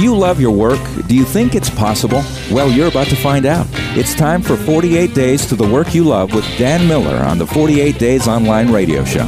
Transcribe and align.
Do 0.00 0.04
you 0.04 0.16
love 0.16 0.40
your 0.40 0.50
work? 0.50 0.80
Do 1.08 1.14
you 1.14 1.26
think 1.26 1.54
it's 1.54 1.68
possible? 1.68 2.22
Well, 2.50 2.70
you're 2.70 2.88
about 2.88 3.08
to 3.08 3.16
find 3.16 3.44
out. 3.44 3.66
It's 3.98 4.14
time 4.14 4.40
for 4.40 4.56
48 4.56 5.12
Days 5.12 5.44
to 5.44 5.54
the 5.54 5.68
Work 5.68 5.94
You 5.94 6.04
Love 6.04 6.32
with 6.32 6.46
Dan 6.56 6.88
Miller 6.88 7.16
on 7.16 7.36
the 7.36 7.46
48 7.46 7.98
Days 7.98 8.26
Online 8.26 8.72
Radio 8.72 9.04
Show. 9.04 9.26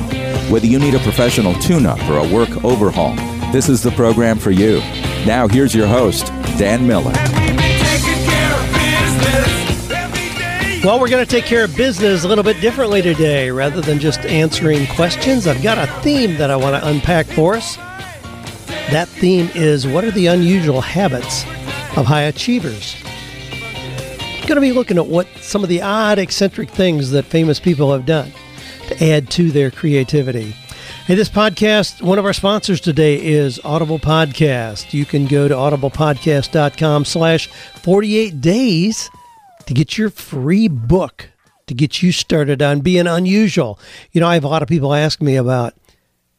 Whether 0.48 0.68
you 0.68 0.78
need 0.78 0.94
a 0.94 0.98
professional 1.00 1.52
tune 1.56 1.84
up 1.84 2.00
or 2.08 2.16
a 2.16 2.26
work 2.26 2.64
overhaul, 2.64 3.14
this 3.52 3.68
is 3.68 3.82
the 3.82 3.90
program 3.90 4.38
for 4.38 4.50
you. 4.50 4.78
Now, 5.26 5.46
here's 5.46 5.74
your 5.74 5.86
host, 5.86 6.28
Dan 6.56 6.86
Miller. 6.86 7.12
Well, 10.82 10.98
we're 10.98 11.10
going 11.10 11.22
to 11.22 11.30
take 11.30 11.44
care 11.44 11.64
of 11.64 11.76
business 11.76 12.24
a 12.24 12.28
little 12.28 12.42
bit 12.42 12.62
differently 12.62 13.02
today. 13.02 13.50
Rather 13.50 13.82
than 13.82 13.98
just 13.98 14.20
answering 14.20 14.86
questions, 14.86 15.46
I've 15.46 15.62
got 15.62 15.76
a 15.76 15.86
theme 16.00 16.38
that 16.38 16.50
I 16.50 16.56
want 16.56 16.82
to 16.82 16.88
unpack 16.88 17.26
for 17.26 17.56
us. 17.56 17.76
That 18.92 19.08
theme 19.08 19.48
is 19.54 19.86
what 19.86 20.04
are 20.04 20.10
the 20.10 20.26
unusual 20.26 20.82
habits 20.82 21.44
of 21.96 22.04
high 22.04 22.24
achievers? 22.24 22.94
I'm 23.02 24.46
going 24.46 24.56
to 24.56 24.60
be 24.60 24.72
looking 24.72 24.98
at 24.98 25.06
what 25.06 25.26
some 25.38 25.62
of 25.62 25.70
the 25.70 25.80
odd, 25.80 26.18
eccentric 26.18 26.68
things 26.68 27.10
that 27.12 27.24
famous 27.24 27.58
people 27.58 27.90
have 27.90 28.04
done 28.04 28.30
to 28.88 29.02
add 29.02 29.30
to 29.30 29.50
their 29.50 29.70
creativity. 29.70 30.50
Hey, 31.06 31.14
this 31.14 31.30
podcast, 31.30 32.02
one 32.02 32.18
of 32.18 32.26
our 32.26 32.34
sponsors 32.34 32.82
today 32.82 33.18
is 33.18 33.58
Audible 33.64 33.98
Podcast. 33.98 34.92
You 34.92 35.06
can 35.06 35.26
go 35.26 35.48
to 35.48 35.54
audiblepodcast.com 35.54 37.06
slash 37.06 37.46
48 37.46 38.42
days 38.42 39.08
to 39.64 39.72
get 39.72 39.96
your 39.96 40.10
free 40.10 40.68
book 40.68 41.30
to 41.66 41.72
get 41.72 42.02
you 42.02 42.12
started 42.12 42.60
on 42.60 42.80
being 42.80 43.06
unusual. 43.06 43.78
You 44.12 44.20
know, 44.20 44.28
I 44.28 44.34
have 44.34 44.44
a 44.44 44.48
lot 44.48 44.60
of 44.60 44.68
people 44.68 44.92
ask 44.92 45.22
me 45.22 45.36
about 45.36 45.72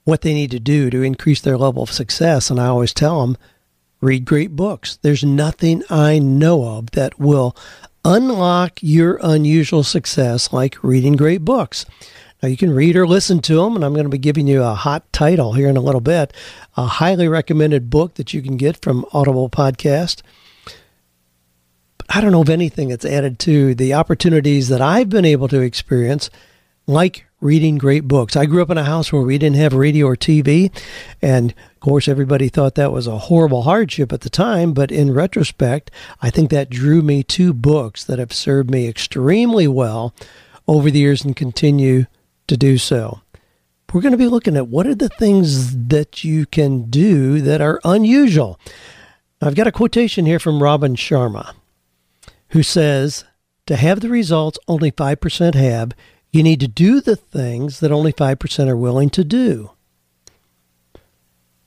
what 0.04 0.22
they 0.22 0.34
need 0.34 0.52
to 0.52 0.60
do 0.60 0.90
to 0.90 1.02
increase 1.02 1.42
their 1.42 1.58
level 1.58 1.84
of 1.84 1.92
success, 1.92 2.50
and 2.50 2.60
I 2.60 2.68
always 2.68 2.94
tell 2.94 3.22
them 3.22 3.38
read 4.02 4.26
great 4.26 4.56
books. 4.56 4.98
There's 5.02 5.23
nothing 5.23 5.84
I 5.90 6.20
know 6.20 6.66
of 6.66 6.92
that 6.92 7.20
will 7.20 7.56
unlock 8.04 8.80
your 8.82 9.18
unusual 9.23 9.84
success 9.84 10.52
like 10.52 10.84
reading 10.84 11.16
great 11.16 11.45
books. 11.45 11.86
Now, 12.42 12.50
you 12.50 12.58
can 12.58 12.72
read 12.72 12.98
or 12.98 13.08
listen 13.08 13.40
to 13.44 13.56
them, 13.56 13.78
and 13.78 13.86
I'm 13.86 13.94
going 13.94 14.04
to 14.04 14.10
be 14.10 14.18
giving 14.18 14.48
you 14.48 14.62
a 14.62 14.73
hot 14.73 15.12
title 15.14 15.54
here 15.54 15.70
in 15.70 15.78
a 15.78 15.82
little 15.82 16.02
bit. 16.02 16.34
A 16.76 16.86
highly 16.86 17.30
recommended 17.30 17.90
book 17.90 18.16
that 18.16 18.34
you 18.34 18.42
can 18.42 18.58
get 18.58 18.82
from 18.82 19.06
Audible 19.14 19.50
Podcast. 19.50 20.22
I 22.10 22.20
don't 22.20 22.34
know 22.34 22.42
of 22.42 22.50
anything 22.50 22.90
that's 22.90 23.06
added 23.06 23.40
to 23.40 23.73
the 23.73 23.94
opportunities 23.94 24.67
that 24.67 24.82
I've 24.82 25.08
been 25.08 25.23
able 25.23 25.48
to 25.48 25.62
experience, 25.62 26.30
like 26.86 27.26
reading 27.44 27.77
great 27.77 28.08
books. 28.08 28.36
I 28.36 28.45
grew 28.45 28.61
up 28.61 28.69
in 28.69 28.77
a 28.77 28.83
house 28.83 29.11
where 29.11 29.22
we 29.22 29.38
didn't 29.38 29.58
have 29.58 29.73
radio 29.73 30.08
or 30.08 30.16
TV, 30.16 30.72
and 31.22 31.52
of 31.52 31.80
course, 31.80 32.08
everybody 32.08 32.49
thought 32.49 32.75
that 32.75 32.91
was 32.91 33.05
a 33.05 33.17
horrible 33.17 33.63
hardship 33.63 34.13
at 34.13 34.22
the 34.22 34.30
time. 34.30 34.73
But 34.73 34.91
in 34.91 35.13
retrospect, 35.13 35.91
I 36.21 36.30
think 36.30 36.49
that 36.49 36.69
drew 36.69 37.02
me 37.02 37.23
to 37.23 37.53
books 37.53 38.03
that 38.05 38.19
have 38.19 38.33
served 38.33 38.71
me 38.71 38.88
extremely 38.88 39.67
well 39.67 40.14
over 40.67 40.89
the 40.89 40.99
years 40.99 41.25
and 41.25 41.36
continue 41.36 42.05
to 42.47 42.58
do 42.58 42.77
so. 42.77 43.21
We're 43.94 44.02
going 44.02 44.14
to 44.14 44.17
be 44.17 44.27
looking 44.27 44.58
at 44.58 44.69
what 44.69 44.88
are 44.88 44.95
the 44.95 45.09
things 45.09 45.88
that 45.89 46.23
you 46.23 46.47
can 46.47 46.89
do 46.89 47.41
that 47.41 47.61
are 47.61 47.80
unusual. 47.83 48.59
I've 49.39 49.53
got 49.53 49.67
a 49.67 49.71
quotation 49.71 50.25
here 50.25 50.39
from 50.39 50.64
Robin 50.64 50.95
Sharma 50.95 51.53
who 52.49 52.64
says, 52.64 53.25
To 53.66 53.75
have 53.75 53.99
the 53.99 54.09
results 54.09 54.58
only 54.67 54.91
5% 54.91 55.55
have, 55.55 55.91
you 56.34 56.42
need 56.42 56.59
to 56.59 56.67
do 56.67 57.00
the 57.00 57.16
things 57.16 57.80
that 57.80 57.92
only 57.92 58.12
5% 58.12 58.67
are 58.67 58.76
willing 58.76 59.12
to 59.12 59.23
do. 59.23 59.72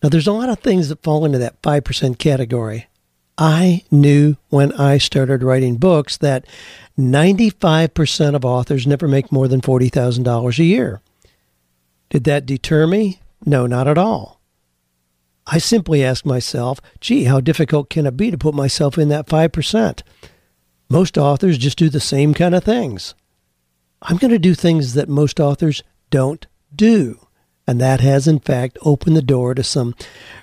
Now, 0.03 0.09
there's 0.09 0.27
a 0.27 0.33
lot 0.33 0.49
of 0.49 0.59
things 0.59 0.89
that 0.89 1.03
fall 1.03 1.25
into 1.25 1.39
that 1.39 1.63
5% 1.63 2.19
category. 2.19 2.89
I 3.39 3.85
knew 3.91 4.37
when 4.49 4.73
I 4.73 4.99
started 4.99 5.43
writing 5.43 5.77
books 5.77 6.17
that 6.19 6.47
95% 6.99 8.35
of 8.35 8.45
authors 8.45 8.87
never 8.87 9.07
make 9.07 9.31
more 9.31 9.47
than 9.47 9.61
$40,000 9.61 10.59
a 10.59 10.65
year. 10.65 11.01
Did 12.11 12.25
that 12.25 12.45
deter 12.45 12.87
me? 12.87 13.21
No, 13.45 13.67
not 13.67 13.87
at 13.87 13.99
all. 13.99 14.41
I 15.47 15.59
simply 15.59 16.03
asked 16.03 16.27
myself, 16.27 16.81
gee, 17.01 17.25
how 17.25 17.41
difficult 17.41 17.89
can 17.89 18.07
it 18.07 18.17
be 18.17 18.33
to 18.33 18.39
put 18.39 18.55
myself 18.55 18.99
in 18.99 19.11
that 19.11 19.27
5%? 19.27 20.03
Most 20.89 21.17
authors 21.17 21.57
just 21.57 21.79
do 21.79 21.89
the 21.89 22.01
same 22.01 22.35
kind 22.35 22.55
of 22.55 22.65
things. 22.65 23.15
I'm 24.03 24.17
going 24.17 24.31
to 24.31 24.39
do 24.39 24.55
things 24.55 24.95
that 24.95 25.09
most 25.09 25.41
authors 25.41 25.83
don't 26.11 26.47
do. 26.75 27.27
And 27.67 27.81
that 27.81 28.01
has, 28.01 28.29
in 28.29 28.39
fact, 28.39 28.79
opened 28.83 29.17
the 29.17 29.23
door 29.23 29.55
to 29.55 29.65
some 29.65 29.95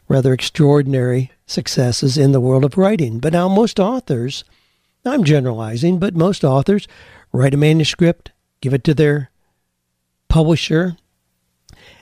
rather 0.09 0.33
extraordinary 0.33 1.31
successes 1.45 2.17
in 2.17 2.31
the 2.33 2.41
world 2.41 2.65
of 2.65 2.77
writing. 2.77 3.19
But 3.19 3.33
now, 3.33 3.47
most 3.47 3.79
authors, 3.79 4.43
I'm 5.05 5.23
generalizing, 5.23 5.99
but 5.99 6.15
most 6.15 6.43
authors 6.43 6.87
write 7.31 7.53
a 7.53 7.57
manuscript, 7.57 8.31
give 8.61 8.73
it 8.73 8.83
to 8.83 8.93
their 8.93 9.29
publisher, 10.27 10.97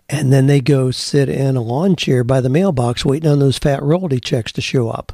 and 0.10 0.34
then 0.34 0.48
they 0.48 0.60
go 0.60 0.92
sit 0.92 1.30
in 1.30 1.56
a 1.56 1.62
lawn 1.62 1.96
chair 1.96 2.24
by 2.24 2.42
the 2.42 2.50
mailbox 2.50 3.06
waiting 3.06 3.30
on 3.30 3.40
those 3.40 3.58
fat 3.58 3.82
royalty 3.82 4.20
checks 4.20 4.52
to 4.54 4.62
show 4.62 4.90
up. 4.90 5.14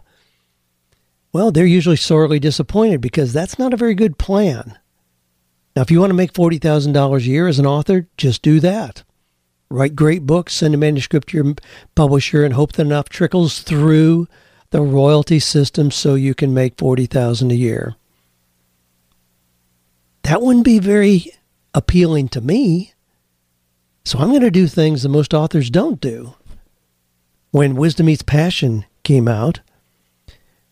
Well, 1.33 1.51
they're 1.51 1.65
usually 1.65 1.97
sorely 1.97 2.39
disappointed 2.39 3.01
because 3.01 3.33
that's 3.33 3.59
not 3.59 3.73
a 3.73 3.77
very 3.77 3.93
good 3.93 4.17
plan. 4.17 4.79
Now, 5.77 5.83
if 5.83 5.91
you 5.91 5.99
want 5.99 6.09
to 6.09 6.15
make 6.15 6.33
$40,000 6.33 7.17
a 7.17 7.21
year 7.21 7.47
as 7.47 7.59
an 7.59 7.67
author, 7.67 8.07
just 8.17 8.41
do 8.41 8.59
that. 8.61 9.03
Write 9.69 9.95
great 9.95 10.25
books, 10.25 10.55
send 10.55 10.73
a 10.73 10.77
manuscript 10.77 11.29
to 11.29 11.37
your 11.37 11.53
publisher, 11.93 12.43
and 12.43 12.55
hope 12.55 12.71
that 12.71 12.87
enough 12.87 13.09
trickles 13.09 13.61
through 13.61 14.27
the 14.71 14.81
royalty 14.81 15.37
system 15.37 15.91
so 15.91 16.15
you 16.15 16.33
can 16.33 16.51
make 16.51 16.79
40000 16.79 17.51
a 17.51 17.55
year. 17.55 17.95
That 20.23 20.41
wouldn't 20.41 20.65
be 20.65 20.79
very 20.79 21.31
appealing 21.75 22.29
to 22.29 22.41
me. 22.41 22.93
So 24.03 24.17
I'm 24.17 24.29
going 24.29 24.41
to 24.41 24.49
do 24.49 24.65
things 24.65 25.03
that 25.03 25.09
most 25.09 25.31
authors 25.31 25.69
don't 25.69 26.01
do. 26.01 26.33
When 27.51 27.75
Wisdom 27.75 28.07
Meets 28.07 28.23
Passion 28.23 28.83
came 29.03 29.27
out, 29.27 29.59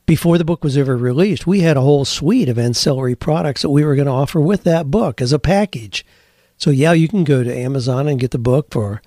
before 0.06 0.38
the 0.38 0.46
book 0.46 0.64
was 0.64 0.78
ever 0.78 0.96
released, 0.96 1.48
we 1.48 1.62
had 1.62 1.78
a 1.78 1.82
whole 1.82 2.06
suite 2.06 2.50
of 2.50 2.60
ancillary 2.60 3.16
products 3.16 3.64
that 3.64 3.70
we 3.70 3.84
were 3.84 3.96
going 3.96 4.06
to 4.06 4.12
offer 4.12 4.40
with 4.40 4.64
that 4.64 4.92
book 4.92 5.22
as 5.22 5.34
a 5.34 5.40
package. 5.40 6.06
So, 6.58 6.70
yeah, 6.70 6.94
you 6.94 7.08
can 7.08 7.24
go 7.24 7.44
to 7.44 7.58
Amazon 7.58 8.08
and 8.08 8.20
get 8.20 8.32
the 8.32 8.38
book 8.38 8.68
for, 8.72 9.02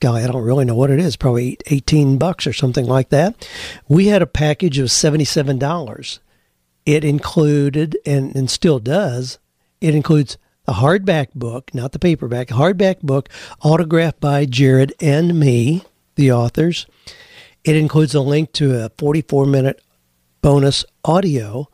golly, 0.00 0.24
I 0.24 0.26
don't 0.26 0.42
really 0.42 0.64
know 0.64 0.74
what 0.74 0.90
it 0.90 0.98
is, 0.98 1.16
probably 1.16 1.58
18 1.66 2.18
bucks 2.18 2.46
or 2.46 2.52
something 2.52 2.86
like 2.86 3.10
that. 3.10 3.46
We 3.88 4.06
had 4.06 4.22
a 4.22 4.26
package 4.26 4.78
of 4.78 4.88
$77. 4.88 6.18
It 6.86 7.04
included, 7.04 7.98
and, 8.06 8.34
and 8.34 8.50
still 8.50 8.78
does, 8.78 9.38
it 9.80 9.94
includes 9.94 10.38
a 10.66 10.74
hardback 10.74 11.34
book, 11.34 11.74
not 11.74 11.92
the 11.92 11.98
paperback, 11.98 12.48
hardback 12.48 13.00
book 13.00 13.28
autographed 13.62 14.20
by 14.20 14.46
Jared 14.46 14.94
and 15.00 15.38
me, 15.38 15.84
the 16.14 16.32
authors. 16.32 16.86
It 17.64 17.76
includes 17.76 18.14
a 18.14 18.20
link 18.20 18.52
to 18.54 18.84
a 18.84 18.90
44 18.96 19.46
minute 19.46 19.82
bonus 20.42 20.84
audio, 21.04 21.68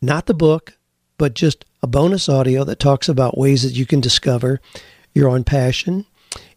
not 0.00 0.26
the 0.26 0.34
book, 0.34 0.76
but 1.18 1.34
just 1.34 1.64
a 1.82 1.86
bonus 1.86 2.28
audio 2.28 2.64
that 2.64 2.78
talks 2.78 3.08
about 3.08 3.38
ways 3.38 3.62
that 3.62 3.78
you 3.78 3.86
can 3.86 4.00
discover 4.00 4.60
your 5.14 5.28
own 5.28 5.44
passion. 5.44 6.06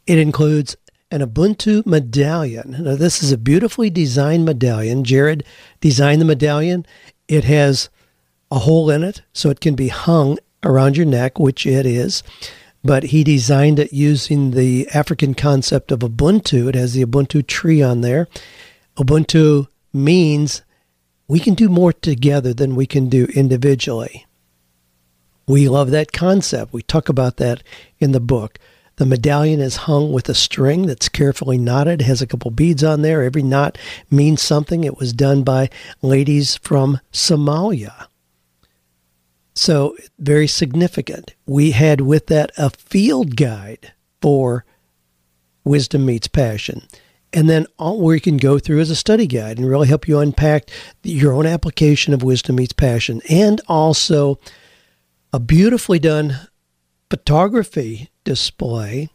It 0.06 0.18
includes 0.18 0.76
an 1.12 1.22
Ubuntu 1.22 1.86
medallion. 1.86 2.76
Now, 2.80 2.96
this 2.96 3.24
is 3.24 3.32
a 3.32 3.38
beautifully 3.38 3.90
designed 3.90 4.46
medallion. 4.46 5.04
Jared 5.04 5.44
designed 5.80 6.22
the 6.22 6.26
medallion. 6.26 6.86
It 7.28 7.44
has 7.46 7.90
a 8.52 8.60
hole 8.60 8.90
in 8.90 9.04
it 9.04 9.22
so 9.34 9.50
it 9.50 9.60
can 9.60 9.76
be 9.76 9.90
hung 9.90 10.38
around 10.64 10.98
your 10.98 11.06
neck, 11.06 11.40
which 11.40 11.66
it 11.66 11.86
is. 11.86 12.24
But 12.84 13.06
he 13.06 13.24
designed 13.24 13.80
it 13.80 13.92
using 13.92 14.52
the 14.52 14.88
African 14.94 15.34
concept 15.34 15.92
of 15.92 16.00
Ubuntu. 16.00 16.70
It 16.70 16.76
has 16.76 16.94
the 16.94 17.06
Ubuntu 17.06 17.46
tree 17.46 17.82
on 17.82 18.02
there. 18.02 18.28
Ubuntu 18.98 19.68
means 19.94 20.62
we 21.28 21.40
can 21.40 21.54
do 21.54 21.70
more 21.70 21.94
together 21.94 22.54
than 22.54 22.76
we 22.76 22.86
can 22.86 23.10
do 23.10 23.26
individually. 23.36 24.26
We 25.48 25.70
love 25.70 25.92
that 25.92 26.12
concept. 26.12 26.74
We 26.74 26.82
talk 26.82 27.10
about 27.10 27.38
that 27.38 27.64
in 28.00 28.12
the 28.12 28.20
book. 28.20 28.60
The 28.98 29.06
medallion 29.06 29.60
is 29.60 29.78
hung 29.78 30.12
with 30.12 30.28
a 30.28 30.34
string 30.34 30.88
that's 30.88 31.08
carefully 31.08 31.58
knotted, 31.58 32.02
has 32.02 32.22
a 32.22 32.28
couple 32.28 32.50
beads 32.52 32.84
on 32.84 33.02
there. 33.02 33.22
Every 33.22 33.44
knot 33.44 33.78
means 34.10 34.42
something. 34.42 34.84
It 34.84 34.98
was 34.98 35.14
done 35.14 35.44
by 35.44 35.70
ladies 36.02 36.58
from 36.58 37.00
Somalia. 37.14 38.08
So, 39.54 39.96
very 40.20 40.48
significant. 40.48 41.36
We 41.46 41.72
had 41.72 42.02
with 42.02 42.28
that 42.28 42.52
a 42.58 42.70
field 42.70 43.36
guide 43.36 43.94
for 44.22 44.66
Wisdom 45.64 46.06
Meets 46.06 46.28
Passion 46.28 46.88
and 47.34 47.50
then 47.50 47.68
all 47.78 48.00
where 48.00 48.16
you 48.16 48.22
can 48.22 48.38
go 48.38 48.58
through 48.60 48.80
as 48.80 48.90
a 48.90 48.96
study 48.96 49.28
guide 49.28 49.58
and 49.58 49.70
really 49.70 49.88
help 49.88 50.08
you 50.08 50.20
unpack 50.20 50.70
your 51.04 51.34
own 51.34 51.46
application 51.46 52.14
of 52.14 52.24
wisdom 52.24 52.56
meets 52.56 52.74
passion 52.74 53.22
and 53.30 53.62
also 53.68 54.40
a 55.34 55.40
beautifully 55.40 56.00
done 56.00 56.48
photography 57.10 58.10
display 58.24 59.10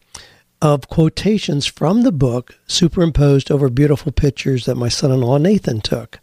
of 0.60 0.88
quotations 0.88 1.66
from 1.66 2.02
the 2.02 2.12
book 2.12 2.56
superimposed 2.66 3.50
over 3.50 3.68
beautiful 3.68 4.12
pictures 4.12 4.64
that 4.64 4.76
my 4.76 4.88
son 4.88 5.10
in 5.10 5.20
law 5.20 5.36
Nathan 5.36 5.80
took. 5.80 6.20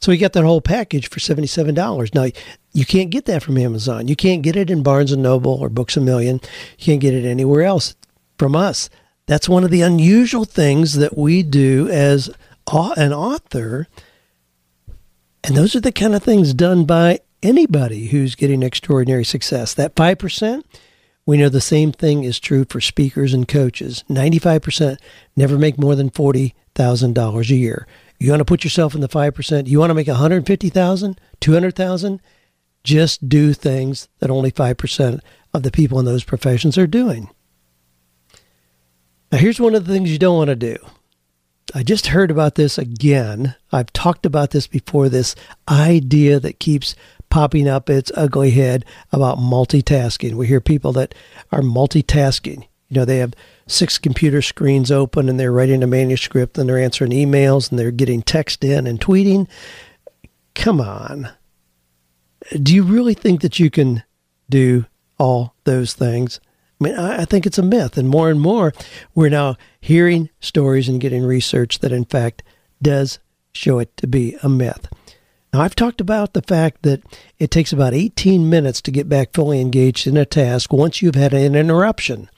So 0.00 0.10
he 0.10 0.18
got 0.18 0.32
that 0.32 0.44
whole 0.44 0.60
package 0.60 1.08
for 1.08 1.20
$77. 1.20 2.14
Now, 2.14 2.28
you 2.72 2.84
can't 2.84 3.10
get 3.10 3.26
that 3.26 3.42
from 3.42 3.58
Amazon. 3.58 4.08
You 4.08 4.16
can't 4.16 4.42
get 4.42 4.56
it 4.56 4.70
in 4.70 4.82
Barnes 4.82 5.12
and 5.12 5.22
Noble 5.22 5.54
or 5.54 5.68
Books 5.68 5.96
a 5.96 6.00
Million. 6.00 6.40
You 6.78 6.84
can't 6.84 7.00
get 7.00 7.14
it 7.14 7.24
anywhere 7.24 7.62
else 7.62 7.94
from 8.38 8.56
us. 8.56 8.90
That's 9.26 9.48
one 9.48 9.64
of 9.64 9.70
the 9.70 9.82
unusual 9.82 10.44
things 10.44 10.94
that 10.94 11.16
we 11.16 11.42
do 11.42 11.88
as 11.88 12.30
an 12.70 13.12
author. 13.12 13.86
And 15.42 15.56
those 15.56 15.74
are 15.74 15.80
the 15.80 15.92
kind 15.92 16.14
of 16.14 16.22
things 16.22 16.54
done 16.54 16.84
by 16.84 17.20
anybody 17.42 18.06
who's 18.06 18.34
getting 18.34 18.62
extraordinary 18.62 19.24
success. 19.24 19.74
That 19.74 19.94
5%, 19.94 20.62
we 21.26 21.36
know 21.38 21.48
the 21.48 21.60
same 21.60 21.92
thing 21.92 22.24
is 22.24 22.38
true 22.38 22.64
for 22.68 22.80
speakers 22.80 23.32
and 23.32 23.48
coaches. 23.48 24.04
95% 24.08 24.98
never 25.36 25.58
make 25.58 25.78
more 25.78 25.94
than 25.94 26.10
$40,000 26.10 27.50
a 27.50 27.54
year. 27.54 27.86
You 28.18 28.30
want 28.30 28.40
to 28.40 28.44
put 28.44 28.64
yourself 28.64 28.94
in 28.94 29.00
the 29.00 29.08
5%, 29.08 29.66
you 29.66 29.78
want 29.78 29.90
to 29.90 29.94
make 29.94 30.06
150,000, 30.06 31.20
200,000, 31.40 32.20
just 32.82 33.28
do 33.28 33.52
things 33.52 34.08
that 34.20 34.30
only 34.30 34.52
5% 34.52 35.20
of 35.52 35.62
the 35.62 35.70
people 35.70 35.98
in 35.98 36.04
those 36.04 36.24
professions 36.24 36.78
are 36.78 36.86
doing. 36.86 37.30
Now, 39.32 39.38
here's 39.38 39.60
one 39.60 39.74
of 39.74 39.86
the 39.86 39.92
things 39.92 40.10
you 40.10 40.18
don't 40.18 40.36
want 40.36 40.48
to 40.48 40.56
do. 40.56 40.76
I 41.74 41.82
just 41.82 42.08
heard 42.08 42.30
about 42.30 42.54
this 42.54 42.78
again. 42.78 43.56
I've 43.72 43.92
talked 43.92 44.24
about 44.24 44.50
this 44.50 44.66
before 44.66 45.08
this 45.08 45.34
idea 45.68 46.38
that 46.38 46.60
keeps 46.60 46.94
popping 47.30 47.66
up 47.66 47.90
its 47.90 48.12
ugly 48.14 48.52
head 48.52 48.84
about 49.10 49.38
multitasking. 49.38 50.34
We 50.34 50.46
hear 50.46 50.60
people 50.60 50.92
that 50.92 51.14
are 51.50 51.62
multitasking. 51.62 52.68
You 52.88 53.00
know, 53.00 53.04
they 53.04 53.18
have 53.18 53.34
six 53.66 53.98
computer 53.98 54.40
screens 54.40 54.92
open 54.92 55.28
and 55.28 55.40
they're 55.40 55.50
writing 55.50 55.82
a 55.82 55.86
manuscript 55.88 56.56
and 56.56 56.68
they're 56.68 56.78
answering 56.78 57.10
emails 57.10 57.70
and 57.70 57.78
they're 57.78 57.90
getting 57.90 58.22
text 58.22 58.62
in 58.62 58.86
and 58.86 59.00
tweeting. 59.00 59.48
Come 60.54 60.80
on. 60.80 61.30
Do 62.62 62.72
you 62.72 62.84
really 62.84 63.14
think 63.14 63.40
that 63.40 63.58
you 63.58 63.68
can 63.68 64.04
do 64.48 64.86
all 65.18 65.56
those 65.64 65.94
things? 65.94 66.38
I 66.80 66.84
mean, 66.84 66.96
I, 66.96 67.24
think 67.24 67.46
it's 67.46 67.58
a 67.58 67.62
myth. 67.62 67.96
And 67.96 68.08
more 68.08 68.30
and 68.30 68.40
more, 68.40 68.72
we're 69.14 69.28
now 69.28 69.56
hearing 69.80 70.30
stories 70.40 70.88
and 70.88 71.00
getting 71.00 71.24
research 71.24 71.78
that, 71.80 71.92
in 71.92 72.04
fact, 72.04 72.42
does 72.82 73.18
show 73.52 73.78
it 73.78 73.96
to 73.98 74.06
be 74.06 74.36
a 74.42 74.48
myth. 74.48 74.88
Now, 75.52 75.60
I've 75.60 75.76
talked 75.76 76.00
about 76.00 76.34
the 76.34 76.42
fact 76.42 76.82
that 76.82 77.02
it 77.38 77.52
takes 77.52 77.72
about 77.72 77.94
18 77.94 78.50
minutes 78.50 78.80
to 78.82 78.90
get 78.90 79.08
back 79.08 79.32
fully 79.32 79.60
engaged 79.60 80.06
in 80.06 80.16
a 80.16 80.24
task 80.24 80.72
once 80.72 81.00
you've 81.00 81.14
had 81.14 81.32
an 81.32 81.54
interruption. 81.54 82.28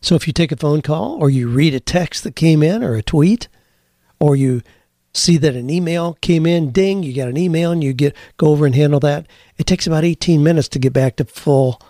So, 0.00 0.14
if 0.14 0.26
you 0.26 0.32
take 0.32 0.50
a 0.50 0.56
phone 0.56 0.80
call 0.80 1.16
or 1.20 1.28
you 1.28 1.48
read 1.48 1.74
a 1.74 1.80
text 1.80 2.24
that 2.24 2.36
came 2.36 2.62
in 2.62 2.82
or 2.82 2.94
a 2.94 3.02
tweet, 3.02 3.48
or 4.18 4.34
you 4.34 4.62
see 5.12 5.36
that 5.36 5.54
an 5.54 5.68
email 5.68 6.14
came 6.22 6.46
in, 6.46 6.70
ding, 6.72 7.02
you 7.02 7.14
got 7.14 7.28
an 7.28 7.36
email 7.36 7.70
and 7.70 7.84
you 7.84 7.92
get 7.92 8.16
go 8.38 8.48
over 8.48 8.64
and 8.64 8.74
handle 8.74 9.00
that, 9.00 9.26
it 9.58 9.66
takes 9.66 9.86
about 9.86 10.04
18 10.04 10.42
minutes 10.42 10.68
to 10.68 10.78
get 10.78 10.94
back 10.94 11.16
to 11.16 11.24
full 11.24 11.80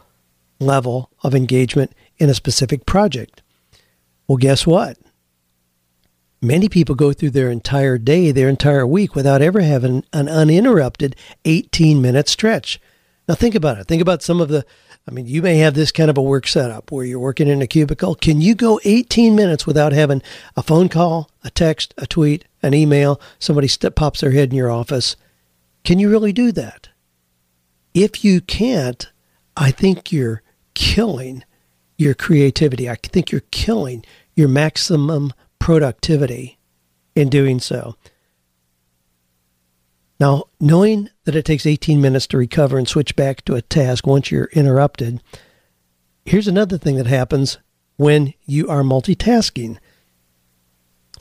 level 0.59 1.11
of 1.23 1.35
engagement 1.35 1.93
in 2.19 2.31
a 2.31 2.35
specific 2.35 2.87
project. 2.87 3.43
Well, 4.27 4.39
guess 4.39 4.67
what? 4.67 4.99
Many 6.41 6.69
people 6.69 6.95
go 6.95 7.12
through 7.12 7.31
their 7.31 7.51
entire 7.51 7.97
day, 7.97 8.31
their 8.31 8.49
entire 8.49 8.87
week 8.87 9.15
without 9.15 9.41
ever 9.41 9.61
having 9.61 10.05
an 10.12 10.29
uninterrupted 10.29 11.17
18 11.45 12.03
minute 12.03 12.29
stretch. 12.29 12.81
Now, 13.27 13.35
think 13.35 13.55
about 13.55 13.79
it. 13.79 13.87
Think 13.87 14.03
about 14.03 14.23
some 14.23 14.41
of 14.41 14.49
the, 14.49 14.67
I 15.09 15.11
mean, 15.11 15.27
you 15.27 15.41
may 15.41 15.56
have 15.59 15.73
this 15.73 15.91
kind 15.91 16.11
of 16.11 16.19
a 16.19 16.23
work 16.23 16.47
setup 16.47 16.93
where 16.93 17.07
you're 17.07 17.19
working 17.19 17.49
in 17.49 17.62
a 17.62 17.67
cubicle. 17.67 18.15
Can 18.15 18.43
you 18.43 18.55
go 18.55 18.79
18 18.85 19.35
minutes 19.35 19.67
without 19.67 19.93
having 19.93 20.23
a 20.57 20.62
phone 20.62 20.91
call, 20.91 21.31
a 21.43 21.50
text, 21.50 21.95
a 21.97 22.07
tweet, 22.07 22.45
an 22.62 22.75
email, 22.75 23.19
somebody 23.39 23.69
step, 23.69 23.95
pops 23.95 24.21
their 24.21 24.33
head 24.33 24.50
in 24.50 24.57
your 24.57 24.71
office? 24.71 25.17
Can 25.83 25.99
you 25.99 26.11
really 26.11 26.33
do 26.35 26.53
that? 26.53 26.91
If 27.95 28.25
you 28.25 28.43
can't, 28.43 29.11
I 29.57 29.71
think 29.71 30.12
you're 30.12 30.43
killing 30.75 31.44
your 31.97 32.15
creativity. 32.15 32.88
I 32.88 32.97
think 32.97 33.31
you're 33.31 33.43
killing 33.50 34.05
your 34.35 34.49
maximum 34.49 35.32
productivity 35.59 36.59
in 37.15 37.29
doing 37.29 37.61
so. 37.61 37.97
Now, 40.21 40.44
knowing 40.61 41.11
that 41.25 41.35
it 41.35 41.44
takes 41.44 41.67
18 41.67 42.00
minutes 42.00 42.26
to 42.29 42.38
recover 42.38 42.79
and 42.79 42.88
switch 42.88 43.17
back 43.17 43.44
to 43.44 43.55
a 43.55 43.62
task 43.62 44.06
once 44.06 44.31
you're 44.31 44.49
interrupted, 44.53 45.23
here's 46.25 46.49
another 46.49 46.79
thing 46.79 46.97
that 46.97 47.06
happens 47.06 47.59
when 47.97 48.35
you 48.44 48.69
are 48.69 48.82
multitasking. 48.82 49.79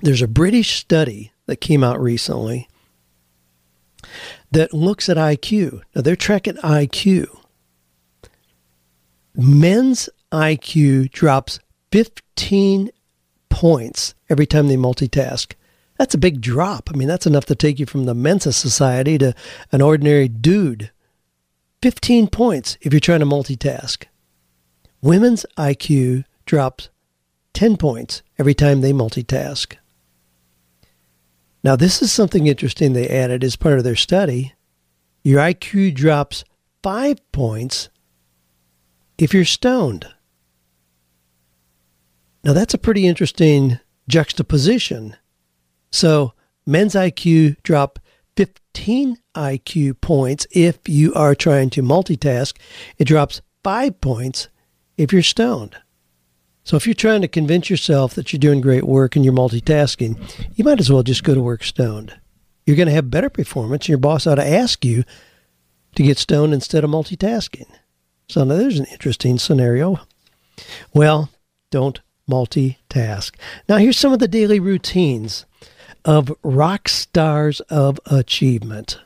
There's 0.02 0.22
a 0.22 0.28
British 0.28 0.80
study 0.80 1.32
that 1.48 1.58
came 1.58 1.84
out 1.84 2.00
recently 2.00 2.68
that 4.52 4.74
looks 4.74 5.10
at 5.10 5.18
IQ. 5.18 5.82
Now, 5.96 6.02
they're 6.02 6.16
tracking 6.16 6.56
IQ 6.56 7.43
men's 9.36 10.10
IQ 10.32 11.12
drops 11.12 11.60
15 11.92 12.90
points 13.50 14.16
every 14.30 14.46
time 14.46 14.68
they 14.68 14.76
multitask. 14.76 15.54
That's 15.98 16.16
a 16.16 16.20
big 16.20 16.42
drop. 16.42 16.90
I 16.92 16.98
mean, 16.98 17.08
that's 17.08 17.28
enough 17.28 17.46
to 17.46 17.56
take 17.56 17.80
you 17.80 17.86
from 17.86 18.06
the 18.06 18.16
Mensa 18.16 18.52
Society 18.52 19.18
to 19.20 19.34
an 19.72 19.82
ordinary 19.82 20.28
dude. 20.28 20.92
15 21.82 22.28
points 22.28 22.78
if 22.82 22.94
you're 22.94 23.00
trying 23.00 23.20
to 23.20 23.26
multitask. 23.26 24.06
Women's 25.02 25.46
IQ 25.58 26.24
drops 26.46 26.90
10 27.54 27.78
points 27.78 28.24
every 28.40 28.54
time 28.54 28.82
they 28.82 28.92
multitask. 28.92 29.76
Now, 31.64 31.76
this 31.76 32.02
is 32.02 32.12
something 32.12 32.48
interesting 32.48 32.94
they 32.94 33.08
added 33.08 33.44
as 33.44 33.56
part 33.56 33.78
of 33.78 33.84
their 33.84 33.96
study. 33.96 34.54
Your 35.24 35.40
IQ 35.40 35.94
drops 35.94 36.44
five 36.82 37.20
points 37.32 37.90
if 39.18 39.34
you're 39.34 39.46
stoned. 39.46 40.08
Now, 42.44 42.54
that's 42.54 42.74
a 42.74 42.80
pretty 42.80 43.08
interesting 43.08 43.80
juxtaposition. 44.08 45.16
So, 45.92 46.34
men's 46.66 46.94
IQ 46.94 47.62
drop 47.64 48.00
15 48.36 49.18
IQ 49.36 50.02
points 50.02 50.48
if 50.52 50.78
you 50.88 51.14
are 51.14 51.36
trying 51.36 51.70
to 51.72 51.82
multitask. 51.82 52.58
It 52.98 53.06
drops 53.06 53.42
five 53.64 54.02
points 54.02 54.50
if 54.98 55.14
you're 55.14 55.22
stoned. 55.22 55.78
So, 56.66 56.76
if 56.76 56.86
you're 56.86 56.94
trying 56.94 57.22
to 57.22 57.28
convince 57.28 57.70
yourself 57.70 58.14
that 58.16 58.34
you're 58.34 58.40
doing 58.40 58.60
great 58.60 58.84
work 58.84 59.16
and 59.16 59.24
you're 59.24 59.34
multitasking, 59.34 60.18
you 60.56 60.66
might 60.66 60.80
as 60.80 60.92
well 60.92 61.04
just 61.04 61.24
go 61.24 61.34
to 61.34 61.42
work 61.42 61.64
stoned. 61.64 62.14
You're 62.66 62.78
going 62.78 62.88
to 62.88 62.94
have 62.94 63.12
better 63.12 63.30
performance, 63.30 63.86
and 63.86 63.90
your 63.90 63.98
boss 63.98 64.26
ought 64.26 64.36
to 64.36 64.48
ask 64.48 64.84
you 64.84 65.04
to 65.96 66.04
get 66.04 66.18
stoned 66.18 66.54
instead 66.54 66.84
of 66.84 66.90
multitasking. 66.90 67.68
So 68.34 68.44
now 68.44 68.56
there's 68.56 68.80
an 68.80 68.88
interesting 68.88 69.38
scenario. 69.38 70.00
Well, 70.92 71.30
don't 71.70 72.02
multitask. 72.28 73.36
Now 73.70 73.78
here's 73.78 74.00
some 74.00 74.12
of 74.12 74.18
the 74.18 74.28
daily 74.28 74.60
routines 74.60 75.46
of 76.04 76.36
rock 76.42 76.90
stars 76.90 77.60
of 77.70 78.00
achievement. 78.08 78.98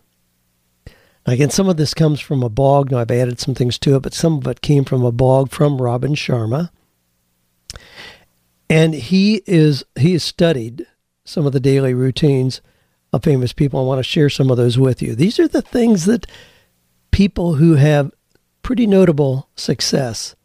Again, 1.25 1.49
some 1.49 1.67
of 1.67 1.75
this 1.75 1.93
comes 1.93 2.21
from 2.21 2.41
a 2.41 2.47
blog. 2.47 2.89
Now 2.89 2.99
I've 2.99 3.11
added 3.11 3.37
some 3.41 3.53
things 3.53 3.77
to 3.79 3.97
it, 3.97 4.03
but 4.03 4.13
some 4.13 4.37
of 4.37 4.47
it 4.47 4.61
came 4.61 4.85
from 4.85 5.03
a 5.03 5.11
blog 5.11 5.51
from 5.51 5.81
Robin 5.81 6.15
Sharma. 6.15 6.69
And 8.69 8.93
he 8.93 9.41
is 9.45 9.83
he 9.99 10.13
has 10.13 10.23
studied 10.23 10.87
some 11.25 11.45
of 11.45 11.51
the 11.51 11.59
daily 11.59 11.93
routines 11.93 12.61
of 13.11 13.25
famous 13.25 13.51
people. 13.51 13.81
I 13.81 13.83
want 13.83 13.99
to 13.99 14.03
share 14.03 14.29
some 14.29 14.49
of 14.49 14.55
those 14.55 14.79
with 14.79 15.01
you. 15.01 15.15
These 15.15 15.37
are 15.37 15.49
the 15.49 15.61
things 15.61 16.05
that 16.05 16.27
people 17.11 17.55
who 17.55 17.75
have 17.75 18.13
pretty 18.67 18.85
notable 18.85 19.47
success 19.55 20.35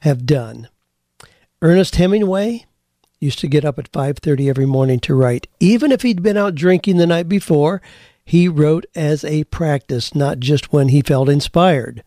have 0.00 0.26
done. 0.26 0.68
Ernest 1.62 1.96
Hemingway 1.96 2.66
used 3.18 3.38
to 3.38 3.48
get 3.48 3.64
up 3.64 3.78
at 3.78 3.90
5:30 3.92 4.50
every 4.50 4.66
morning 4.66 5.00
to 5.00 5.14
write. 5.14 5.46
Even 5.58 5.90
if 5.90 6.02
he'd 6.02 6.22
been 6.22 6.36
out 6.36 6.54
drinking 6.54 6.98
the 6.98 7.06
night 7.06 7.30
before, 7.30 7.80
he 8.26 8.46
wrote 8.46 8.84
as 8.94 9.24
a 9.24 9.44
practice, 9.44 10.14
not 10.14 10.38
just 10.38 10.70
when 10.70 10.88
he 10.88 11.00
felt 11.00 11.30
inspired. 11.30 12.02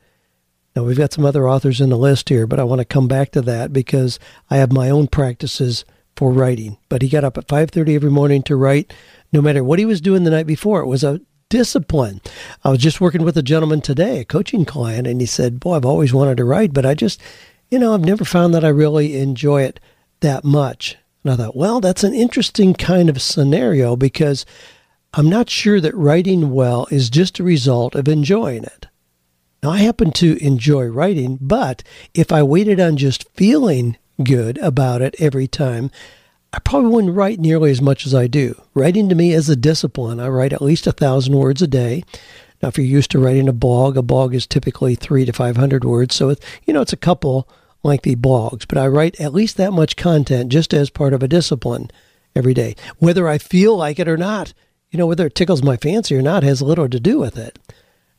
Now 0.75 0.83
we've 0.83 0.95
got 0.95 1.13
some 1.13 1.25
other 1.25 1.49
authors 1.49 1.81
in 1.81 1.89
the 1.89 1.97
list 1.97 2.29
here, 2.29 2.45
but 2.45 2.59
I 2.59 2.63
want 2.63 2.77
to 2.77 2.85
come 2.85 3.07
back 3.07 3.31
to 3.31 3.41
that 3.41 3.73
because 3.73 4.19
I 4.51 4.57
have 4.57 4.71
my 4.71 4.91
own 4.91 5.07
practices 5.07 5.83
for 6.15 6.31
writing. 6.31 6.77
But 6.89 7.01
he 7.01 7.09
got 7.09 7.23
up 7.23 7.39
at 7.39 7.47
5:30 7.47 7.95
every 7.95 8.11
morning 8.11 8.43
to 8.43 8.55
write 8.55 8.93
no 9.33 9.41
matter 9.41 9.63
what 9.63 9.79
he 9.79 9.85
was 9.85 9.99
doing 9.99 10.25
the 10.25 10.29
night 10.29 10.45
before. 10.45 10.81
It 10.81 10.87
was 10.87 11.03
a 11.03 11.21
discipline. 11.49 12.21
I 12.63 12.69
was 12.69 12.79
just 12.79 13.01
working 13.01 13.23
with 13.23 13.37
a 13.37 13.43
gentleman 13.43 13.81
today, 13.81 14.19
a 14.19 14.25
coaching 14.25 14.65
client, 14.65 15.07
and 15.07 15.19
he 15.19 15.27
said, 15.27 15.59
Boy, 15.59 15.75
I've 15.75 15.85
always 15.85 16.13
wanted 16.13 16.37
to 16.37 16.45
write, 16.45 16.73
but 16.73 16.85
I 16.85 16.93
just, 16.93 17.19
you 17.69 17.79
know, 17.79 17.93
I've 17.93 18.05
never 18.05 18.23
found 18.23 18.53
that 18.53 18.63
I 18.63 18.69
really 18.69 19.17
enjoy 19.19 19.63
it 19.63 19.79
that 20.21 20.43
much. 20.43 20.97
And 21.23 21.33
I 21.33 21.35
thought, 21.35 21.55
well, 21.55 21.81
that's 21.81 22.03
an 22.03 22.13
interesting 22.13 22.73
kind 22.73 23.09
of 23.09 23.21
scenario 23.21 23.95
because 23.95 24.45
I'm 25.13 25.29
not 25.29 25.49
sure 25.49 25.81
that 25.81 25.95
writing 25.95 26.51
well 26.51 26.87
is 26.91 27.09
just 27.09 27.39
a 27.39 27.43
result 27.43 27.95
of 27.95 28.07
enjoying 28.07 28.63
it. 28.63 28.87
Now, 29.61 29.71
I 29.71 29.79
happen 29.79 30.11
to 30.13 30.41
enjoy 30.41 30.85
writing, 30.85 31.37
but 31.41 31.83
if 32.13 32.31
I 32.31 32.43
waited 32.43 32.79
on 32.79 32.95
just 32.95 33.27
feeling 33.33 33.97
good 34.23 34.57
about 34.59 35.01
it 35.01 35.15
every 35.19 35.47
time, 35.47 35.91
I 36.51 36.59
probably 36.59 36.89
wouldn't 36.89 37.15
write 37.15 37.39
nearly 37.39 37.71
as 37.71 37.81
much 37.81 38.05
as 38.05 38.15
I 38.15 38.27
do. 38.27 38.59
Writing 38.73 39.07
to 39.09 39.15
me 39.15 39.33
is 39.33 39.49
a 39.49 39.55
discipline. 39.55 40.19
I 40.19 40.29
write 40.29 40.53
at 40.53 40.61
least 40.61 40.87
a 40.87 40.91
thousand 40.91 41.35
words 41.35 41.61
a 41.61 41.67
day. 41.67 42.03
Now, 42.61 42.69
if 42.69 42.77
you're 42.77 42.87
used 42.87 43.11
to 43.11 43.19
writing 43.19 43.47
a 43.47 43.53
blog, 43.53 43.97
a 43.97 44.01
blog 44.01 44.33
is 44.33 44.47
typically 44.47 44.95
three 44.95 45.25
to 45.25 45.31
500 45.31 45.83
words. 45.83 46.15
So, 46.15 46.29
it's, 46.29 46.45
you 46.65 46.73
know, 46.73 46.81
it's 46.81 46.93
a 46.93 46.97
couple 46.97 47.47
lengthy 47.83 48.15
blogs, 48.15 48.65
but 48.67 48.77
I 48.77 48.87
write 48.87 49.19
at 49.21 49.33
least 49.33 49.57
that 49.57 49.71
much 49.71 49.95
content 49.95 50.51
just 50.51 50.73
as 50.73 50.89
part 50.89 51.13
of 51.13 51.23
a 51.23 51.27
discipline 51.27 51.89
every 52.35 52.53
day. 52.53 52.75
Whether 52.97 53.27
I 53.27 53.37
feel 53.37 53.77
like 53.77 53.99
it 53.99 54.07
or 54.07 54.17
not, 54.17 54.53
you 54.89 54.97
know, 54.97 55.07
whether 55.07 55.27
it 55.27 55.35
tickles 55.35 55.63
my 55.63 55.77
fancy 55.77 56.15
or 56.15 56.21
not 56.21 56.43
has 56.43 56.61
little 56.61 56.89
to 56.89 56.99
do 56.99 57.19
with 57.19 57.37
it. 57.37 57.59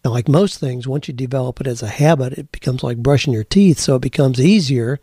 Now, 0.05 0.13
like 0.13 0.29
most 0.29 0.59
things, 0.59 0.89
once 0.89 1.09
you 1.09 1.15
develop 1.15 1.61
it 1.61 1.67
as 1.67 1.83
a 1.83 1.89
habit, 1.89 2.33
it 2.33 2.53
becomes 2.53 2.83
like 2.83 2.99
brushing 2.99 3.35
your 3.35 3.45
teeth, 3.45 3.79
so 3.79 3.97
it 3.97 4.03
becomes 4.03 4.41
easier, 4.41 4.99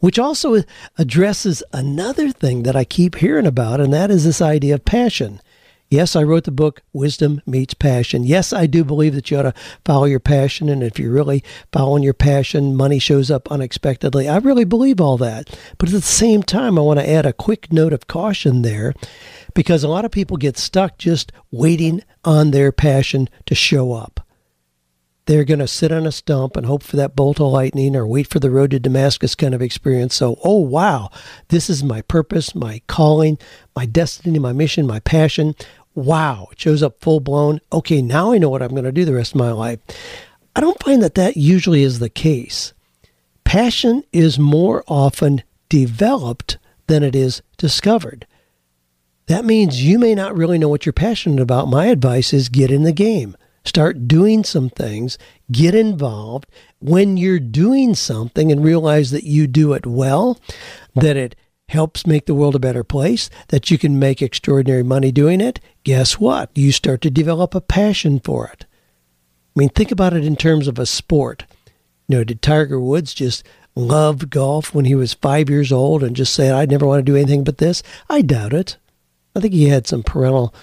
which 0.00 0.18
also 0.18 0.62
addresses 0.98 1.62
another 1.72 2.30
thing 2.30 2.64
that 2.64 2.74
I 2.74 2.84
keep 2.84 3.16
hearing 3.16 3.46
about, 3.46 3.80
and 3.80 3.92
that 3.92 4.10
is 4.10 4.24
this 4.24 4.42
idea 4.42 4.74
of 4.74 4.84
passion. 4.84 5.40
Yes, 5.90 6.14
I 6.14 6.22
wrote 6.22 6.44
the 6.44 6.52
book 6.52 6.82
Wisdom 6.92 7.42
Meets 7.46 7.74
Passion. 7.74 8.22
Yes, 8.22 8.52
I 8.52 8.66
do 8.66 8.84
believe 8.84 9.12
that 9.16 9.28
you 9.28 9.38
ought 9.38 9.42
to 9.42 9.54
follow 9.84 10.04
your 10.04 10.20
passion. 10.20 10.68
And 10.68 10.84
if 10.84 11.00
you're 11.00 11.10
really 11.10 11.42
following 11.72 12.04
your 12.04 12.14
passion, 12.14 12.76
money 12.76 13.00
shows 13.00 13.28
up 13.28 13.50
unexpectedly. 13.50 14.28
I 14.28 14.36
really 14.36 14.64
believe 14.64 15.00
all 15.00 15.16
that. 15.16 15.50
But 15.78 15.88
at 15.88 15.94
the 15.94 16.02
same 16.02 16.44
time, 16.44 16.78
I 16.78 16.82
want 16.82 17.00
to 17.00 17.10
add 17.10 17.26
a 17.26 17.32
quick 17.32 17.72
note 17.72 17.92
of 17.92 18.06
caution 18.06 18.62
there 18.62 18.94
because 19.52 19.82
a 19.82 19.88
lot 19.88 20.04
of 20.04 20.12
people 20.12 20.36
get 20.36 20.56
stuck 20.56 20.96
just 20.96 21.32
waiting 21.50 22.04
on 22.24 22.52
their 22.52 22.70
passion 22.70 23.28
to 23.46 23.56
show 23.56 23.92
up. 23.92 24.24
They're 25.30 25.44
going 25.44 25.60
to 25.60 25.68
sit 25.68 25.92
on 25.92 26.08
a 26.08 26.10
stump 26.10 26.56
and 26.56 26.66
hope 26.66 26.82
for 26.82 26.96
that 26.96 27.14
bolt 27.14 27.38
of 27.38 27.52
lightning 27.52 27.94
or 27.94 28.04
wait 28.04 28.26
for 28.26 28.40
the 28.40 28.50
road 28.50 28.72
to 28.72 28.80
Damascus 28.80 29.36
kind 29.36 29.54
of 29.54 29.62
experience. 29.62 30.16
So, 30.16 30.40
oh, 30.42 30.58
wow, 30.58 31.08
this 31.50 31.70
is 31.70 31.84
my 31.84 32.02
purpose, 32.02 32.52
my 32.52 32.82
calling, 32.88 33.38
my 33.76 33.86
destiny, 33.86 34.40
my 34.40 34.52
mission, 34.52 34.88
my 34.88 34.98
passion. 34.98 35.54
Wow, 35.94 36.48
it 36.50 36.58
shows 36.58 36.82
up 36.82 37.00
full 37.00 37.20
blown. 37.20 37.60
Okay, 37.72 38.02
now 38.02 38.32
I 38.32 38.38
know 38.38 38.48
what 38.48 38.60
I'm 38.60 38.72
going 38.72 38.82
to 38.82 38.90
do 38.90 39.04
the 39.04 39.14
rest 39.14 39.30
of 39.30 39.38
my 39.38 39.52
life. 39.52 39.78
I 40.56 40.60
don't 40.60 40.82
find 40.82 41.00
that 41.00 41.14
that 41.14 41.36
usually 41.36 41.84
is 41.84 42.00
the 42.00 42.10
case. 42.10 42.72
Passion 43.44 44.02
is 44.12 44.36
more 44.36 44.82
often 44.88 45.44
developed 45.68 46.58
than 46.88 47.04
it 47.04 47.14
is 47.14 47.40
discovered. 47.56 48.26
That 49.26 49.44
means 49.44 49.84
you 49.84 50.00
may 50.00 50.16
not 50.16 50.36
really 50.36 50.58
know 50.58 50.68
what 50.68 50.84
you're 50.84 50.92
passionate 50.92 51.40
about. 51.40 51.68
My 51.68 51.86
advice 51.86 52.32
is 52.32 52.48
get 52.48 52.72
in 52.72 52.82
the 52.82 52.90
game. 52.90 53.36
Start 53.64 54.08
doing 54.08 54.42
some 54.42 54.70
things, 54.70 55.18
get 55.52 55.74
involved. 55.74 56.46
When 56.78 57.16
you're 57.16 57.38
doing 57.38 57.94
something 57.94 58.50
and 58.50 58.64
realize 58.64 59.10
that 59.10 59.24
you 59.24 59.46
do 59.46 59.74
it 59.74 59.86
well, 59.86 60.40
that 60.94 61.16
it 61.16 61.36
helps 61.68 62.06
make 62.06 62.26
the 62.26 62.34
world 62.34 62.54
a 62.54 62.60
better 62.60 62.82
place, 62.82 63.30
that 63.48 63.70
you 63.70 63.78
can 63.78 63.98
make 63.98 64.22
extraordinary 64.22 64.82
money 64.82 65.12
doing 65.12 65.40
it, 65.40 65.60
guess 65.84 66.18
what? 66.18 66.50
You 66.56 66.72
start 66.72 67.00
to 67.02 67.10
develop 67.10 67.54
a 67.54 67.60
passion 67.60 68.18
for 68.18 68.48
it. 68.48 68.66
I 69.54 69.60
mean, 69.60 69.68
think 69.68 69.90
about 69.90 70.14
it 70.14 70.24
in 70.24 70.36
terms 70.36 70.66
of 70.66 70.78
a 70.78 70.86
sport. 70.86 71.44
You 72.08 72.16
know, 72.16 72.24
did 72.24 72.42
Tiger 72.42 72.80
Woods 72.80 73.14
just 73.14 73.44
love 73.76 74.30
golf 74.30 74.74
when 74.74 74.84
he 74.84 74.94
was 74.94 75.14
five 75.14 75.48
years 75.48 75.70
old 75.70 76.02
and 76.02 76.16
just 76.16 76.34
say, 76.34 76.50
I 76.50 76.66
never 76.66 76.86
want 76.86 77.00
to 77.00 77.12
do 77.12 77.16
anything 77.16 77.44
but 77.44 77.58
this? 77.58 77.82
I 78.08 78.22
doubt 78.22 78.52
it. 78.52 78.76
I 79.36 79.40
think 79.40 79.54
he 79.54 79.68
had 79.68 79.86
some 79.86 80.02
parental 80.02 80.54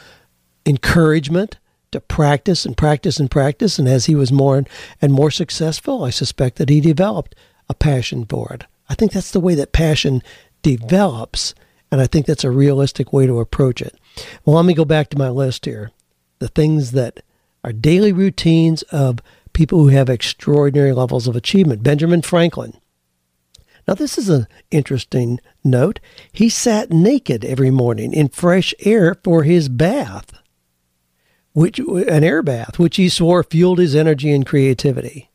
encouragement 0.65 1.57
to 1.91 1.99
practice 1.99 2.65
and 2.65 2.75
practice 2.75 3.19
and 3.19 3.31
practice. 3.31 3.79
And 3.79 3.87
as 3.87 4.05
he 4.05 4.15
was 4.15 4.31
more 4.31 4.63
and 5.01 5.13
more 5.13 5.31
successful, 5.31 6.03
I 6.03 6.09
suspect 6.09 6.57
that 6.57 6.69
he 6.69 6.81
developed 6.81 7.35
a 7.69 7.73
passion 7.73 8.25
for 8.25 8.51
it. 8.53 8.65
I 8.89 8.95
think 8.95 9.11
that's 9.11 9.31
the 9.31 9.39
way 9.39 9.55
that 9.55 9.73
passion 9.73 10.21
develops. 10.61 11.53
And 11.91 12.01
I 12.01 12.07
think 12.07 12.25
that's 12.25 12.43
a 12.43 12.51
realistic 12.51 13.13
way 13.13 13.25
to 13.25 13.39
approach 13.39 13.81
it. 13.81 13.95
Well, 14.43 14.55
let 14.55 14.65
me 14.65 14.73
go 14.73 14.85
back 14.85 15.09
to 15.09 15.17
my 15.17 15.29
list 15.29 15.65
here. 15.65 15.91
The 16.39 16.49
things 16.49 16.91
that 16.91 17.21
are 17.63 17.73
daily 17.73 18.11
routines 18.11 18.81
of 18.83 19.19
people 19.53 19.79
who 19.79 19.87
have 19.87 20.09
extraordinary 20.09 20.93
levels 20.93 21.27
of 21.27 21.35
achievement. 21.35 21.83
Benjamin 21.83 22.21
Franklin. 22.21 22.79
Now, 23.87 23.93
this 23.93 24.17
is 24.17 24.27
an 24.27 24.47
interesting 24.69 25.39
note. 25.63 25.99
He 26.31 26.49
sat 26.49 26.91
naked 26.91 27.45
every 27.45 27.71
morning 27.71 28.13
in 28.13 28.27
fresh 28.27 28.73
air 28.79 29.15
for 29.23 29.43
his 29.43 29.69
bath 29.69 30.36
which 31.57 31.79
an 31.79 32.23
air 32.23 32.43
bath, 32.43 32.77
which 32.77 32.97
he 32.97 33.09
swore 33.09 33.41
fueled 33.41 33.79
his 33.79 33.95
energy 33.95 34.31
and 34.31 34.45
creativity. 34.45 35.31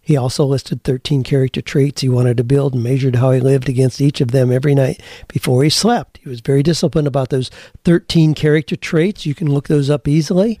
He 0.00 0.16
also 0.16 0.44
listed 0.44 0.84
13 0.84 1.24
character 1.24 1.60
traits 1.60 2.02
he 2.02 2.08
wanted 2.08 2.36
to 2.36 2.44
build 2.44 2.74
and 2.74 2.84
measured 2.84 3.16
how 3.16 3.32
he 3.32 3.40
lived 3.40 3.68
against 3.68 4.00
each 4.00 4.20
of 4.20 4.30
them 4.30 4.52
every 4.52 4.72
night 4.72 5.02
before 5.26 5.64
he 5.64 5.68
slept. 5.68 6.20
He 6.22 6.28
was 6.28 6.40
very 6.40 6.62
disciplined 6.62 7.08
about 7.08 7.30
those 7.30 7.50
13 7.82 8.34
character 8.34 8.76
traits. 8.76 9.26
You 9.26 9.34
can 9.34 9.50
look 9.50 9.66
those 9.66 9.90
up 9.90 10.06
easily. 10.06 10.60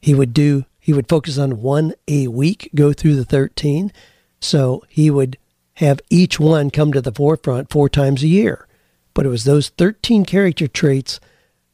He 0.00 0.14
would 0.14 0.32
do 0.32 0.64
he 0.78 0.92
would 0.92 1.08
focus 1.08 1.36
on 1.36 1.60
one 1.60 1.92
a 2.06 2.28
week, 2.28 2.70
go 2.72 2.92
through 2.92 3.16
the 3.16 3.24
13. 3.24 3.90
So 4.40 4.84
he 4.88 5.10
would 5.10 5.38
have 5.74 6.00
each 6.08 6.38
one 6.38 6.70
come 6.70 6.92
to 6.92 7.00
the 7.00 7.10
forefront 7.10 7.72
four 7.72 7.88
times 7.88 8.22
a 8.22 8.28
year. 8.28 8.68
But 9.12 9.26
it 9.26 9.30
was 9.30 9.42
those 9.42 9.70
13 9.70 10.24
character 10.24 10.68
traits 10.68 11.18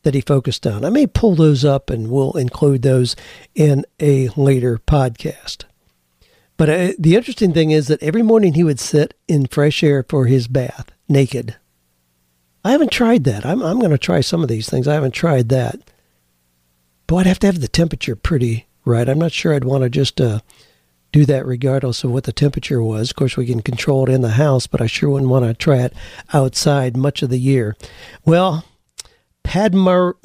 that 0.03 0.15
he 0.15 0.21
focused 0.21 0.67
on. 0.67 0.85
I 0.85 0.91
may 0.91 1.07
pull 1.07 1.35
those 1.35 1.65
up 1.65 1.91
and 1.91 2.11
we'll 2.11 2.33
include 2.33 2.83
those 2.83 3.17
in 3.55 3.85
a 4.01 4.29
later 4.37 4.79
podcast. 4.79 5.65
But 6.57 6.69
uh, 6.69 6.93
the 6.99 7.17
interesting 7.17 7.53
thing 7.53 7.71
is 7.71 7.89
that 7.89 8.03
every 8.03 8.23
morning 8.23 8.55
he 8.55 8.65
would 8.65 8.81
sit 8.81 9.15
in 9.27 9.47
fresh 9.47 9.83
air 9.83 10.05
for 10.09 10.27
his 10.27 10.49
bath, 10.49 10.91
naked. 11.09 11.57
I 12.65 12.73
haven't 12.73 12.93
tried 12.93 13.25
that. 13.25 13.45
I'm, 13.45 13.63
I'm 13.63 13.81
going 13.81 13.91
to 13.91 13.99
try 13.99 14.21
some 14.21 14.43
of 14.43 14.49
these 14.49 14.69
things. 14.69 14.87
I 14.87 14.95
haven't 14.95 15.13
tried 15.15 15.49
that. 15.49 15.81
But 17.07 17.17
I'd 17.17 17.27
have 17.27 17.39
to 17.41 17.47
have 17.49 17.61
the 17.61 17.69
temperature 17.69 18.15
pretty 18.15 18.67
right. 18.85 19.09
I'm 19.09 19.19
not 19.19 19.33
sure 19.33 19.55
I'd 19.55 19.65
want 19.65 19.83
to 19.83 19.91
just 19.91 20.21
uh, 20.21 20.41
do 21.11 21.27
that 21.27 21.47
regardless 21.47 22.05
of 22.05 22.11
what 22.11 22.25
the 22.25 22.33
temperature 22.33 22.83
was. 22.83 23.11
Of 23.11 23.17
course, 23.17 23.37
we 23.37 23.47
can 23.47 23.61
control 23.61 24.09
it 24.09 24.13
in 24.13 24.23
the 24.23 24.31
house, 24.31 24.67
but 24.67 24.81
I 24.81 24.87
sure 24.87 25.11
wouldn't 25.11 25.31
want 25.31 25.45
to 25.45 25.55
try 25.55 25.79
it 25.79 25.93
outside 26.33 26.97
much 26.97 27.23
of 27.23 27.31
the 27.31 27.39
year. 27.39 27.77
Well, 28.25 28.65
Padmasree 29.45 30.23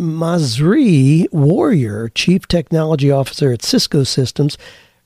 Warrior, 1.31 2.09
Chief 2.09 2.47
Technology 2.47 3.11
Officer 3.11 3.51
at 3.51 3.63
Cisco 3.63 4.03
Systems, 4.03 4.57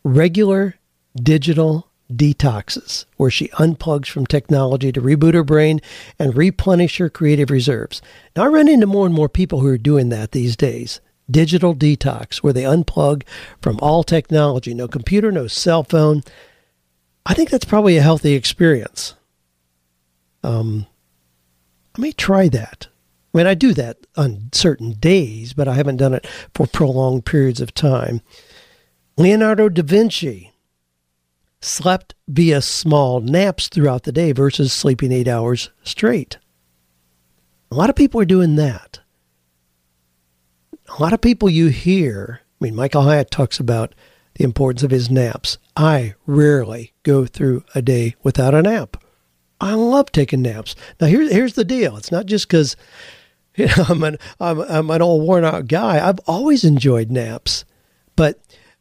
regular 0.03 0.75
digital 1.15 1.87
detoxes, 2.11 3.05
where 3.17 3.31
she 3.31 3.47
unplugs 3.49 4.07
from 4.09 4.25
technology 4.25 4.91
to 4.91 5.01
reboot 5.01 5.33
her 5.33 5.43
brain 5.43 5.79
and 6.19 6.35
replenish 6.35 6.97
her 6.97 7.09
creative 7.09 7.49
reserves. 7.49 8.01
Now, 8.35 8.43
I 8.43 8.47
run 8.47 8.67
into 8.67 8.87
more 8.87 9.05
and 9.05 9.15
more 9.15 9.29
people 9.29 9.59
who 9.61 9.67
are 9.67 9.77
doing 9.77 10.09
that 10.09 10.31
these 10.31 10.55
days. 10.55 10.99
Digital 11.29 11.73
detox, 11.73 12.37
where 12.37 12.53
they 12.53 12.63
unplug 12.63 13.23
from 13.61 13.79
all 13.81 14.03
technology, 14.03 14.73
no 14.73 14.87
computer, 14.87 15.31
no 15.31 15.47
cell 15.47 15.83
phone. 15.83 16.23
I 17.25 17.33
think 17.33 17.49
that's 17.49 17.65
probably 17.65 17.97
a 17.97 18.01
healthy 18.01 18.33
experience. 18.33 19.13
Um, 20.43 20.87
I 21.95 22.01
may 22.01 22.11
try 22.11 22.49
that. 22.49 22.87
I 23.33 23.37
mean, 23.37 23.47
I 23.47 23.53
do 23.53 23.73
that 23.73 23.97
on 24.17 24.49
certain 24.51 24.93
days, 24.93 25.53
but 25.53 25.67
I 25.67 25.73
haven't 25.73 25.97
done 25.97 26.13
it 26.13 26.27
for 26.53 26.67
prolonged 26.67 27.25
periods 27.25 27.61
of 27.61 27.73
time. 27.73 28.21
Leonardo 29.17 29.69
da 29.69 29.83
Vinci 29.83 30.51
slept 31.61 32.15
via 32.27 32.61
small 32.61 33.21
naps 33.21 33.69
throughout 33.69 34.03
the 34.03 34.11
day 34.11 34.31
versus 34.31 34.73
sleeping 34.73 35.11
eight 35.11 35.27
hours 35.27 35.69
straight. 35.83 36.39
A 37.71 37.75
lot 37.75 37.89
of 37.89 37.95
people 37.95 38.19
are 38.19 38.25
doing 38.25 38.55
that. 38.57 38.99
A 40.97 41.01
lot 41.01 41.13
of 41.13 41.21
people 41.21 41.49
you 41.49 41.67
hear, 41.67 42.41
I 42.59 42.65
mean, 42.65 42.75
Michael 42.75 43.03
Hyatt 43.03 43.31
talks 43.31 43.59
about 43.59 43.95
the 44.35 44.43
importance 44.43 44.83
of 44.83 44.91
his 44.91 45.09
naps. 45.09 45.57
I 45.77 46.15
rarely 46.25 46.93
go 47.03 47.25
through 47.25 47.63
a 47.73 47.81
day 47.81 48.15
without 48.23 48.53
a 48.53 48.61
nap. 48.61 48.97
I 49.61 49.75
love 49.75 50.11
taking 50.11 50.41
naps. 50.41 50.75
Now, 50.99 51.07
here's 51.07 51.31
here's 51.31 51.53
the 51.53 51.63
deal. 51.63 51.95
It's 51.95 52.11
not 52.11 52.25
just 52.25 52.47
because 52.47 52.75
you 53.55 53.67
know, 53.77 53.85
I'm 53.89 54.03
an 54.03 54.17
I'm, 54.39 54.61
I'm 54.61 54.89
an 54.89 55.01
old 55.01 55.23
worn 55.23 55.45
out 55.45 55.67
guy. 55.67 56.05
I've 56.05 56.19
always 56.27 56.63
enjoyed 56.63 57.11
naps, 57.11 57.65
but 58.15 58.39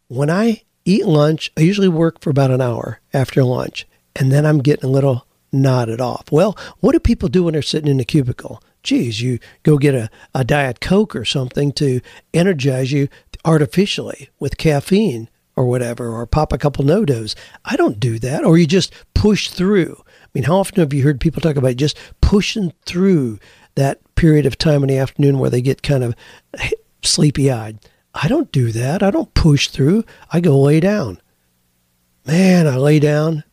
when 0.09 0.31
I 0.31 0.63
eat 0.85 1.07
lunch, 1.07 1.53
I 1.57 1.61
usually 1.61 1.89
work 1.89 2.21
for 2.21 2.31
about 2.31 2.51
an 2.51 2.61
hour 2.61 3.01
after 3.13 3.45
lunch, 3.45 3.87
and 4.17 4.33
then 4.33 4.47
I'm 4.47 4.59
getting 4.59 4.89
a 4.89 4.93
little 4.93 5.27
nodded 5.53 6.01
off. 6.01 6.31
Well, 6.31 6.57
what 6.81 6.93
do 6.93 7.01
people 7.01 7.29
do 7.29 7.45
when 7.45 7.53
they're 7.53 7.63
sitting 7.63 7.91
in 7.91 8.01
a 8.01 8.05
cubicle? 8.05 8.63
Geez, 8.83 9.21
you 9.21 9.39
go 9.63 9.79
get 9.79 9.95
a, 9.95 10.09
a 10.35 10.45
Diet 10.45 10.81
Coke 10.81 11.15
or 11.15 11.25
something 11.25 11.73
to 11.73 12.01
energize 12.33 12.93
you 12.93 13.09
artificially 13.45 14.31
with 14.39 14.57
caffeine 14.57 15.29
or 15.57 15.67
whatever, 15.67 16.09
or 16.09 16.25
pop 16.27 16.53
a 16.53 16.59
couple 16.59 16.85
NoDoz. 16.85 17.35
I 17.65 17.77
don't 17.77 18.01
do 18.01 18.19
that. 18.21 18.45
Or 18.45 18.57
you 18.57 18.67
just 18.67 18.95
push 19.15 19.49
through. 19.49 20.03
I 20.09 20.29
mean, 20.33 20.45
how 20.45 20.57
often 20.57 20.79
have 20.79 20.95
you 20.95 21.03
heard 21.03 21.21
people 21.21 21.43
talk 21.43 21.57
about 21.57 21.77
just 21.77 21.99
pushing 22.21 22.73
through 22.87 23.39
that 23.75 24.01
period 24.15 24.47
of 24.47 24.59
time 24.59 24.83
in 24.83 24.89
the 24.89 24.99
afternoon 24.99 25.39
where 25.39 25.51
they 25.51 25.63
get 25.63 25.83
kind 25.83 26.05
of 26.05 26.15
sleepy 27.03 27.51
eyed. 27.51 27.79
I 28.15 28.29
don't 28.29 28.51
do 28.53 28.73
that. 28.73 29.03
I 29.03 29.11
don't 29.11 29.33
push 29.35 29.69
through. 29.69 30.05
I 30.33 30.41
go 30.41 30.61
lay 30.61 30.81
down. 30.81 31.21
Man, 32.27 32.67
I 32.67 32.77
lay 32.77 32.99
down 32.99 33.45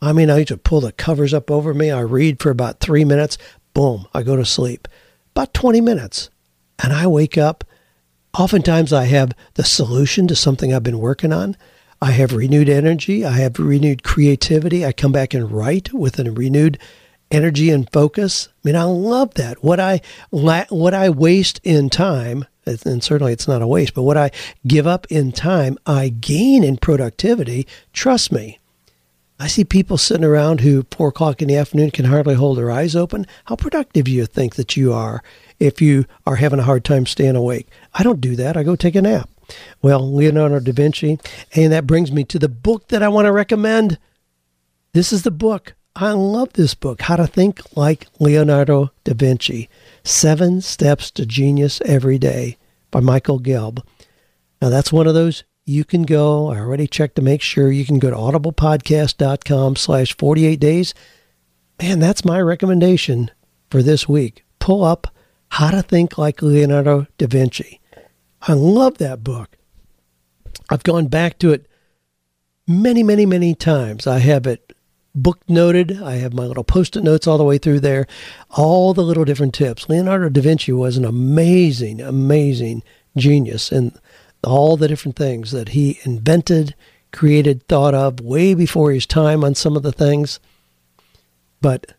I 0.00 0.12
mean, 0.12 0.30
I 0.30 0.38
used 0.38 0.48
to 0.48 0.56
pull 0.56 0.80
the 0.80 0.92
covers 0.92 1.32
up 1.32 1.50
over 1.50 1.72
me. 1.72 1.90
I 1.90 2.00
read 2.00 2.40
for 2.40 2.50
about 2.50 2.80
three 2.80 3.04
minutes. 3.04 3.38
Boom, 3.74 4.06
I 4.12 4.22
go 4.22 4.36
to 4.36 4.44
sleep. 4.44 4.88
About 5.34 5.54
20 5.54 5.80
minutes. 5.80 6.30
And 6.82 6.92
I 6.92 7.06
wake 7.06 7.38
up. 7.38 7.64
Oftentimes, 8.38 8.92
I 8.92 9.04
have 9.04 9.32
the 9.54 9.64
solution 9.64 10.28
to 10.28 10.36
something 10.36 10.72
I've 10.74 10.82
been 10.82 10.98
working 10.98 11.32
on. 11.32 11.56
I 12.02 12.10
have 12.10 12.34
renewed 12.34 12.68
energy. 12.68 13.24
I 13.24 13.32
have 13.32 13.58
renewed 13.58 14.02
creativity. 14.02 14.84
I 14.84 14.92
come 14.92 15.12
back 15.12 15.32
and 15.32 15.50
write 15.50 15.94
with 15.94 16.18
a 16.18 16.30
renewed 16.30 16.78
energy 17.30 17.70
and 17.70 17.90
focus. 17.92 18.48
I 18.48 18.68
mean, 18.68 18.76
I 18.76 18.84
love 18.84 19.34
that. 19.34 19.62
What 19.62 19.80
I 19.80 20.00
what 20.30 20.94
I 20.94 21.10
waste 21.10 21.60
in 21.64 21.90
time, 21.90 22.44
and 22.64 23.02
certainly 23.02 23.32
it's 23.32 23.48
not 23.48 23.62
a 23.62 23.66
waste, 23.66 23.94
but 23.94 24.02
what 24.02 24.16
I 24.16 24.30
give 24.66 24.86
up 24.86 25.06
in 25.10 25.32
time, 25.32 25.78
I 25.86 26.08
gain 26.08 26.64
in 26.64 26.76
productivity. 26.76 27.66
Trust 27.92 28.32
me. 28.32 28.58
I 29.38 29.48
see 29.48 29.64
people 29.64 29.98
sitting 29.98 30.24
around 30.24 30.60
who 30.60 30.86
four 30.90 31.08
o'clock 31.08 31.42
in 31.42 31.48
the 31.48 31.56
afternoon 31.56 31.90
can 31.90 32.06
hardly 32.06 32.34
hold 32.34 32.56
their 32.56 32.70
eyes 32.70 32.96
open. 32.96 33.26
How 33.44 33.56
productive 33.56 34.04
do 34.04 34.12
you 34.12 34.24
think 34.24 34.54
that 34.54 34.78
you 34.78 34.94
are 34.94 35.22
if 35.60 35.82
you 35.82 36.06
are 36.26 36.36
having 36.36 36.58
a 36.58 36.64
hard 36.64 36.84
time 36.84 37.04
staying 37.04 37.36
awake? 37.36 37.68
I 37.92 38.02
don't 38.02 38.20
do 38.20 38.34
that. 38.36 38.56
I 38.56 38.62
go 38.62 38.76
take 38.76 38.94
a 38.94 39.02
nap. 39.02 39.28
Well, 39.82 40.12
Leonardo 40.12 40.58
da 40.60 40.72
Vinci, 40.72 41.18
and 41.54 41.72
that 41.72 41.86
brings 41.86 42.10
me 42.10 42.24
to 42.24 42.38
the 42.38 42.48
book 42.48 42.88
that 42.88 43.02
I 43.02 43.08
want 43.08 43.26
to 43.26 43.32
recommend. 43.32 43.98
This 44.92 45.12
is 45.12 45.22
the 45.22 45.30
book. 45.30 45.74
I 45.98 46.12
love 46.12 46.52
this 46.52 46.74
book, 46.74 47.00
How 47.00 47.16
to 47.16 47.26
Think 47.26 47.74
Like 47.74 48.06
Leonardo 48.20 48.90
da 49.04 49.14
Vinci 49.14 49.70
Seven 50.04 50.60
Steps 50.60 51.10
to 51.12 51.24
Genius 51.24 51.80
Every 51.86 52.18
Day 52.18 52.58
by 52.90 53.00
Michael 53.00 53.40
Gelb. 53.40 53.82
Now, 54.60 54.68
that's 54.68 54.92
one 54.92 55.06
of 55.06 55.14
those 55.14 55.44
you 55.64 55.86
can 55.86 56.02
go. 56.02 56.48
I 56.52 56.58
already 56.58 56.86
checked 56.86 57.16
to 57.16 57.22
make 57.22 57.40
sure 57.40 57.72
you 57.72 57.86
can 57.86 57.98
go 57.98 58.10
to 58.10 58.16
audiblepodcast.com 58.16 59.76
slash 59.76 60.14
48 60.18 60.60
days. 60.60 60.92
Man, 61.80 61.98
that's 61.98 62.26
my 62.26 62.42
recommendation 62.42 63.30
for 63.70 63.82
this 63.82 64.06
week. 64.06 64.44
Pull 64.58 64.84
up 64.84 65.06
How 65.48 65.70
to 65.70 65.80
Think 65.80 66.18
Like 66.18 66.42
Leonardo 66.42 67.06
da 67.16 67.26
Vinci. 67.26 67.80
I 68.42 68.52
love 68.52 68.98
that 68.98 69.24
book. 69.24 69.56
I've 70.68 70.82
gone 70.82 71.06
back 71.06 71.38
to 71.38 71.52
it 71.52 71.66
many, 72.68 73.02
many, 73.02 73.24
many 73.24 73.54
times. 73.54 74.06
I 74.06 74.18
have 74.18 74.46
it 74.46 74.65
book 75.16 75.40
noted. 75.48 76.00
I 76.00 76.16
have 76.16 76.34
my 76.34 76.44
little 76.44 76.64
post 76.64 76.96
it 76.96 77.02
notes 77.02 77.26
all 77.26 77.38
the 77.38 77.44
way 77.44 77.58
through 77.58 77.80
there, 77.80 78.06
all 78.50 78.94
the 78.94 79.02
little 79.02 79.24
different 79.24 79.54
tips. 79.54 79.88
Leonardo 79.88 80.28
da 80.28 80.40
Vinci 80.40 80.72
was 80.72 80.96
an 80.96 81.04
amazing, 81.04 82.00
amazing 82.00 82.82
genius 83.16 83.72
and 83.72 83.98
all 84.44 84.76
the 84.76 84.88
different 84.88 85.16
things 85.16 85.50
that 85.50 85.70
he 85.70 85.98
invented, 86.04 86.74
created, 87.12 87.66
thought 87.66 87.94
of 87.94 88.20
way 88.20 88.54
before 88.54 88.92
his 88.92 89.06
time 89.06 89.42
on 89.42 89.54
some 89.54 89.76
of 89.76 89.82
the 89.82 89.92
things. 89.92 90.38
But 91.60 91.94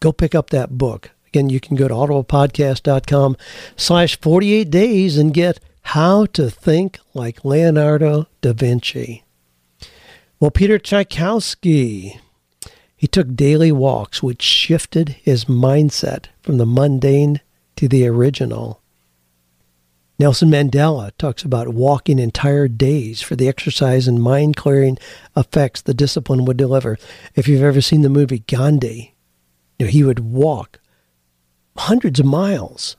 go 0.00 0.12
pick 0.12 0.34
up 0.34 0.50
that 0.50 0.76
book. 0.78 1.10
Again, 1.28 1.50
you 1.50 1.60
can 1.60 1.76
go 1.76 1.88
to 1.88 1.94
audiblepodcast.com 1.94 3.36
slash 3.76 4.20
48 4.20 4.70
days 4.70 5.18
and 5.18 5.34
get 5.34 5.60
How 5.82 6.26
to 6.26 6.50
Think 6.50 6.98
Like 7.12 7.44
Leonardo 7.44 8.26
da 8.40 8.52
Vinci. 8.52 9.24
Well, 10.40 10.52
Peter 10.52 10.78
Tchaikovsky, 10.78 12.20
he 12.96 13.06
took 13.08 13.34
daily 13.34 13.72
walks 13.72 14.22
which 14.22 14.42
shifted 14.42 15.08
his 15.08 15.46
mindset 15.46 16.26
from 16.42 16.58
the 16.58 16.66
mundane 16.66 17.40
to 17.74 17.88
the 17.88 18.06
original. 18.06 18.80
Nelson 20.20 20.48
Mandela 20.48 21.10
talks 21.18 21.42
about 21.42 21.68
walking 21.68 22.20
entire 22.20 22.68
days 22.68 23.20
for 23.20 23.34
the 23.34 23.48
exercise 23.48 24.06
and 24.06 24.22
mind 24.22 24.54
clearing 24.54 24.98
effects 25.36 25.80
the 25.80 25.94
discipline 25.94 26.44
would 26.44 26.56
deliver. 26.56 26.98
If 27.34 27.48
you've 27.48 27.62
ever 27.62 27.80
seen 27.80 28.02
the 28.02 28.08
movie 28.08 28.44
Gandhi, 28.46 29.14
you 29.78 29.86
know, 29.86 29.90
he 29.90 30.04
would 30.04 30.20
walk 30.20 30.78
hundreds 31.76 32.20
of 32.20 32.26
miles, 32.26 32.96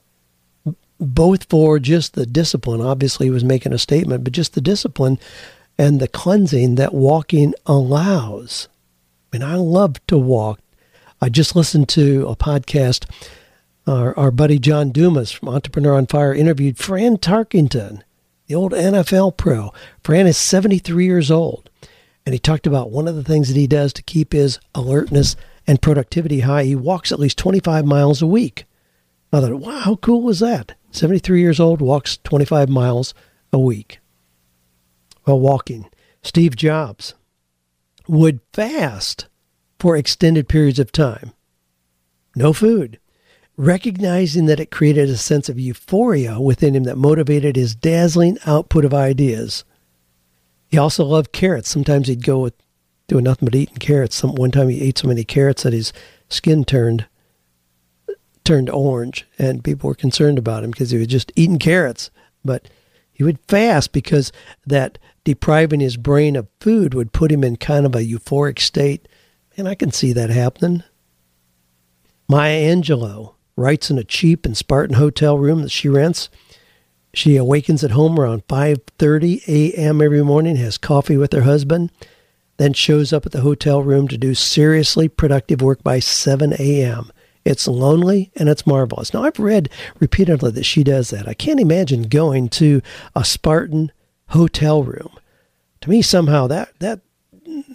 both 1.00 1.46
for 1.50 1.80
just 1.80 2.14
the 2.16 2.26
discipline. 2.26 2.82
Obviously, 2.82 3.28
he 3.28 3.32
was 3.32 3.44
making 3.46 3.74
a 3.74 3.78
statement, 3.78 4.26
but 4.26 4.34
just 4.34 4.56
the 4.56 4.62
discipline 4.62 5.20
and 5.80 6.02
the 6.02 6.10
cleansing 6.10 6.76
that 6.76 6.94
walking 6.94 7.54
allows. 7.66 8.68
Mean, 9.32 9.42
I 9.42 9.56
love 9.56 10.06
to 10.08 10.18
walk. 10.18 10.60
I 11.22 11.30
just 11.30 11.56
listened 11.56 11.88
to 11.90 12.28
a 12.28 12.36
podcast. 12.36 13.10
Our, 13.88 14.16
our 14.20 14.30
buddy 14.30 14.60
John 14.60 14.92
Dumas 14.92 15.32
from 15.32 15.48
Entrepreneur 15.48 15.96
on 15.96 16.06
Fire 16.06 16.34
interviewed 16.34 16.78
Fran 16.78 17.16
Tarkenton, 17.18 18.02
the 18.48 18.56
old 18.56 18.74
NFL 18.74 19.38
pro. 19.38 19.72
Fran 20.04 20.28
is 20.28 20.38
73 20.38 21.06
years 21.06 21.32
old. 21.32 21.70
And 22.26 22.34
he 22.34 22.40
talked 22.40 22.68
about 22.68 22.92
one 22.92 23.08
of 23.08 23.16
the 23.16 23.24
things 23.24 23.48
that 23.48 23.58
he 23.58 23.66
does 23.66 23.94
to 23.94 24.04
keep 24.04 24.34
his 24.34 24.60
alertness 24.76 25.38
and 25.66 25.82
productivity 25.82 26.42
high. 26.42 26.66
He 26.66 26.76
walks 26.76 27.14
at 27.14 27.20
least 27.20 27.38
25 27.38 27.86
miles 27.86 28.22
a 28.22 28.28
week. 28.28 28.66
I 29.32 29.40
thought, 29.40 29.54
wow, 29.54 29.80
how 29.80 29.96
cool 29.96 30.30
is 30.30 30.40
that? 30.42 30.76
73 30.92 31.40
years 31.40 31.60
old, 31.60 31.80
walks 31.80 32.18
25 32.18 32.68
miles 32.68 33.14
a 33.54 33.60
week 33.60 34.00
while 35.30 35.40
walking. 35.40 35.90
Steve 36.24 36.56
Jobs 36.56 37.14
would 38.08 38.40
fast 38.52 39.28
for 39.80 39.96
extended 39.96 40.50
periods 40.50 40.80
of 40.80 40.92
time. 40.92 41.32
No 42.36 42.52
food. 42.52 43.00
Recognizing 43.56 44.48
that 44.48 44.60
it 44.60 44.72
created 44.72 45.10
a 45.10 45.18
sense 45.18 45.48
of 45.48 45.60
euphoria 45.60 46.40
within 46.40 46.76
him 46.76 46.84
that 46.86 46.98
motivated 46.98 47.56
his 47.56 47.76
dazzling 47.76 48.38
output 48.46 48.86
of 48.86 48.94
ideas. 48.94 49.64
He 50.68 50.78
also 50.78 51.06
loved 51.06 51.32
carrots. 51.32 51.70
Sometimes 51.70 52.08
he'd 52.08 52.26
go 52.26 52.40
with 52.40 52.54
doing 53.08 53.26
nothing 53.26 53.46
but 53.46 53.56
eating 53.56 53.78
carrots. 53.78 54.16
Some 54.16 54.36
one 54.36 54.52
time 54.52 54.70
he 54.70 54.82
ate 54.82 54.98
so 54.98 55.08
many 55.08 55.24
carrots 55.24 55.64
that 55.64 55.74
his 55.74 55.94
skin 56.30 56.64
turned 56.64 57.08
turned 58.46 58.70
orange, 58.70 59.28
and 59.38 59.64
people 59.64 59.88
were 59.88 59.96
concerned 59.96 60.40
about 60.40 60.64
him 60.64 60.72
because 60.72 60.90
he 60.90 60.98
was 60.98 61.08
just 61.08 61.32
eating 61.36 61.60
carrots. 61.60 62.10
But 62.44 62.68
he 63.12 63.24
would 63.24 63.40
fast 63.50 63.92
because 63.92 64.32
that 64.66 64.98
depriving 65.30 65.80
his 65.80 65.96
brain 65.96 66.36
of 66.36 66.48
food 66.60 66.96
would 66.96 67.14
put 67.14 67.32
him 67.32 67.44
in 67.44 67.56
kind 67.56 67.86
of 67.86 67.94
a 67.94 68.00
euphoric 68.00 68.58
state. 68.58 69.08
And 69.56 69.68
I 69.68 69.76
can 69.76 69.92
see 69.92 70.12
that 70.12 70.32
happening. 70.32 70.82
Maya 72.28 72.60
Angelou 72.76 73.36
writes 73.56 73.92
in 73.92 74.00
a 74.00 74.04
cheap 74.04 74.44
and 74.44 74.58
Spartan 74.58 74.96
hotel 74.96 75.38
room 75.38 75.62
that 75.62 75.70
she 75.70 75.88
rents. 75.88 76.30
She 77.14 77.36
awakens 77.36 77.84
at 77.84 77.92
home 77.92 78.20
around 78.20 78.48
5:30 78.48 79.48
a.m. 79.48 80.02
every 80.02 80.24
morning, 80.24 80.56
has 80.56 80.80
coffee 80.80 81.16
with 81.16 81.32
her 81.34 81.44
husband, 81.44 81.92
then 82.58 82.74
shows 82.74 83.14
up 83.14 83.28
at 83.28 83.32
the 83.32 83.42
hotel 83.42 83.84
room 83.84 84.08
to 84.08 84.18
do 84.18 84.34
seriously 84.34 85.08
productive 85.08 85.62
work 85.62 85.84
by 85.84 86.00
7 86.00 86.54
a.m. 86.58 87.12
It's 87.46 87.68
lonely 87.68 88.32
and 88.36 88.50
it's 88.50 88.66
marvelous. 88.66 89.14
Now, 89.14 89.26
I've 89.26 89.38
read 89.38 89.70
repeatedly 90.00 90.50
that 90.50 90.66
she 90.66 90.84
does 90.84 91.12
that. 91.12 91.28
I 91.28 91.36
can't 91.36 91.60
imagine 91.60 92.10
going 92.10 92.50
to 92.50 92.82
a 93.16 93.24
Spartan 93.24 93.92
hotel 94.30 94.84
room. 94.84 95.12
To 95.82 95.90
me, 95.90 96.02
somehow 96.02 96.48
that 96.48 96.78
that 96.80 97.02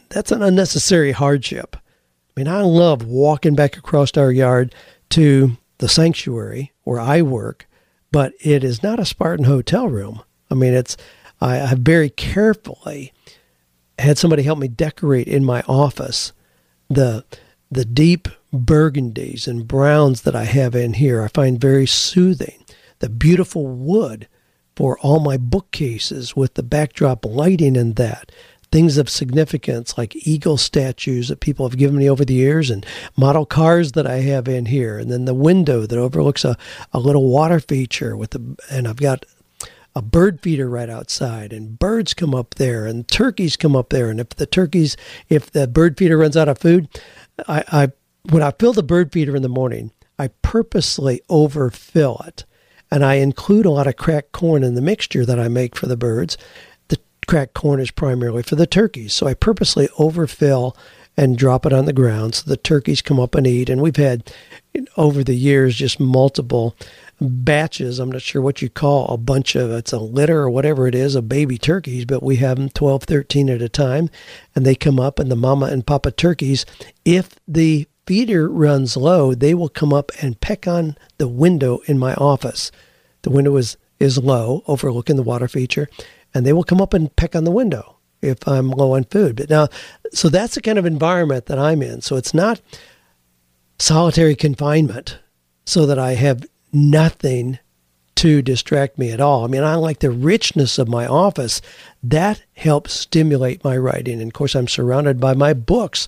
that's 0.09 0.33
an 0.33 0.43
unnecessary 0.43 1.13
hardship. 1.13 1.77
I 1.77 2.41
mean, 2.41 2.49
I 2.49 2.63
love 2.63 3.05
walking 3.05 3.55
back 3.55 3.77
across 3.77 4.17
our 4.17 4.33
yard 4.33 4.75
to 5.11 5.57
the 5.79 5.89
sanctuary 5.89 6.73
where 6.83 7.01
I 7.01 7.23
work, 7.23 7.67
but 8.11 8.33
it 8.41 8.65
is 8.65 8.83
not 8.83 9.01
a 9.01 9.05
Spartan 9.05 9.47
hotel 9.47 9.89
room. 9.89 10.23
I 10.51 10.55
mean, 10.55 10.75
it's 10.75 10.97
I, 11.41 11.61
I 11.61 11.75
very 11.75 12.11
carefully 12.11 13.13
had 13.99 14.19
somebody 14.19 14.43
help 14.43 14.59
me 14.59 14.69
decorate 14.69 15.29
in 15.29 15.45
my 15.45 15.63
office 15.63 16.33
the 16.89 17.25
the 17.71 17.85
deep 17.85 18.29
burgundies 18.53 19.49
and 19.49 19.67
browns 19.67 20.23
that 20.23 20.37
I 20.37 20.45
have 20.45 20.75
in 20.75 20.95
here. 20.95 21.23
I 21.23 21.29
find 21.29 21.61
very 21.61 21.87
soothing. 21.87 22.65
The 23.01 23.09
beautiful 23.09 23.67
wood 23.67 24.29
for 24.77 24.99
all 24.99 25.21
my 25.21 25.37
bookcases 25.37 26.35
with 26.35 26.55
the 26.55 26.63
backdrop 26.63 27.25
lighting 27.25 27.77
and 27.77 27.97
that. 27.97 28.33
Things 28.73 28.99
of 28.99 29.09
significance 29.09 29.97
like 29.97 30.27
eagle 30.27 30.57
statues 30.57 31.29
that 31.29 31.39
people 31.39 31.69
have 31.69 31.79
given 31.79 31.97
me 31.97 32.11
over 32.11 32.25
the 32.25 32.35
years 32.35 32.71
and 32.71 32.85
model 33.17 33.47
cars 33.47 33.93
that 33.93 34.07
I 34.07 34.17
have 34.17 34.49
in 34.49 34.67
here. 34.67 34.99
And 34.99 35.13
then 35.13 35.27
the 35.27 35.35
window 35.35 35.87
that 35.87 35.99
overlooks 35.99 36.45
a, 36.45 36.57
a 36.93 36.99
little 36.99 37.31
water 37.31 37.61
feature 37.61 38.17
with 38.17 38.31
the, 38.31 38.57
and 38.71 38.89
I've 38.89 38.97
got 38.97 39.25
a 39.95 40.03
bird 40.03 40.41
feeder 40.41 40.69
right 40.69 40.91
outside 40.91 41.53
and 41.53 41.79
birds 41.79 42.15
come 42.15 42.35
up 42.35 42.55
there 42.55 42.85
and 42.85 43.07
turkeys 43.07 43.57
come 43.57 43.77
up 43.77 43.91
there. 43.91 44.11
And 44.11 44.19
if 44.19 44.31
the 44.31 44.47
turkeys, 44.47 44.97
if 45.29 45.53
the 45.53 45.69
bird 45.69 45.97
feeder 45.97 46.19
runs 46.19 46.37
out 46.37 46.49
of 46.49 46.59
food, 46.59 46.89
I, 47.47 47.65
I 47.71 47.93
when 48.31 48.43
I 48.43 48.53
fill 48.53 48.73
the 48.73 48.83
bird 48.83 49.13
feeder 49.13 49.37
in 49.37 49.43
the 49.43 49.49
morning, 49.49 49.93
I 50.19 50.29
purposely 50.43 51.21
overfill 51.29 52.23
it 52.27 52.45
and 52.95 53.05
I 53.05 53.15
include 53.15 53.67
a 53.67 53.73
lot 53.73 53.89
of 53.89 53.97
cracked 53.97 54.31
corn 54.31 54.63
in 54.63 54.77
the 54.77 54.81
mixture 54.81 55.27
that 55.27 55.41
I 55.41 55.49
make 55.49 55.75
for 55.75 55.87
the 55.87 55.97
birds. 55.97 56.39
The 56.87 57.01
cracked 57.27 57.53
corn 57.53 57.81
is 57.81 57.91
primarily 57.91 58.45
for 58.45 58.55
the 58.55 58.69
turkeys, 58.69 59.13
so 59.13 59.27
I 59.27 59.35
purposely 59.35 59.89
overfill 59.99 60.77
and 61.17 61.37
drop 61.37 61.67
it 61.67 61.73
on 61.73 61.87
the 61.87 61.93
ground 61.93 62.37
so 62.37 62.49
the 62.49 62.57
turkeys 62.57 63.03
come 63.03 63.19
up 63.19 63.35
and 63.35 63.49
eat. 63.49 63.69
And 63.69 63.83
we've 63.83 63.97
had 63.97 64.33
over 64.97 65.25
the 65.25 65.35
years 65.35 65.75
just 65.75 65.99
multiple 65.99 66.77
batches. 67.21 67.99
I'm 67.99 68.13
not 68.13 68.23
sure 68.23 68.41
what 68.41 68.63
you 68.63 68.71
call 68.71 69.09
a 69.09 69.17
bunch 69.17 69.57
of 69.57 69.73
it's 69.73 69.93
a 69.93 69.99
litter 69.99 70.43
or 70.43 70.51
whatever 70.51 70.87
it 70.87 70.95
is 70.95 71.17
of 71.17 71.29
baby 71.29 71.59
turkeys, 71.59 72.05
but 72.05 72.23
we 72.23 72.37
have 72.37 72.59
them 72.59 72.69
12, 72.69 73.03
13 73.03 73.51
at 73.51 73.61
a 73.61 73.69
time, 73.69 74.09
and 74.55 74.65
they 74.65 74.77
come 74.77 75.01
up 75.01 75.19
and 75.19 75.33
the 75.33 75.37
mama 75.37 75.67
and 75.67 75.85
papa 75.85 76.13
turkeys. 76.13 76.65
If 77.05 77.41
the 77.49 77.89
feeder 78.07 78.49
runs 78.49 78.97
low, 78.97 79.35
they 79.35 79.55
will 79.55 79.69
come 79.69 79.93
up 79.93 80.11
and 80.21 80.41
peck 80.41 80.67
on 80.67 80.97
the 81.19 81.29
window 81.29 81.81
in 81.87 81.99
my 81.99 82.15
office. 82.15 82.71
The 83.23 83.31
window 83.31 83.57
is 83.57 83.77
is 84.01 84.19
low, 84.19 84.63
overlooking 84.67 85.17
the 85.17 85.23
water 85.23 85.49
feature, 85.49 85.89
and 86.35 86.45
they 86.45 86.53
will 86.53 86.65
come 86.65 86.81
up 86.81 86.93
and 86.95 87.15
peck 87.17 87.37
on 87.37 87.45
the 87.45 87.51
window 87.51 87.97
if 88.21 88.47
I'm 88.47 88.71
low 88.71 88.95
on 88.95 89.05
food. 89.05 89.37
But 89.37 89.51
now, 89.51 89.69
so 90.13 90.29
that's 90.29 90.55
the 90.55 90.63
kind 90.63 90.79
of 90.79 90.87
environment 90.87 91.47
that 91.47 91.59
I'm 91.59 91.83
in. 91.83 92.01
So 92.01 92.17
it's 92.17 92.35
not 92.35 92.61
solitary 93.79 94.35
confinement 94.35 95.19
so 95.65 95.87
that 95.87 95.99
I 95.99 96.15
have 96.15 96.45
nothing 96.73 97.59
to 98.17 98.43
distract 98.43 98.99
me 98.99 99.11
at 99.11 99.21
all. 99.21 99.45
I 99.45 99.49
mean, 99.49 99.65
I 99.65 99.75
like 99.75 99.99
the 99.99 100.11
richness 100.11 100.79
of 100.79 100.89
my 100.89 101.07
office. 101.07 101.61
That 102.03 102.43
helps 102.55 102.93
stimulate 102.93 103.65
my 103.65 103.77
writing. 103.77 104.21
And 104.21 104.29
of 104.29 104.33
course, 104.33 104.55
I'm 104.55 104.69
surrounded 104.69 105.21
by 105.21 105.35
my 105.35 105.53
books. 105.53 106.07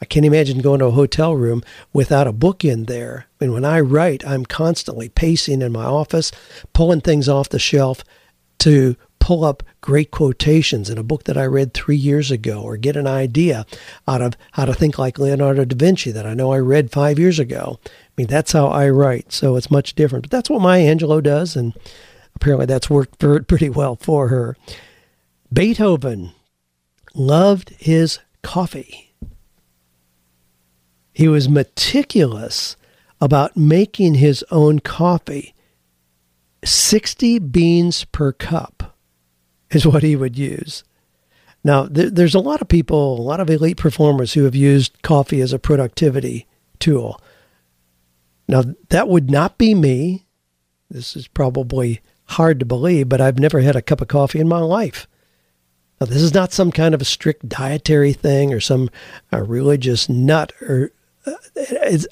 I 0.00 0.04
can't 0.04 0.26
imagine 0.26 0.58
going 0.58 0.80
to 0.80 0.86
a 0.86 0.90
hotel 0.90 1.34
room 1.34 1.62
without 1.92 2.26
a 2.26 2.32
book 2.32 2.64
in 2.64 2.84
there. 2.84 3.26
I 3.40 3.44
mean, 3.44 3.54
when 3.54 3.64
I 3.64 3.80
write, 3.80 4.26
I'm 4.26 4.44
constantly 4.44 5.08
pacing 5.08 5.62
in 5.62 5.72
my 5.72 5.84
office, 5.84 6.30
pulling 6.72 7.00
things 7.00 7.28
off 7.28 7.48
the 7.48 7.58
shelf 7.58 8.04
to 8.58 8.96
pull 9.26 9.44
up 9.44 9.64
great 9.80 10.12
quotations 10.12 10.88
in 10.88 10.98
a 10.98 11.02
book 11.02 11.24
that 11.24 11.36
I 11.36 11.46
read 11.46 11.74
three 11.74 11.96
years 11.96 12.30
ago 12.30 12.62
or 12.62 12.76
get 12.76 12.96
an 12.96 13.08
idea 13.08 13.66
out 14.06 14.22
of 14.22 14.36
how 14.52 14.66
to 14.66 14.72
think 14.72 14.98
like 14.98 15.18
Leonardo 15.18 15.64
da 15.64 15.74
Vinci 15.76 16.12
that 16.12 16.26
I 16.26 16.34
know 16.34 16.52
I 16.52 16.58
read 16.58 16.92
five 16.92 17.18
years 17.18 17.40
ago. 17.40 17.80
I 18.16 18.22
mean, 18.22 18.28
that's 18.28 18.52
how 18.52 18.68
I 18.68 18.88
write. 18.88 19.30
So 19.30 19.56
it's 19.56 19.70
much 19.70 19.94
different. 19.94 20.24
But 20.24 20.30
that's 20.30 20.48
what 20.48 20.62
Maya 20.62 20.94
Angelou 20.94 21.22
does. 21.22 21.54
And 21.54 21.74
apparently 22.34 22.64
that's 22.64 22.88
worked 22.88 23.18
pretty 23.48 23.68
well 23.68 23.96
for 23.96 24.28
her. 24.28 24.56
Beethoven 25.52 26.32
loved 27.14 27.70
his 27.78 28.18
coffee. 28.42 29.14
He 31.12 31.28
was 31.28 31.48
meticulous 31.48 32.76
about 33.20 33.56
making 33.56 34.14
his 34.14 34.44
own 34.50 34.80
coffee. 34.80 35.54
60 36.64 37.38
beans 37.38 38.04
per 38.04 38.32
cup 38.32 38.96
is 39.70 39.86
what 39.86 40.02
he 40.02 40.16
would 40.16 40.38
use. 40.38 40.84
Now, 41.62 41.86
th- 41.86 42.12
there's 42.12 42.34
a 42.34 42.40
lot 42.40 42.62
of 42.62 42.68
people, 42.68 43.18
a 43.18 43.22
lot 43.22 43.40
of 43.40 43.50
elite 43.50 43.76
performers 43.76 44.34
who 44.34 44.44
have 44.44 44.54
used 44.54 45.02
coffee 45.02 45.40
as 45.40 45.52
a 45.52 45.58
productivity 45.58 46.46
tool. 46.78 47.20
Now, 48.48 48.62
that 48.90 49.08
would 49.08 49.30
not 49.30 49.58
be 49.58 49.74
me. 49.74 50.26
This 50.90 51.16
is 51.16 51.26
probably 51.26 52.00
hard 52.30 52.60
to 52.60 52.66
believe, 52.66 53.08
but 53.08 53.20
I've 53.20 53.38
never 53.38 53.60
had 53.60 53.76
a 53.76 53.82
cup 53.82 54.00
of 54.00 54.08
coffee 54.08 54.40
in 54.40 54.48
my 54.48 54.60
life. 54.60 55.06
Now, 56.00 56.06
this 56.06 56.22
is 56.22 56.34
not 56.34 56.52
some 56.52 56.70
kind 56.70 56.94
of 56.94 57.00
a 57.00 57.06
strict 57.06 57.48
dietary 57.48 58.12
thing 58.12 58.52
or 58.52 58.60
some 58.60 58.90
uh, 59.32 59.42
religious 59.42 60.08
nut 60.08 60.52
or 60.60 60.92
uh, 61.26 61.32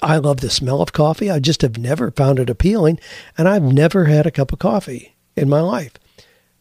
I 0.01 0.17
love 0.17 0.41
the 0.41 0.49
smell 0.49 0.81
of 0.81 0.91
coffee. 0.91 1.31
I 1.31 1.39
just 1.39 1.61
have 1.61 1.77
never 1.77 2.11
found 2.11 2.37
it 2.39 2.49
appealing, 2.49 2.99
and 3.37 3.47
I've 3.47 3.63
never 3.63 4.05
had 4.05 4.25
a 4.25 4.31
cup 4.31 4.51
of 4.51 4.59
coffee 4.59 5.15
in 5.35 5.47
my 5.47 5.61
life. 5.61 5.93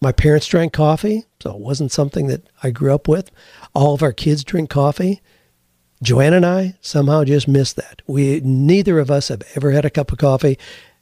My 0.00 0.12
parents 0.12 0.46
drank 0.46 0.72
coffee, 0.72 1.24
so 1.40 1.50
it 1.50 1.60
wasn't 1.60 1.90
something 1.90 2.26
that 2.28 2.46
I 2.62 2.70
grew 2.70 2.94
up 2.94 3.08
with. 3.08 3.30
All 3.74 3.94
of 3.94 4.02
our 4.02 4.12
kids 4.12 4.44
drink 4.44 4.70
coffee. 4.70 5.20
Joanne 6.02 6.34
and 6.34 6.44
I 6.44 6.76
somehow 6.80 7.24
just 7.24 7.48
missed 7.48 7.76
that. 7.76 8.02
We 8.06 8.40
neither 8.40 8.98
of 8.98 9.10
us 9.10 9.28
have 9.28 9.42
ever 9.54 9.70
had 9.70 9.84
a 9.84 9.90
cup 9.90 10.12
of 10.12 10.18
coffee, 10.18 10.58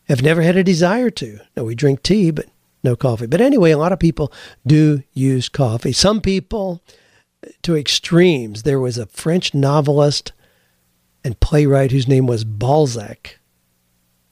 have 0.09 0.23
never 0.23 0.43
had 0.43 0.57
a 0.57 0.65
desire 0.65 1.11
to. 1.11 1.41
Now 1.57 1.65
we 1.65 1.75
drink 1.75 2.03
tea, 2.03 2.31
but 2.31 2.47
no 2.85 2.97
coffee. 2.97 3.27
But 3.27 3.41
anyway, 3.41 3.71
a 3.71 3.79
lot 3.79 3.93
of 3.93 3.99
people 3.99 4.33
do 4.67 5.03
use 5.13 5.49
coffee. 5.49 5.93
Some 5.93 6.21
people 6.21 6.83
to 7.63 7.77
extremes. 7.77 8.63
There 8.63 8.81
was 8.81 8.99
a 8.99 9.07
French 9.07 9.55
novelist 9.55 10.33
and 11.25 11.41
playwright 11.41 11.93
whose 11.93 12.09
name 12.09 12.27
was 12.27 12.45
Balzac, 12.45 13.39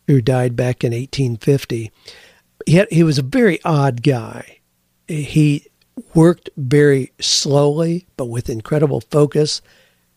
who 0.07 0.21
died 0.21 0.57
back 0.57 0.85
in 0.85 0.93
1850. 0.93 1.91
He, 2.67 2.73
had, 2.73 2.89
he 2.91 3.03
was 3.03 3.19
a 3.19 3.23
very 3.23 3.61
odd 3.65 4.03
guy 4.03 4.61
he 5.11 5.67
worked 6.15 6.51
very 6.57 7.13
slowly, 7.21 8.07
but 8.17 8.27
with 8.27 8.49
incredible 8.49 9.01
focus 9.01 9.61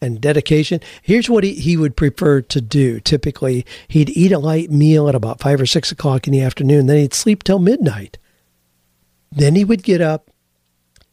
and 0.04 0.22
dedication. 0.22 0.80
Here's 1.02 1.30
what 1.30 1.44
he, 1.44 1.56
he 1.56 1.78
would 1.78 1.96
prefer 1.96 2.42
to 2.42 2.62
do. 2.62 3.00
Typically, 3.00 3.66
he'd 3.88 4.10
eat 4.10 4.32
a 4.32 4.39
light 4.39 4.70
meal 4.70 5.10
at 5.10 5.16
about 5.16 5.39
five 5.39 5.60
or 5.60 5.66
six 5.66 5.92
o'clock 5.92 6.28
in 6.28 6.34
the 6.34 6.42
afternoon, 6.42 6.88
then 6.88 6.98
he'd 6.98 7.13
sleep 7.13 7.44
till 7.44 7.60
midnight. 7.60 8.18
Then 9.32 9.56
he 9.56 9.66
would 9.66 9.84
get 9.84 10.02
up 10.02 10.30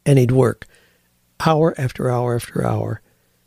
and 0.05 0.19
he'd 0.19 0.33
work 0.33 0.67
hour 1.47 1.75
after 1.79 2.11
hour 2.11 2.35
after 2.35 2.67
hour, 2.67 3.01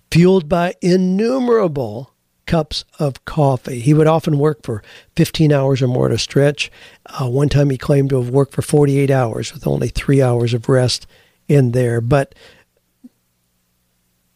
fueled 0.09 0.49
by 0.49 0.73
innumerable 0.81 2.13
cups 2.45 2.83
of 2.99 3.23
coffee. 3.25 3.79
He 3.79 3.93
would 3.93 4.07
often 4.07 4.37
work 4.37 4.63
for 4.63 4.83
15 5.15 5.51
hours 5.51 5.81
or 5.81 5.87
more 5.87 6.07
at 6.07 6.13
a 6.13 6.17
stretch. 6.17 6.71
Uh, 7.05 7.29
one 7.29 7.49
time 7.49 7.69
he 7.69 7.77
claimed 7.77 8.09
to 8.09 8.21
have 8.21 8.29
worked 8.29 8.53
for 8.53 8.61
48 8.61 9.09
hours 9.09 9.53
with 9.53 9.65
only 9.65 9.87
three 9.87 10.21
hours 10.21 10.53
of 10.53 10.67
rest 10.67 11.07
in 11.47 11.71
there. 11.71 12.01
But 12.01 12.35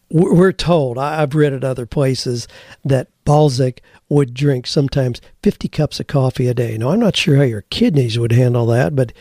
we're 0.10 0.54
told, 0.54 0.98
I've 0.98 1.36
read 1.36 1.54
at 1.54 1.64
other 1.64 1.86
places, 1.86 2.48
that 2.86 3.10
Balzac 3.26 3.82
would 4.10 4.34
drink 4.34 4.68
sometimes 4.68 5.22
50 5.44 5.68
cups 5.68 6.00
of 6.00 6.08
coffee 6.08 6.48
a 6.48 6.54
day. 6.54 6.78
Now, 6.78 6.90
I'm 6.90 7.00
not 7.00 7.16
sure 7.16 7.36
how 7.38 7.44
your 7.44 7.64
kidneys 7.64 8.18
would 8.18 8.32
handle 8.32 8.66
that, 8.68 8.96
but 8.96 9.12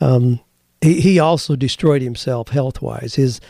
um, 0.00 0.40
he, 0.80 1.00
he 1.00 1.18
also 1.18 1.54
destroyed 1.54 2.02
himself 2.02 2.48
health 2.48 2.82
wise. 2.82 3.14
His 3.14 3.40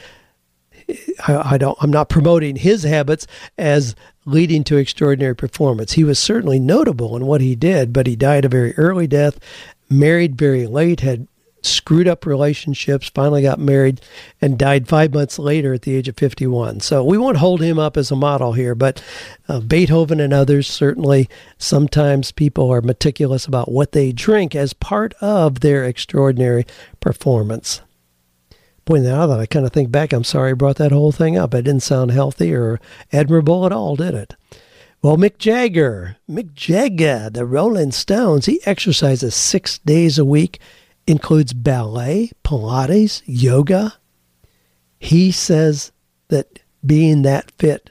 I, 1.27 1.55
I, 1.55 1.59
don't 1.59 1.79
I'm 1.81 1.91
not 1.91 2.09
promoting 2.09 2.57
his 2.57 2.83
habits 2.83 3.27
as 3.57 3.95
leading 4.25 4.65
to 4.65 4.77
extraordinary 4.77 5.35
performance. 5.35 5.93
He 5.93 6.05
was 6.05 6.19
certainly 6.19 6.59
notable 6.59 7.17
in 7.17 7.27
what 7.27 7.41
he 7.41 7.55
did, 7.55 7.93
but 7.93 8.07
he 8.07 8.17
died 8.17 8.45
a 8.45 8.49
very 8.49 8.75
early 8.77 9.07
death, 9.07 9.39
married 9.89 10.37
very 10.37 10.67
late, 10.67 11.01
had 11.01 11.27
screwed 11.63 12.09
up 12.09 12.27
relationships, 12.27 13.09
finally 13.09 13.43
got 13.43 13.59
married, 13.59 14.01
and 14.41 14.59
died 14.59 14.89
five 14.89 15.15
months 15.15 15.39
later 15.39 15.75
at 15.75 15.83
the 15.83 15.95
age 15.95 16.09
of 16.09 16.17
51. 16.17 16.81
So 16.81 17.05
we 17.05 17.19
won't 17.19 17.39
hold 17.39 17.61
him 17.61 17.79
up 17.79 17.97
as 17.97 18.11
a 18.11 18.17
model 18.17 18.53
here, 18.53 18.75
but 18.75 19.03
uh, 19.49 19.61
Beethoven 19.61 20.21
and 20.21 20.33
others 20.33 20.67
certainly 20.67 21.29
sometimes 21.59 22.33
people 22.33 22.71
are 22.71 22.81
meticulous 22.83 23.47
about 23.47 23.71
what 23.71 23.93
they 23.93 24.13
drink 24.13 24.55
as 24.55 24.73
part 24.73 25.15
of 25.21 25.61
their 25.61 25.85
extraordinary 25.85 26.67
performance 27.01 27.81
boy, 28.85 28.99
now 28.99 29.27
that 29.27 29.41
I 29.41 29.47
kind 29.47 29.65
of 29.65 29.73
think 29.73 29.91
back, 29.91 30.13
I'm 30.13 30.25
sorry 30.25 30.51
I 30.51 30.55
brought 30.55 30.77
that 30.77 30.93
whole 30.93 31.13
thing 31.13 31.37
up. 31.37 31.55
It 31.55 31.63
didn't 31.63 31.83
sound 31.83 32.11
healthy 32.11 32.55
or 32.55 32.81
admirable 33.13 33.67
at 33.67 33.73
all, 33.73 33.97
did 33.97 34.15
it? 34.15 34.35
Well, 35.03 35.17
Mick 35.17 35.39
Jagger, 35.39 36.17
Mick 36.31 36.55
Jagger, 36.55 37.29
the 37.31 37.45
Rolling 37.45 37.91
Stones, 37.91 38.47
he 38.47 38.61
exercises 38.65 39.35
six 39.35 39.79
days 39.79 40.19
a 40.19 40.25
week, 40.25 40.61
includes 41.07 41.53
ballet, 41.53 42.31
Pilates, 42.45 43.23
yoga. 43.27 43.95
He 44.99 45.33
says 45.33 45.93
that 46.29 46.61
being 46.85 47.23
that 47.23 47.51
fit 47.53 47.91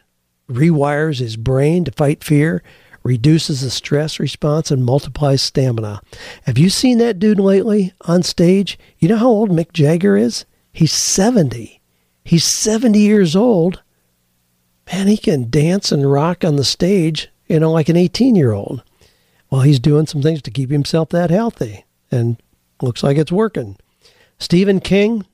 rewires 0.50 1.19
his 1.19 1.38
brain 1.38 1.86
to 1.86 1.91
fight 1.91 2.24
fear, 2.24 2.63
reduces 3.04 3.62
the 3.62 3.69
stress 3.69 4.19
response, 4.19 4.69
and 4.69 4.86
multiplies 4.86 5.41
stamina. 5.41 6.02
Have 6.43 6.58
you 6.58 6.69
seen 6.69 6.97
that 7.00 7.19
dude 7.19 7.39
lately 7.39 7.93
on 8.02 8.24
stage? 8.24 8.78
You 9.00 9.10
know 9.10 9.17
how 9.17 9.30
old 9.30 9.50
Mick 9.50 9.74
Jagger 9.74 10.17
is? 10.17 10.45
He's 10.71 10.93
70. 10.93 11.82
He's 12.24 12.45
70 12.45 13.00
years 13.00 13.36
old. 13.36 13.82
Man, 14.91 15.08
he 15.08 15.17
can 15.17 15.50
dance 15.50 15.91
and 15.91 16.12
rock 16.12 16.43
on 16.43 16.58
the 16.58 16.63
stage, 16.63 17.30
you 17.47 17.60
know, 17.60 17.71
like 17.71 17.89
an 17.89 17.97
18 17.97 18.36
year 18.36 18.52
old. 18.52 18.84
Well, 19.50 19.62
he's 19.62 19.80
doing 19.80 20.06
some 20.06 20.21
things 20.21 20.41
to 20.43 20.52
keep 20.52 20.69
himself 20.69 21.10
that 21.10 21.30
healthy, 21.30 21.86
and 22.10 22.41
looks 22.82 23.04
like 23.04 23.17
it's 23.17 23.32
working. 23.32 23.78
Stephen 24.39 24.80
King 24.80 25.26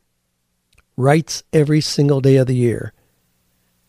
writes 0.95 1.43
every 1.53 1.81
single 1.81 2.21
day 2.21 2.37
of 2.37 2.47
the 2.47 2.55
year, 2.55 2.93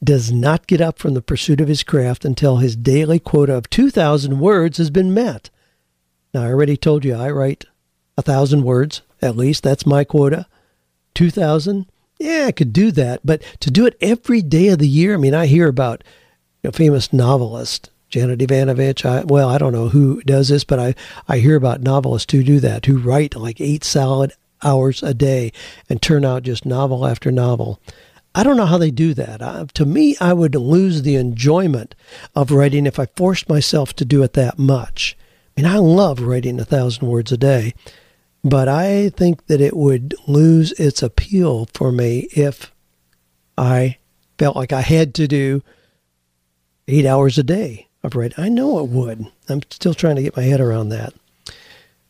does 0.03 0.31
not 0.31 0.67
get 0.67 0.81
up 0.81 0.99
from 0.99 1.15
the 1.15 1.23
pursuit 1.23 1.61
of 1.61 1.69
his 1.69 1.83
craft 1.83 2.25
until 2.25 2.59
his 2.59 2.77
daily 2.77 3.19
quota 3.19 3.55
of 3.55 3.71
2,000 3.71 4.39
words 4.39 4.79
has 4.79 4.91
been 4.91 5.13
met. 5.13 5.51
Now, 6.33 6.43
I 6.43 6.49
already 6.49 6.77
told 6.77 7.05
you 7.05 7.15
I 7.15 7.31
write 7.31 7.65
a 8.17 8.23
thousand 8.23 8.63
words, 8.63 9.03
at 9.21 9.37
least. 9.37 9.63
That's 9.63 9.87
my 9.87 10.05
quota. 10.05 10.47
2000 11.19 11.87
yeah 12.21 12.45
i 12.47 12.53
could 12.53 12.73
do 12.73 12.93
that 12.93 13.21
but 13.25 13.43
to 13.59 13.73
do 13.73 13.87
it 13.87 13.97
every 14.01 14.41
day 14.41 14.69
of 14.69 14.79
the 14.79 14.87
year 14.87 15.15
i 15.15 15.17
mean 15.17 15.35
i 15.35 15.47
hear 15.47 15.67
about 15.67 16.05
know, 16.63 16.71
famous 16.71 17.13
novelist 17.13 17.91
janet 18.09 18.41
evanovich 18.41 19.05
I, 19.05 19.25
well 19.25 19.49
i 19.49 19.59
don't 19.59 19.73
know 19.73 19.89
who 19.89 20.23
does 20.23 20.49
this 20.49 20.65
but 20.65 20.79
i, 20.79 20.95
I 21.29 21.39
hear 21.39 21.57
about 21.57 21.81
novelists 21.81 22.33
who 22.33 22.43
do 22.43 22.61
that 22.61 22.87
who 22.87 22.99
write 22.99 23.37
like 23.37 23.61
eight 23.61 23.85
solid 23.85 24.33
hours 24.63 25.03
a 25.03 25.15
day 25.15 25.53
and 25.89 26.01
turn 26.01 26.25
out 26.25 26.43
just 26.43 26.67
novel 26.67 27.07
after 27.07 27.31
novel 27.31 27.81
I 28.35 28.45
don't 28.45 28.57
know 28.57 28.67
how 28.67 28.79
they 28.79 28.93
do 28.93 29.15
that. 29.15 29.43
Uh, 29.43 29.67
to 29.75 29.85
me, 29.85 30.17
I 30.21 30.33
would 30.33 30.55
lose 30.55 31.03
the 31.03 31.17
enjoyment 31.17 31.97
of 32.37 32.53
writing 32.53 32.87
if 32.87 32.99
I 32.99 33.07
forced 33.17 33.49
myself 33.49 33.95
to 33.95 34.05
do 34.05 34.23
it 34.23 34.35
that 34.35 34.59
much. 34.59 35.17
I 35.57 35.63
mean, 35.63 35.71
I 35.71 35.79
love 35.79 36.21
writing 36.21 36.61
a 36.61 36.65
thousand 36.65 37.09
words 37.09 37.33
a 37.33 37.37
day, 37.37 37.75
but 38.45 38.69
I 38.69 39.09
think 39.09 39.47
that 39.47 39.61
it 39.61 39.77
would 39.77 40.15
lose 40.29 40.71
its 40.73 41.03
appeal 41.03 41.67
for 41.75 41.91
me 41.91 42.29
if 42.31 42.73
I 43.57 43.97
felt 44.39 44.55
like 44.55 44.73
I 44.73 44.83
had 44.83 45.15
to 45.15 45.27
do 45.27 45.65
eight 46.87 47.07
hours 47.07 47.39
a 47.39 47.43
day 47.43 47.88
writing. 48.03 48.43
I 48.43 48.49
know 48.49 48.79
it 48.79 48.89
would. 48.89 49.27
I'm 49.49 49.63
still 49.71 49.95
trying 49.95 50.17
to 50.17 50.23
get 50.23 50.37
my 50.37 50.45
head 50.45 50.61
around 50.61 50.89
that. 50.91 51.15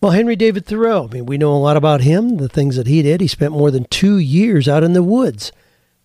Well, 0.01 0.13
Henry 0.13 0.37
David 0.37 0.65
Thoreau, 0.65 1.09
I 1.09 1.13
mean, 1.13 1.27
we 1.27 1.39
know 1.39 1.53
a 1.53 1.59
lot 1.59 1.77
about 1.77 2.03
him, 2.03 2.37
the 2.37 2.49
things 2.49 2.77
that 2.77 2.87
he 2.87 3.03
did. 3.03 3.21
He 3.21 3.27
spent 3.27 3.53
more 3.53 3.71
than 3.71 3.85
two 3.85 4.19
years 4.19 4.69
out 4.69 4.85
in 4.85 4.93
the 4.93 5.03
woods, 5.03 5.51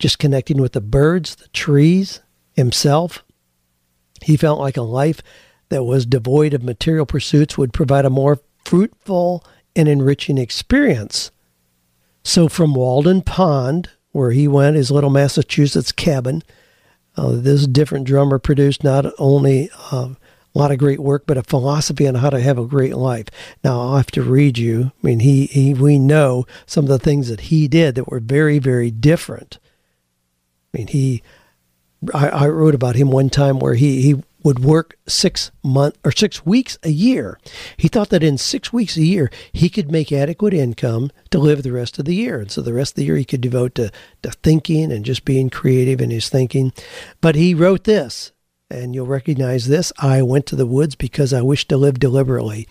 just 0.00 0.18
connecting 0.18 0.60
with 0.60 0.72
the 0.72 0.80
birds, 0.80 1.36
the 1.36 1.46
trees, 1.48 2.20
himself. 2.54 3.24
He 4.22 4.36
felt 4.36 4.58
like 4.58 4.76
a 4.76 4.82
life 4.82 5.22
that 5.68 5.84
was 5.84 6.06
devoid 6.06 6.54
of 6.54 6.64
material 6.64 7.06
pursuits 7.06 7.56
would 7.56 7.72
provide 7.72 8.04
a 8.04 8.10
more 8.10 8.40
fruitful 8.64 9.44
and 9.76 9.88
enriching 9.88 10.38
experience. 10.38 11.30
So, 12.24 12.48
from 12.48 12.74
Walden 12.74 13.22
Pond, 13.22 13.90
where 14.12 14.30
he 14.30 14.48
went, 14.48 14.76
his 14.76 14.90
little 14.90 15.10
Massachusetts 15.10 15.92
cabin, 15.92 16.42
uh, 17.16 17.32
this 17.32 17.66
different 17.66 18.06
drummer 18.06 18.38
produced 18.38 18.82
not 18.84 19.06
only 19.18 19.70
uh, 19.92 20.10
a 20.54 20.58
lot 20.58 20.70
of 20.70 20.78
great 20.78 21.00
work, 21.00 21.24
but 21.26 21.36
a 21.36 21.42
philosophy 21.42 22.06
on 22.06 22.16
how 22.16 22.30
to 22.30 22.40
have 22.40 22.58
a 22.58 22.66
great 22.66 22.96
life. 22.96 23.26
Now 23.62 23.80
I'll 23.80 23.96
have 23.96 24.10
to 24.12 24.22
read 24.22 24.58
you. 24.58 24.92
I 25.02 25.06
mean, 25.06 25.20
he, 25.20 25.46
he 25.46 25.74
we 25.74 25.98
know 25.98 26.46
some 26.66 26.84
of 26.84 26.88
the 26.88 26.98
things 26.98 27.28
that 27.28 27.40
he 27.40 27.68
did 27.68 27.94
that 27.94 28.08
were 28.08 28.20
very 28.20 28.58
very 28.58 28.90
different. 28.90 29.58
I 30.72 30.78
mean, 30.78 30.86
he 30.88 31.22
I, 32.12 32.28
I 32.28 32.48
wrote 32.48 32.74
about 32.74 32.96
him 32.96 33.10
one 33.10 33.30
time 33.30 33.58
where 33.58 33.74
he 33.74 34.02
he 34.02 34.22
would 34.44 34.58
work 34.60 34.96
six 35.08 35.50
month 35.64 35.98
or 36.04 36.12
six 36.12 36.46
weeks 36.46 36.78
a 36.84 36.90
year. 36.90 37.40
He 37.76 37.88
thought 37.88 38.10
that 38.10 38.22
in 38.22 38.38
six 38.38 38.72
weeks 38.72 38.96
a 38.96 39.02
year 39.02 39.30
he 39.52 39.70
could 39.70 39.90
make 39.90 40.12
adequate 40.12 40.54
income 40.54 41.10
to 41.30 41.38
live 41.38 41.62
the 41.62 41.72
rest 41.72 41.98
of 41.98 42.04
the 42.04 42.14
year, 42.14 42.38
and 42.38 42.50
so 42.50 42.60
the 42.60 42.74
rest 42.74 42.92
of 42.92 42.96
the 42.96 43.04
year 43.06 43.16
he 43.16 43.24
could 43.24 43.40
devote 43.40 43.74
to 43.76 43.90
to 44.22 44.30
thinking 44.30 44.92
and 44.92 45.04
just 45.04 45.24
being 45.24 45.50
creative 45.50 46.00
in 46.00 46.10
his 46.10 46.28
thinking. 46.28 46.72
But 47.20 47.34
he 47.34 47.54
wrote 47.54 47.84
this, 47.84 48.32
and 48.70 48.94
you'll 48.94 49.06
recognize 49.06 49.66
this. 49.66 49.92
I 49.98 50.22
went 50.22 50.46
to 50.46 50.56
the 50.56 50.66
woods 50.66 50.94
because 50.94 51.32
I 51.32 51.40
wished 51.40 51.70
to 51.70 51.78
live 51.78 51.98
deliberately. 51.98 52.68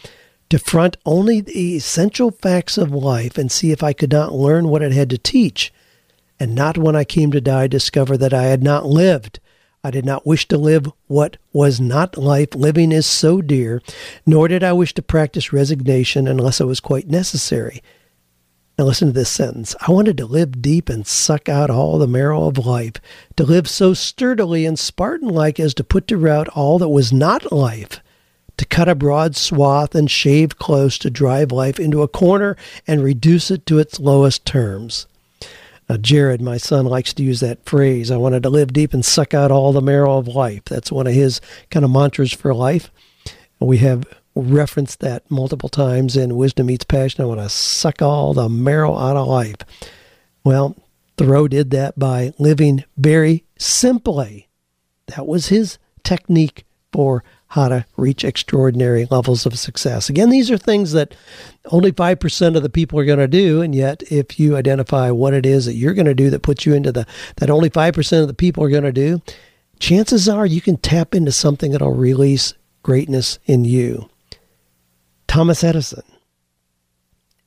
To 0.50 0.60
front 0.60 0.98
only 1.04 1.42
the 1.42 1.76
essential 1.78 2.30
facts 2.30 2.78
of 2.78 2.92
life 2.92 3.40
and 3.40 3.52
see 3.52 3.72
if 3.72 3.82
I 3.82 3.94
could 3.94 4.12
not 4.12 4.34
learn 4.34 4.68
what 4.68 4.84
it 4.84 4.92
had 4.92 5.10
to 5.10 5.18
teach, 5.18 5.74
and 6.40 6.54
not 6.54 6.78
when 6.78 6.96
I 6.96 7.04
came 7.04 7.32
to 7.32 7.42
die 7.42 7.66
discover 7.66 8.16
that 8.18 8.34
I 8.34 8.44
had 8.44 8.62
not 8.62 8.86
lived 8.86 9.40
I 9.86 9.92
did 9.92 10.06
not 10.06 10.26
wish 10.26 10.48
to 10.48 10.58
live 10.58 10.90
what 11.08 11.36
was 11.52 11.82
not 11.82 12.18
life. 12.18 12.56
Living 12.56 12.94
is 12.94 13.06
so 13.06 13.42
dear. 13.42 13.82
Nor 14.26 14.48
did 14.48 14.64
I 14.64 14.72
wish 14.72 14.94
to 14.94 15.02
practice 15.02 15.52
resignation 15.52 16.26
unless 16.26 16.62
it 16.62 16.66
was 16.66 16.80
quite 16.80 17.10
necessary. 17.10 17.84
Now, 18.80 18.86
listen 18.86 19.10
to 19.10 19.14
this 19.14 19.30
sentence. 19.30 19.76
I 19.86 19.92
wanted 19.92 20.18
to 20.18 20.26
live 20.26 20.62
deep 20.62 20.88
and 20.88 21.06
suck 21.06 21.50
out 21.50 21.70
all 21.70 22.00
the 22.00 22.08
marrow 22.08 22.48
of 22.48 22.66
life, 22.66 22.94
to 23.36 23.44
live 23.44 23.70
so 23.70 23.94
sturdily 23.94 24.66
and 24.66 24.80
Spartan 24.80 25.28
like 25.28 25.60
as 25.60 25.74
to 25.76 25.84
put 25.84 26.08
to 26.08 26.18
rout 26.18 26.48
all 26.50 26.80
that 26.80 26.90
was 26.90 27.14
not 27.14 27.52
life, 27.52 28.00
to 28.58 28.66
cut 28.66 28.90
a 28.90 28.96
broad 28.96 29.36
swath 29.36 29.94
and 29.94 30.10
shave 30.10 30.58
close, 30.58 30.98
to 31.00 31.12
drive 31.12 31.52
life 31.52 31.80
into 31.80 32.02
a 32.02 32.08
corner 32.08 32.56
and 32.88 33.04
reduce 33.04 33.52
it 33.52 33.66
to 33.68 33.78
its 33.78 34.00
lowest 34.00 34.46
terms. 34.46 35.08
Uh, 35.90 35.98
Jared, 35.98 36.42
my 36.42 36.58
son, 36.58 36.86
likes 36.86 37.14
to 37.14 37.24
use 37.24 37.40
that 37.42 37.66
phrase. 37.66 38.10
I 38.10 38.18
wanted 38.18 38.44
to 38.44 38.50
live 38.50 38.74
deep 38.74 38.94
and 38.94 39.04
suck 39.04 39.34
out 39.34 39.52
all 39.52 39.74
the 39.74 39.82
marrow 39.82 40.18
of 40.18 40.28
life. 40.28 40.64
That's 40.66 40.92
one 40.92 41.08
of 41.08 41.14
his 41.14 41.42
kind 41.70 41.84
of 41.84 41.92
mantras 41.92 42.34
for 42.34 42.54
life. 42.54 42.90
We 43.60 43.78
have 43.80 44.06
referenced 44.36 45.00
that 45.02 45.30
multiple 45.30 45.70
times 45.70 46.18
in 46.18 46.36
Wisdom 46.36 46.68
Meets 46.68 46.86
Passion. 46.86 47.24
I 47.24 47.28
want 47.28 47.40
to 47.40 47.50
suck 47.50 48.02
all 48.02 48.34
the 48.34 48.50
marrow 48.50 48.98
out 48.98 49.16
of 49.16 49.28
life. 49.28 49.58
Well, 50.44 50.76
Thoreau 51.18 51.48
did 51.48 51.72
that 51.72 51.98
by 51.98 52.34
living 52.40 52.84
very 52.98 53.44
simply. 53.58 54.50
That 55.08 55.28
was 55.28 55.48
his 55.48 55.78
technique 56.04 56.66
for 56.92 57.24
how 57.54 57.68
to 57.68 57.86
reach 57.98 58.24
extraordinary 58.24 59.06
levels 59.12 59.46
of 59.46 59.60
success. 59.60 60.10
Again, 60.10 60.32
these 60.32 60.50
are 60.50 60.58
things 60.58 60.92
that 60.94 61.14
only 61.66 61.92
5% 61.92 62.56
of 62.56 62.64
the 62.64 62.70
people 62.70 63.00
are 63.00 63.06
going 63.06 63.20
to 63.20 63.28
do. 63.28 63.62
And 63.62 63.76
yet, 63.76 64.02
if 64.12 64.40
you 64.40 64.58
identify 64.58 65.12
what 65.12 65.36
it 65.36 65.46
is 65.46 65.68
that 65.68 65.76
you're 65.76 65.94
going 65.94 66.08
to 66.08 66.16
do 66.16 66.32
that 66.32 66.42
puts 66.42 66.66
you 66.66 66.74
into 66.74 66.92
the, 66.92 67.06
that 67.38 67.52
only 67.52 67.70
5% 67.70 68.22
of 68.22 68.28
the 68.28 68.34
people 68.34 68.64
are 68.64 68.72
going 68.72 68.84
to 68.86 68.92
do, 68.92 69.22
chances 69.78 70.28
are 70.28 70.48
you 70.48 70.62
can 70.62 70.78
tap 70.78 71.14
into 71.14 71.32
something 71.32 71.72
that'll 71.72 71.94
release 71.94 72.56
greatness 72.82 73.38
in 73.46 73.66
you. 73.66 74.10
Thomas 75.28 75.64
Edison. 75.64 76.02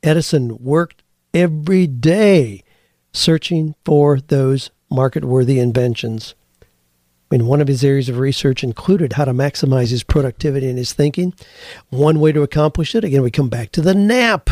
Edison 0.05 0.57
worked 0.59 1.03
every 1.35 1.89
day 1.89 2.63
searching 3.13 3.75
for 3.85 4.21
those 4.21 4.71
market 4.89 5.25
worthy 5.25 5.59
inventions. 5.59 6.37
I 7.31 7.37
mean, 7.37 7.47
one 7.47 7.61
of 7.61 7.67
his 7.67 7.83
areas 7.83 8.09
of 8.09 8.19
research 8.19 8.63
included 8.63 9.15
how 9.15 9.25
to 9.25 9.33
maximize 9.33 9.91
his 9.91 10.05
productivity 10.05 10.69
and 10.69 10.79
his 10.79 10.93
thinking. 10.93 11.35
One 11.91 12.21
way 12.21 12.31
to 12.31 12.43
accomplish 12.43 12.95
it, 12.95 13.03
again, 13.03 13.23
we 13.23 13.33
come 13.33 13.49
back 13.49 13.73
to 13.73 13.81
the 13.81 13.95
nap. 13.95 14.51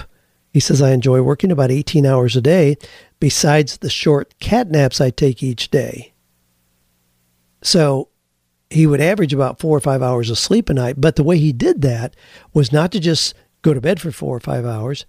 He 0.52 0.58
says, 0.60 0.82
I 0.82 0.90
enjoy 0.90 1.22
working 1.22 1.52
about 1.52 1.70
18 1.70 2.04
hours 2.04 2.34
a 2.34 2.40
day, 2.40 2.76
besides 3.20 3.78
the 3.78 3.90
short 3.90 4.34
cat 4.40 4.70
naps 4.70 5.00
I 5.00 5.10
take 5.10 5.42
each 5.42 5.70
day. 5.70 6.12
So 7.62 8.08
he 8.70 8.86
would 8.86 9.00
average 9.00 9.32
about 9.32 9.60
four 9.60 9.76
or 9.76 9.80
five 9.80 10.02
hours 10.02 10.28
of 10.30 10.38
sleep 10.38 10.68
a 10.68 10.74
night. 10.74 11.00
But 11.00 11.16
the 11.16 11.24
way 11.24 11.38
he 11.38 11.52
did 11.52 11.80
that 11.82 12.16
was 12.52 12.72
not 12.72 12.90
to 12.92 13.00
just 13.00 13.34
go 13.62 13.72
to 13.72 13.80
bed 13.80 14.00
for 14.00 14.10
four 14.10 14.36
or 14.36 14.40
five 14.40 14.66
hours, 14.66 15.06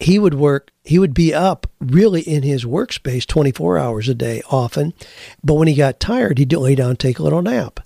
he 0.00 0.18
would 0.18 0.34
work 0.34 0.70
he 0.84 0.98
would 0.98 1.14
be 1.14 1.34
up 1.34 1.66
really 1.80 2.22
in 2.22 2.42
his 2.42 2.64
workspace 2.64 3.26
24 3.26 3.78
hours 3.78 4.08
a 4.08 4.14
day 4.14 4.42
often 4.50 4.94
but 5.42 5.54
when 5.54 5.68
he 5.68 5.74
got 5.74 6.00
tired 6.00 6.38
he'd 6.38 6.52
lay 6.52 6.74
down 6.74 6.96
take 6.96 7.18
a 7.18 7.22
little 7.22 7.42
nap. 7.42 7.80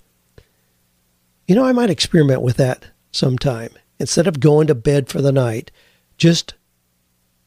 You 1.47 1.55
know 1.55 1.65
i 1.65 1.71
might 1.71 1.89
experiment 1.89 2.41
with 2.41 2.57
that 2.57 2.87
sometime. 3.11 3.71
Instead 3.99 4.27
of 4.27 4.39
going 4.39 4.67
to 4.67 4.75
bed 4.75 5.09
for 5.09 5.21
the 5.21 5.31
night 5.31 5.71
just 6.17 6.53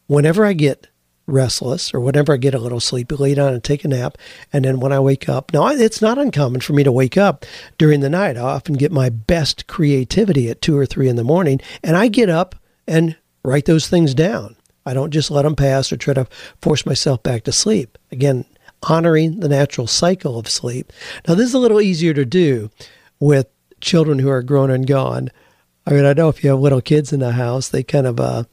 whenever 0.07 0.45
i 0.45 0.53
get 0.53 0.89
restless 1.29 1.93
or 1.93 1.99
whenever 1.99 2.33
i 2.33 2.37
get 2.37 2.55
a 2.55 2.59
little 2.59 2.79
sleepy 2.79 3.17
lay 3.17 3.35
down 3.35 3.53
and 3.53 3.63
take 3.63 3.85
a 3.85 3.89
nap. 3.89 4.19
And 4.53 4.65
then 4.65 4.81
when 4.81 4.93
i 4.93 4.99
wake 4.99 5.29
up 5.29 5.53
now 5.53 5.69
it's 5.69 6.03
not 6.03 6.19
uncommon 6.19 6.61
for 6.61 6.73
me 6.73 6.83
to 6.83 6.93
wake 6.93 7.17
up 7.17 7.47
during 7.79 8.01
the 8.01 8.11
night. 8.11 8.37
I 8.37 8.41
often 8.41 8.75
get 8.75 8.91
my 8.91 9.11
best 9.11 9.69
creativity 9.69 10.51
at 10.51 10.61
two 10.61 10.77
or 10.77 10.87
three 10.87 11.09
in 11.09 11.15
the 11.15 11.25
morning 11.25 11.61
and 11.85 11.97
i 11.97 12.09
get 12.09 12.29
up 12.29 12.57
and 12.89 13.17
write 13.47 13.65
those 13.65 13.89
things 13.89 14.15
down. 14.15 14.57
I 14.85 14.93
don't 14.93 15.13
just 15.13 15.31
let 15.31 15.43
them 15.43 15.57
pass 15.57 15.93
or 15.93 15.97
try 15.97 16.15
to 16.15 16.27
force 16.61 16.85
myself 16.85 17.23
back 17.23 17.45
to 17.45 17.53
sleep. 17.53 17.97
Again, 18.11 18.45
honoring 18.83 19.41
the 19.41 19.49
natural 19.49 19.87
cycle 19.87 20.39
of 20.39 20.49
sleep. 20.49 20.93
Now, 21.27 21.35
this 21.35 21.49
is 21.49 21.55
a 21.55 21.59
little 21.59 21.81
easier 21.81 22.15
to 22.15 22.25
do 22.25 22.71
with 23.19 23.49
children 23.81 24.19
who 24.19 24.29
are 24.29 24.43
grown 24.43 24.71
and 24.71 24.87
gone. 24.87 25.31
I 25.87 25.93
mean, 25.93 26.05
I 26.05 26.13
know 26.13 26.29
if 26.29 26.43
you 26.43 26.51
have 26.51 26.61
little 26.61 26.81
kids 26.81 27.13
in 27.13 27.21
the 27.21 27.33
house, 27.33 27.69
they 27.69 27.83
kind 27.83 28.07
of, 28.07 28.21
uh, 28.21 28.45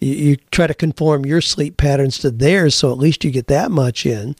you, 0.00 0.12
you 0.12 0.36
try 0.50 0.66
to 0.66 0.74
conform 0.74 1.26
your 1.26 1.40
sleep 1.40 1.76
patterns 1.76 2.18
to 2.18 2.30
theirs, 2.30 2.74
so 2.74 2.90
at 2.90 2.98
least 2.98 3.24
you 3.24 3.30
get 3.30 3.46
that 3.48 3.70
much 3.70 4.06
in. 4.06 4.34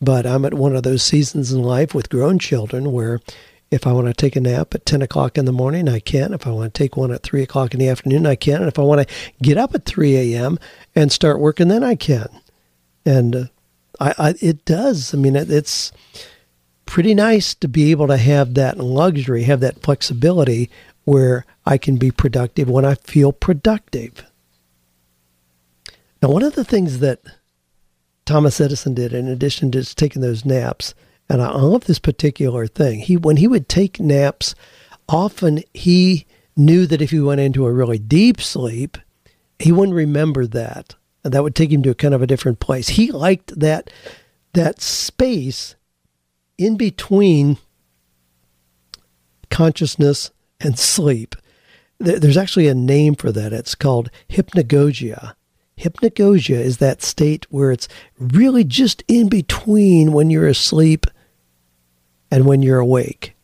But 0.00 0.26
I'm 0.26 0.44
at 0.44 0.54
one 0.54 0.76
of 0.76 0.82
those 0.82 1.02
seasons 1.02 1.52
in 1.52 1.62
life 1.62 1.94
with 1.94 2.10
grown 2.10 2.38
children 2.38 2.92
where 2.92 3.20
if 3.70 3.86
I 3.86 3.92
want 3.92 4.06
to 4.06 4.14
take 4.14 4.36
a 4.36 4.40
nap 4.40 4.74
at 4.74 4.86
10 4.86 5.02
o'clock 5.02 5.36
in 5.36 5.44
the 5.44 5.52
morning, 5.52 5.88
I 5.88 5.98
can. 5.98 6.32
If 6.32 6.46
I 6.46 6.50
want 6.50 6.72
to 6.72 6.78
take 6.78 6.96
one 6.96 7.10
at 7.10 7.22
3 7.22 7.42
o'clock 7.42 7.74
in 7.74 7.80
the 7.80 7.88
afternoon, 7.88 8.26
I 8.26 8.36
can. 8.36 8.56
And 8.56 8.68
if 8.68 8.78
I 8.78 8.82
want 8.82 9.06
to 9.06 9.14
get 9.42 9.58
up 9.58 9.74
at 9.74 9.84
3 9.84 10.16
a.m. 10.34 10.58
and 10.94 11.10
start 11.10 11.40
working, 11.40 11.68
then 11.68 11.82
I 11.82 11.96
can. 11.96 12.28
And 13.04 13.36
uh, 13.36 13.44
I, 13.98 14.14
I, 14.18 14.34
it 14.40 14.64
does. 14.64 15.12
I 15.12 15.16
mean, 15.16 15.34
it, 15.34 15.50
it's 15.50 15.90
pretty 16.84 17.14
nice 17.14 17.54
to 17.54 17.68
be 17.68 17.90
able 17.90 18.06
to 18.06 18.16
have 18.16 18.54
that 18.54 18.78
luxury, 18.78 19.42
have 19.42 19.60
that 19.60 19.82
flexibility 19.82 20.70
where 21.04 21.44
I 21.64 21.78
can 21.78 21.96
be 21.96 22.10
productive 22.10 22.68
when 22.68 22.84
I 22.84 22.94
feel 22.94 23.32
productive. 23.32 24.24
Now, 26.22 26.30
one 26.30 26.42
of 26.42 26.54
the 26.54 26.64
things 26.64 27.00
that 27.00 27.20
Thomas 28.24 28.60
Edison 28.60 28.94
did, 28.94 29.12
in 29.12 29.28
addition 29.28 29.70
to 29.72 29.94
taking 29.94 30.22
those 30.22 30.44
naps, 30.44 30.94
and 31.28 31.42
I 31.42 31.50
love 31.52 31.84
this 31.84 31.98
particular 31.98 32.66
thing. 32.66 33.00
He 33.00 33.16
when 33.16 33.38
he 33.38 33.48
would 33.48 33.68
take 33.68 34.00
naps, 34.00 34.54
often 35.08 35.62
he 35.74 36.26
knew 36.56 36.86
that 36.86 37.02
if 37.02 37.10
he 37.10 37.20
went 37.20 37.40
into 37.40 37.66
a 37.66 37.72
really 37.72 37.98
deep 37.98 38.40
sleep, 38.40 38.98
he 39.58 39.72
wouldn't 39.72 39.96
remember 39.96 40.46
that. 40.46 40.94
And 41.24 41.34
that 41.34 41.42
would 41.42 41.56
take 41.56 41.72
him 41.72 41.82
to 41.82 41.90
a 41.90 41.94
kind 41.94 42.14
of 42.14 42.22
a 42.22 42.26
different 42.26 42.60
place. 42.60 42.88
He 42.88 43.10
liked 43.10 43.58
that 43.58 43.90
that 44.52 44.80
space 44.80 45.74
in 46.56 46.76
between 46.76 47.58
consciousness 49.50 50.30
and 50.60 50.78
sleep. 50.78 51.36
There's 51.98 52.36
actually 52.36 52.68
a 52.68 52.74
name 52.74 53.14
for 53.14 53.32
that. 53.32 53.52
It's 53.52 53.74
called 53.74 54.10
hypnagogia. 54.30 55.34
Hypnagogia 55.78 56.58
is 56.58 56.78
that 56.78 57.02
state 57.02 57.46
where 57.50 57.70
it's 57.70 57.88
really 58.18 58.64
just 58.64 59.02
in 59.08 59.28
between 59.28 60.12
when 60.12 60.30
you're 60.30 60.46
asleep 60.46 61.06
and 62.30 62.44
when 62.44 62.62
you're 62.62 62.78
awake. 62.78 63.34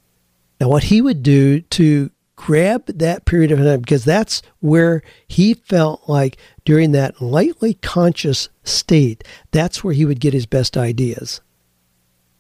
Now, 0.61 0.69
what 0.69 0.85
he 0.85 1.01
would 1.01 1.23
do 1.23 1.61
to 1.61 2.11
grab 2.37 2.87
that 2.87 3.25
period 3.25 3.53
of 3.53 3.59
time 3.59 3.81
because 3.81 4.05
that's 4.05 4.43
where 4.61 5.03
he 5.29 5.55
felt 5.55 6.09
like 6.09 6.37
during 6.65 6.93
that 6.93 7.21
lightly 7.21 7.75
conscious 7.75 8.49
state, 8.65 9.23
that's 9.51 9.85
where 9.85 9.95
he 9.95 10.05
would 10.05 10.21
get 10.21 10.33
his 10.33 10.47
best 10.47 10.77
ideas. 10.77 11.41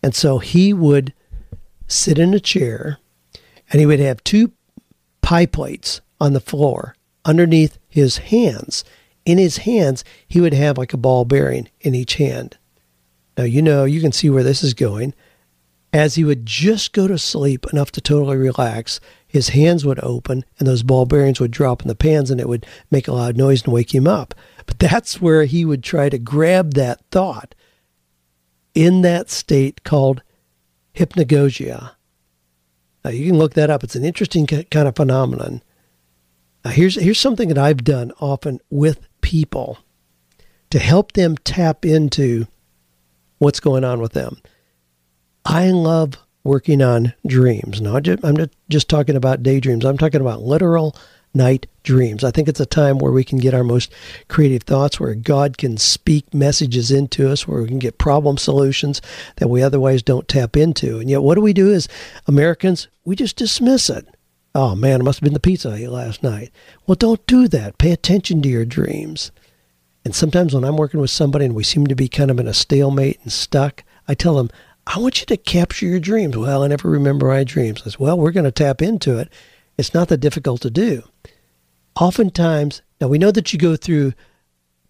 And 0.02 0.14
so 0.14 0.38
he 0.38 0.72
would 0.72 1.12
sit 1.86 2.18
in 2.18 2.34
a 2.34 2.40
chair 2.40 2.98
and 3.70 3.80
he 3.80 3.86
would 3.86 4.00
have 4.00 4.24
two 4.24 4.52
pie 5.20 5.46
plates 5.46 6.00
on 6.20 6.32
the 6.32 6.40
floor 6.40 6.96
underneath 7.24 7.78
his 7.88 8.18
hands. 8.18 8.84
In 9.24 9.38
his 9.38 9.58
hands, 9.58 10.04
he 10.26 10.40
would 10.40 10.54
have 10.54 10.78
like 10.78 10.92
a 10.92 10.96
ball 10.96 11.24
bearing 11.24 11.68
in 11.80 11.94
each 11.94 12.14
hand. 12.14 12.58
Now, 13.38 13.44
you 13.44 13.62
know, 13.62 13.84
you 13.84 14.00
can 14.00 14.12
see 14.12 14.28
where 14.28 14.42
this 14.42 14.64
is 14.64 14.74
going. 14.74 15.14
As 15.92 16.14
he 16.14 16.24
would 16.24 16.46
just 16.46 16.92
go 16.92 17.06
to 17.06 17.18
sleep 17.18 17.66
enough 17.70 17.92
to 17.92 18.00
totally 18.00 18.38
relax, 18.38 18.98
his 19.26 19.50
hands 19.50 19.84
would 19.84 20.02
open 20.02 20.44
and 20.58 20.66
those 20.66 20.82
ball 20.82 21.04
bearings 21.04 21.38
would 21.38 21.50
drop 21.50 21.82
in 21.82 21.88
the 21.88 21.94
pans 21.94 22.30
and 22.30 22.40
it 22.40 22.48
would 22.48 22.66
make 22.90 23.08
a 23.08 23.12
loud 23.12 23.36
noise 23.36 23.64
and 23.64 23.72
wake 23.72 23.94
him 23.94 24.06
up. 24.06 24.34
But 24.64 24.78
that's 24.78 25.20
where 25.20 25.44
he 25.44 25.64
would 25.64 25.82
try 25.82 26.08
to 26.08 26.18
grab 26.18 26.74
that 26.74 27.00
thought 27.10 27.54
in 28.74 29.02
that 29.02 29.28
state 29.28 29.84
called 29.84 30.22
hypnagogia. 30.94 31.92
Now, 33.04 33.10
you 33.10 33.26
can 33.26 33.38
look 33.38 33.54
that 33.54 33.70
up. 33.70 33.84
It's 33.84 33.96
an 33.96 34.04
interesting 34.04 34.46
kind 34.46 34.88
of 34.88 34.96
phenomenon. 34.96 35.62
Now, 36.64 36.70
here's, 36.70 36.94
here's 36.94 37.18
something 37.18 37.48
that 37.48 37.58
I've 37.58 37.84
done 37.84 38.12
often 38.20 38.60
with 38.70 39.08
people 39.20 39.78
to 40.70 40.78
help 40.78 41.12
them 41.12 41.36
tap 41.36 41.84
into 41.84 42.46
what's 43.38 43.60
going 43.60 43.84
on 43.84 44.00
with 44.00 44.12
them. 44.12 44.38
I 45.44 45.70
love 45.70 46.18
working 46.44 46.82
on 46.82 47.14
dreams. 47.26 47.80
Now, 47.80 47.96
I'm 48.22 48.36
not 48.36 48.50
just 48.68 48.88
talking 48.88 49.16
about 49.16 49.42
daydreams, 49.42 49.84
I'm 49.84 49.98
talking 49.98 50.20
about 50.20 50.42
literal 50.42 50.96
night 51.34 51.66
dreams. 51.82 52.24
I 52.24 52.30
think 52.30 52.48
it's 52.48 52.60
a 52.60 52.66
time 52.66 52.98
where 52.98 53.12
we 53.12 53.24
can 53.24 53.38
get 53.38 53.54
our 53.54 53.64
most 53.64 53.92
creative 54.28 54.64
thoughts, 54.64 55.00
where 55.00 55.14
God 55.14 55.56
can 55.56 55.78
speak 55.78 56.34
messages 56.34 56.90
into 56.90 57.30
us, 57.30 57.48
where 57.48 57.62
we 57.62 57.68
can 57.68 57.78
get 57.78 57.98
problem 57.98 58.36
solutions 58.36 59.00
that 59.36 59.48
we 59.48 59.62
otherwise 59.62 60.02
don't 60.02 60.28
tap 60.28 60.56
into. 60.56 60.98
And 61.00 61.08
yet, 61.08 61.22
what 61.22 61.36
do 61.36 61.40
we 61.40 61.52
do 61.52 61.72
as 61.72 61.88
Americans? 62.26 62.88
We 63.04 63.16
just 63.16 63.36
dismiss 63.36 63.88
it. 63.88 64.06
Oh 64.54 64.74
man, 64.74 65.00
it 65.00 65.04
must 65.04 65.20
have 65.20 65.24
been 65.24 65.32
the 65.32 65.40
pizza 65.40 65.70
I 65.70 65.76
ate 65.76 65.88
last 65.88 66.22
night. 66.22 66.50
Well, 66.86 66.94
don't 66.94 67.26
do 67.26 67.48
that. 67.48 67.78
Pay 67.78 67.92
attention 67.92 68.42
to 68.42 68.48
your 68.48 68.66
dreams. 68.66 69.32
And 70.04 70.14
sometimes 70.14 70.54
when 70.54 70.64
I'm 70.64 70.76
working 70.76 71.00
with 71.00 71.10
somebody 71.10 71.46
and 71.46 71.54
we 71.54 71.64
seem 71.64 71.86
to 71.86 71.94
be 71.94 72.08
kind 72.08 72.30
of 72.30 72.38
in 72.38 72.48
a 72.48 72.52
stalemate 72.52 73.20
and 73.22 73.32
stuck, 73.32 73.84
I 74.06 74.14
tell 74.14 74.34
them, 74.34 74.50
I 74.86 74.98
want 74.98 75.20
you 75.20 75.26
to 75.26 75.36
capture 75.36 75.86
your 75.86 76.00
dreams. 76.00 76.36
Well, 76.36 76.64
I 76.64 76.68
never 76.68 76.90
remember 76.90 77.28
my 77.28 77.44
dreams. 77.44 77.82
I 77.82 77.90
said, 77.90 78.00
well, 78.00 78.18
we're 78.18 78.32
going 78.32 78.44
to 78.44 78.50
tap 78.50 78.82
into 78.82 79.18
it. 79.18 79.32
It's 79.78 79.94
not 79.94 80.08
that 80.08 80.18
difficult 80.18 80.60
to 80.62 80.70
do. 80.70 81.02
Oftentimes, 81.98 82.82
now 83.00 83.08
we 83.08 83.18
know 83.18 83.30
that 83.30 83.52
you 83.52 83.58
go 83.58 83.76
through 83.76 84.12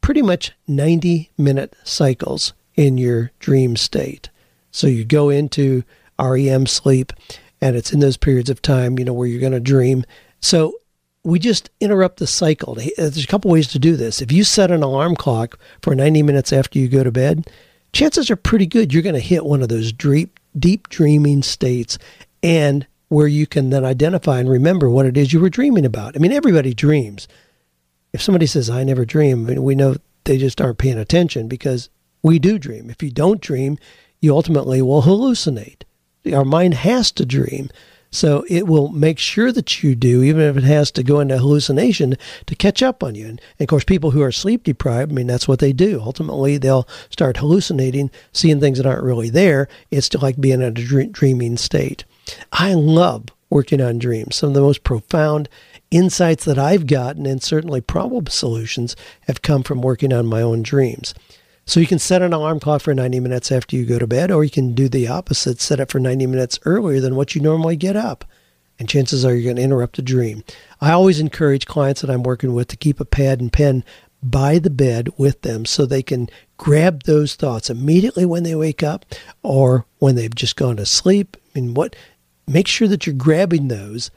pretty 0.00 0.22
much 0.22 0.52
90 0.66 1.31
minute 1.38 1.76
cycles 1.85 2.52
in 2.74 2.98
your 2.98 3.31
dream 3.38 3.76
state. 3.76 4.31
So 4.70 4.87
you 4.87 5.05
go 5.05 5.28
into 5.28 5.85
REM 6.18 6.66
sleep, 6.66 7.12
and 7.61 7.76
it's 7.76 7.92
in 7.92 8.00
those 8.00 8.16
periods 8.16 8.50
of 8.50 8.62
time, 8.62 8.98
you 8.98 9.05
know, 9.05 9.12
where 9.12 9.28
you're 9.28 9.40
going 9.40 9.52
to 9.52 9.61
dream. 9.61 10.05
So 10.40 10.74
we 11.24 11.38
just 11.38 11.70
interrupt 11.81 12.18
the 12.18 12.26
cycle. 12.26 12.74
There's 12.74 13.22
a 13.22 13.26
couple 13.26 13.50
ways 13.50 13.68
to 13.68 13.78
do 13.78 13.96
this. 13.96 14.20
If 14.20 14.33
you 14.33 14.42
set 14.42 14.70
an 14.70 14.83
alarm 14.83 15.14
clock 15.14 15.59
for 15.83 15.94
90 15.94 16.22
minutes 16.22 16.52
after 16.52 16.78
you 16.78 16.88
go 16.88 17.05
to 17.05 17.12
bed, 17.12 17.48
chances 17.92 18.31
are 18.31 18.37
pretty 18.37 18.66
good 18.66 18.92
you're 18.92 19.02
going 19.02 19.14
to 19.14 19.20
hit 19.20 19.44
one 19.44 19.62
of 19.62 19.68
those 19.68 19.92
deep, 19.92 20.38
deep 20.59 20.88
dreaming 20.88 21.42
states 21.42 21.98
and 22.42 22.87
where 23.09 23.26
you 23.26 23.46
can 23.46 23.70
then 23.70 23.85
identify 23.85 24.38
and 24.38 24.48
remember 24.48 24.88
what 24.88 25.07
it 25.07 25.16
is 25.16 25.33
you 25.33 25.40
were 25.40 25.50
dreaming 25.50 25.85
about. 25.85 26.16
I 26.16 26.18
mean, 26.18 26.33
everybody 26.33 26.72
dreams. 26.72 27.28
If 28.12 28.22
somebody 28.22 28.46
says, 28.46 28.70
I 28.70 28.85
never 28.85 29.05
dream, 29.05 29.46
I 29.46 29.50
mean, 29.50 29.62
we 29.62 29.74
know 29.74 29.96
they 30.24 30.38
just 30.38 30.61
aren't 30.61 30.78
paying 30.78 30.98
attention 30.98 31.48
because 31.48 31.90
we 32.22 32.38
do 32.38 32.59
dream. 32.59 32.88
If 32.88 33.02
you 33.02 33.11
don't 33.11 33.40
dream, 33.40 33.78
you 34.20 34.35
ultimately 34.35 34.81
will 34.81 35.02
hallucinate. 35.02 35.83
Our 36.33 36.44
mind 36.44 36.74
has 36.74 37.11
to 37.12 37.26
dream. 37.26 37.68
So 38.12 38.44
it 38.48 38.68
will 38.68 38.90
make 38.90 39.18
sure 39.18 39.51
that 39.51 39.83
you 39.83 39.94
do, 39.94 40.22
even 40.22 40.42
if 40.42 40.57
it 40.57 40.64
has 40.64 40.90
to 40.92 41.03
go 41.03 41.18
into 41.18 41.38
hallucination 41.38 42.14
to 42.46 42.55
catch 42.55 42.83
up 42.83 43.03
on 43.03 43.14
you. 43.14 43.27
And, 43.27 43.40
and, 43.59 43.64
of 43.64 43.68
course, 43.68 43.85
people 43.85 44.12
who 44.12 44.22
are 44.22 44.31
sleep 44.31 44.64
deprived, 44.64 45.11
I 45.11 45.14
mean, 45.14 45.27
that's 45.27 45.48
what 45.48 45.59
they 45.59 45.72
do. 45.72 46.01
Ultimately, 46.01 46.59
they'll 46.59 46.87
start 47.11 47.38
hallucinating, 47.38 48.11
seeing 48.33 48.61
things 48.61 48.77
that 48.77 48.87
aren't 48.87 49.03
really 49.03 49.31
there. 49.31 49.66
It's 49.90 50.07
still 50.07 50.20
like 50.20 50.40
being 50.40 50.61
in 50.61 50.77
a 50.79 51.07
dreaming 51.07 51.57
state. 51.57 52.05
I 52.53 52.75
love 52.75 53.25
working 53.48 53.81
on 53.81 53.98
dreams. 53.98 54.37
Some 54.37 54.51
of 54.51 54.55
the 54.55 54.61
most 54.61 54.85
profound 54.85 55.48
insights 55.90 56.44
that 56.44 56.59
I've 56.59 56.87
gotten, 56.87 57.27
and 57.27 57.42
certainly 57.42 57.81
problem 57.81 58.27
solutions, 58.27 58.94
have 59.27 59.42
come 59.42 59.62
from 59.62 59.83
working 59.83 60.12
on 60.12 60.27
my 60.27 60.42
own 60.42 60.62
dreams. 60.62 61.14
So 61.64 61.81
you 61.81 61.87
can 61.87 61.98
set 61.98 62.22
an 62.22 62.33
alarm 62.33 62.61
clock 62.61 62.83
for 62.83 62.94
90 62.94 63.20
minutes 63.20 63.53
after 63.53 63.77
you 63.77 63.87
go 63.87 63.98
to 63.98 64.07
bed, 64.07 64.31
or 64.31 64.42
you 64.44 64.51
can 64.51 64.75
do 64.75 64.88
the 64.88 65.09
opposite, 65.09 65.61
set 65.61 65.81
it 65.81 65.90
for 65.90 66.01
90 66.01 66.27
minutes 66.27 66.59
earlier 66.64 67.01
than 67.01 67.14
what 67.14 67.35
you 67.35 67.40
normally 67.40 67.77
get 67.77 67.96
up. 67.96 68.25
And 68.79 68.88
chances 68.88 69.25
are 69.25 69.35
you're 69.35 69.44
going 69.44 69.57
to 69.57 69.62
interrupt 69.62 69.98
a 69.98 70.03
dream. 70.03 70.42
I 70.81 70.90
always 70.90 71.20
encourage 71.20 71.66
clients 71.66 72.01
that 72.01 72.11
I'm 72.11 72.25
working 72.25 72.53
with 72.53 72.68
to 72.68 72.77
keep 72.77 72.98
a 72.98 73.05
pad 73.05 73.40
and 73.40 73.53
pen 73.53 73.85
by 74.22 74.59
the 74.59 74.70
bed 74.70 75.11
with 75.16 75.42
them 75.42 75.64
so 75.64 75.85
they 75.85 76.03
can 76.03 76.29
grab 76.57 77.05
those 77.05 77.35
thoughts 77.35 77.70
immediately 77.70 78.25
when 78.25 78.42
they 78.42 78.55
wake 78.55 78.83
up 78.83 79.05
or 79.42 79.85
when 79.98 80.14
they've 80.14 80.35
just 80.35 80.57
gone 80.57 80.77
to 80.77 80.87
sleep. 80.87 81.37
I 81.55 81.61
mean, 81.61 81.75
what 81.75 81.94
make 82.46 82.68
sure 82.68 82.88
that 82.88 83.07
you're 83.07 83.14
grabbing 83.14 83.68
those. 83.68 84.11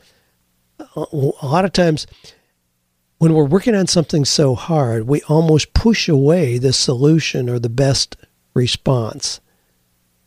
Uh, 0.80 1.06
a 1.12 1.46
lot 1.46 1.66
of 1.66 1.74
times 1.74 2.06
when 3.18 3.34
we're 3.34 3.46
working 3.46 3.76
on 3.76 3.88
something 3.88 4.26
so 4.26 4.56
hard, 4.56 5.08
we 5.08 5.22
almost 5.24 5.74
push 5.74 6.10
away 6.10 6.58
the 6.58 6.74
solution 6.74 7.50
or 7.50 7.60
the 7.60 7.70
best 7.70 8.18
response. 8.54 9.40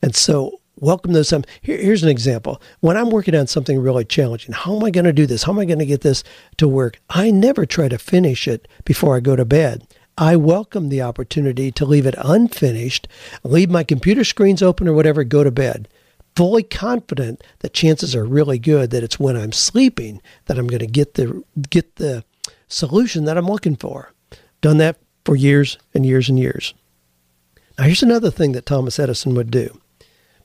And 0.03 0.15
so, 0.15 0.61
welcome 0.77 1.13
those. 1.13 1.33
Um, 1.33 1.45
here, 1.61 1.77
here's 1.77 2.03
an 2.03 2.09
example. 2.09 2.63
When 2.81 2.97
I'm 2.97 3.11
working 3.11 3.35
on 3.35 3.47
something 3.47 3.79
really 3.79 4.05
challenging, 4.05 4.53
how 4.53 4.77
am 4.77 4.85
I 4.85 4.91
going 4.91 5.05
to 5.05 5.13
do 5.13 5.27
this? 5.27 5.43
How 5.43 5.53
am 5.53 5.59
I 5.59 5.65
going 5.65 5.81
to 5.81 5.87
get 5.87 6.01
this 6.01 6.25
to 6.57 6.69
work? 6.69 7.01
I 7.11 7.31
never 7.31 7.67
try 7.67 7.89
to 7.89 7.99
finish 7.99 8.49
it 8.49 8.69
before 8.85 9.17
I 9.17 9.21
go 9.21 9.37
to 9.37 9.45
bed. 9.45 9.87
I 10.17 10.37
welcome 10.37 10.89
the 10.89 11.03
opportunity 11.03 11.71
to 11.71 11.85
leave 11.85 12.07
it 12.07 12.17
unfinished, 12.19 13.07
leave 13.45 13.71
my 13.71 13.85
computer 13.85 14.25
screens 14.25 14.63
open 14.63 14.89
or 14.89 14.93
whatever, 14.93 15.23
go 15.23 15.45
to 15.45 15.51
bed. 15.51 15.89
Fully 16.35 16.63
confident 16.63 17.43
that 17.61 17.73
chances 17.73 18.17
are 18.17 18.25
really 18.25 18.59
good 18.59 18.91
that 18.91 19.05
it's 19.05 19.21
when 19.21 19.37
I'm 19.37 19.53
sleeping 19.53 20.21
that 20.47 20.59
I'm 20.59 20.67
going 20.67 20.81
to 20.81 20.87
get 20.87 21.15
the 21.15 21.45
get 21.69 21.97
the 21.97 22.25
solution 22.69 23.25
that 23.25 23.37
I'm 23.37 23.47
looking 23.47 23.77
for. 23.77 24.13
Done 24.61 24.79
that 24.79 24.99
for 25.25 25.37
years 25.37 25.79
and 25.95 26.07
years 26.07 26.29
and 26.29 26.39
years. 26.39 26.75
Now, 27.79 27.85
here's 27.85 28.03
another 28.03 28.31
thing 28.31 28.53
that 28.53 28.67
Thomas 28.67 28.99
Edison 28.99 29.35
would 29.35 29.51
do. 29.51 29.81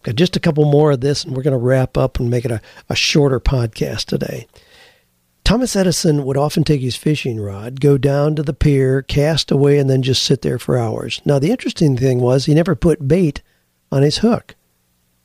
Got 0.03 0.15
just 0.15 0.36
a 0.36 0.39
couple 0.39 0.65
more 0.65 0.91
of 0.91 1.01
this, 1.01 1.23
and 1.23 1.36
we're 1.36 1.43
going 1.43 1.53
to 1.53 1.57
wrap 1.57 1.97
up 1.97 2.19
and 2.19 2.29
make 2.29 2.45
it 2.45 2.51
a, 2.51 2.62
a 2.89 2.95
shorter 2.95 3.39
podcast 3.39 4.05
today. 4.05 4.47
Thomas 5.43 5.75
Edison 5.75 6.23
would 6.25 6.38
often 6.38 6.63
take 6.63 6.81
his 6.81 6.95
fishing 6.95 7.39
rod, 7.39 7.81
go 7.81 7.97
down 7.97 8.36
to 8.36 8.43
the 8.43 8.53
pier, 8.53 9.01
cast 9.01 9.51
away, 9.51 9.77
and 9.77 9.89
then 9.89 10.01
just 10.01 10.23
sit 10.23 10.41
there 10.41 10.59
for 10.59 10.77
hours. 10.77 11.21
Now, 11.25 11.39
the 11.39 11.51
interesting 11.51 11.97
thing 11.97 12.19
was 12.19 12.45
he 12.45 12.53
never 12.53 12.75
put 12.75 13.07
bait 13.07 13.41
on 13.91 14.03
his 14.03 14.19
hook. 14.19 14.55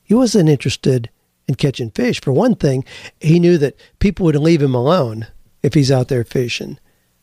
He 0.03 0.15
wasn't 0.15 0.49
interested 0.49 1.11
in 1.47 1.55
catching 1.55 1.91
fish. 1.91 2.21
For 2.21 2.33
one 2.33 2.55
thing, 2.55 2.85
he 3.21 3.39
knew 3.39 3.59
that 3.59 3.79
people 3.99 4.25
would 4.27 4.37
leave 4.37 4.63
him 4.63 4.75
alone 4.75 5.27
if 5.63 5.75
he's 5.75 5.91
out 5.93 6.09
there 6.09 6.25
fishing. 6.25 6.79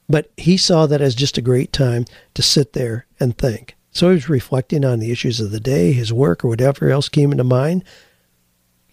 But 0.08 0.32
he 0.38 0.58
saw 0.58 0.86
that 0.86 1.02
as 1.02 1.16
just 1.16 1.38
a 1.38 1.42
great 1.42 1.74
time 1.74 2.06
to 2.36 2.42
sit 2.42 2.74
there 2.74 3.06
and 3.20 3.38
think. 3.38 3.76
So 3.92 4.10
he 4.10 4.16
was 4.16 4.30
reflecting 4.30 4.84
on 4.84 5.00
the 5.00 5.12
issues 5.12 5.40
of 5.40 5.52
the 5.52 5.60
day, 5.60 5.94
his 5.94 6.12
work, 6.14 6.44
or 6.44 6.50
whatever 6.50 6.90
else 6.90 7.10
came 7.10 7.32
into 7.32 7.44
mind. 7.44 7.84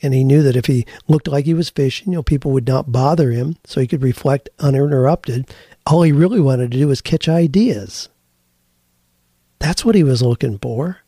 And 0.01 0.15
he 0.15 0.25
knew 0.25 0.43
that 0.43 0.57
if 0.57 0.67
he 0.67 0.87
looked 1.07 1.29
like 1.29 1.45
he 1.45 1.55
was 1.55 1.71
fishing, 1.71 2.13
you 2.13 2.19
know, 2.19 2.23
people 2.23 2.51
would 2.53 2.67
not 2.67 2.93
bother 2.93 3.31
him, 3.31 3.57
so 3.65 3.81
he 3.81 3.87
could 3.87 4.03
reflect 4.03 4.49
uninterrupted. 4.59 5.53
All 5.87 6.03
he 6.03 6.13
really 6.13 6.41
wanted 6.41 6.71
to 6.71 6.79
do 6.79 6.89
was 6.89 7.01
catch 7.01 7.29
ideas. 7.29 8.09
That's 9.59 9.85
what 9.85 9.95
he 9.95 10.03
was 10.03 10.23
looking 10.23 10.59
for 10.59 10.99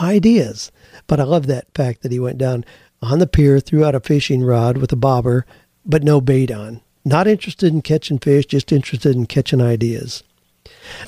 ideas. 0.00 0.70
But 1.06 1.20
I 1.20 1.24
love 1.24 1.46
that 1.46 1.74
fact 1.74 2.02
that 2.02 2.12
he 2.12 2.20
went 2.20 2.38
down 2.38 2.64
on 3.02 3.18
the 3.18 3.26
pier, 3.26 3.60
threw 3.60 3.84
out 3.84 3.94
a 3.94 4.00
fishing 4.00 4.42
rod 4.42 4.78
with 4.78 4.92
a 4.92 4.96
bobber, 4.96 5.44
but 5.84 6.02
no 6.02 6.20
bait 6.20 6.50
on. 6.50 6.80
Not 7.04 7.26
interested 7.26 7.72
in 7.72 7.82
catching 7.82 8.18
fish, 8.18 8.46
just 8.46 8.72
interested 8.72 9.16
in 9.16 9.26
catching 9.26 9.60
ideas. 9.60 10.22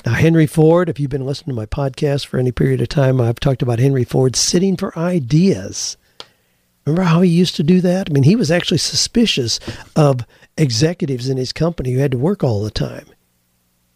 Now, 0.05 0.13
Henry 0.13 0.47
Ford, 0.47 0.89
if 0.89 0.99
you've 0.99 1.11
been 1.11 1.25
listening 1.25 1.55
to 1.55 1.59
my 1.61 1.65
podcast 1.65 2.25
for 2.25 2.39
any 2.39 2.51
period 2.51 2.81
of 2.81 2.89
time, 2.89 3.21
I've 3.21 3.39
talked 3.39 3.61
about 3.61 3.79
Henry 3.79 4.03
Ford 4.03 4.35
sitting 4.35 4.75
for 4.75 4.97
ideas. 4.97 5.97
Remember 6.85 7.03
how 7.03 7.21
he 7.21 7.29
used 7.29 7.55
to 7.55 7.63
do 7.63 7.79
that? 7.81 8.09
I 8.09 8.13
mean, 8.13 8.23
he 8.23 8.35
was 8.35 8.51
actually 8.51 8.79
suspicious 8.79 9.59
of 9.95 10.25
executives 10.57 11.29
in 11.29 11.37
his 11.37 11.53
company 11.53 11.91
who 11.93 11.99
had 11.99 12.11
to 12.11 12.17
work 12.17 12.43
all 12.43 12.63
the 12.63 12.71
time. 12.71 13.05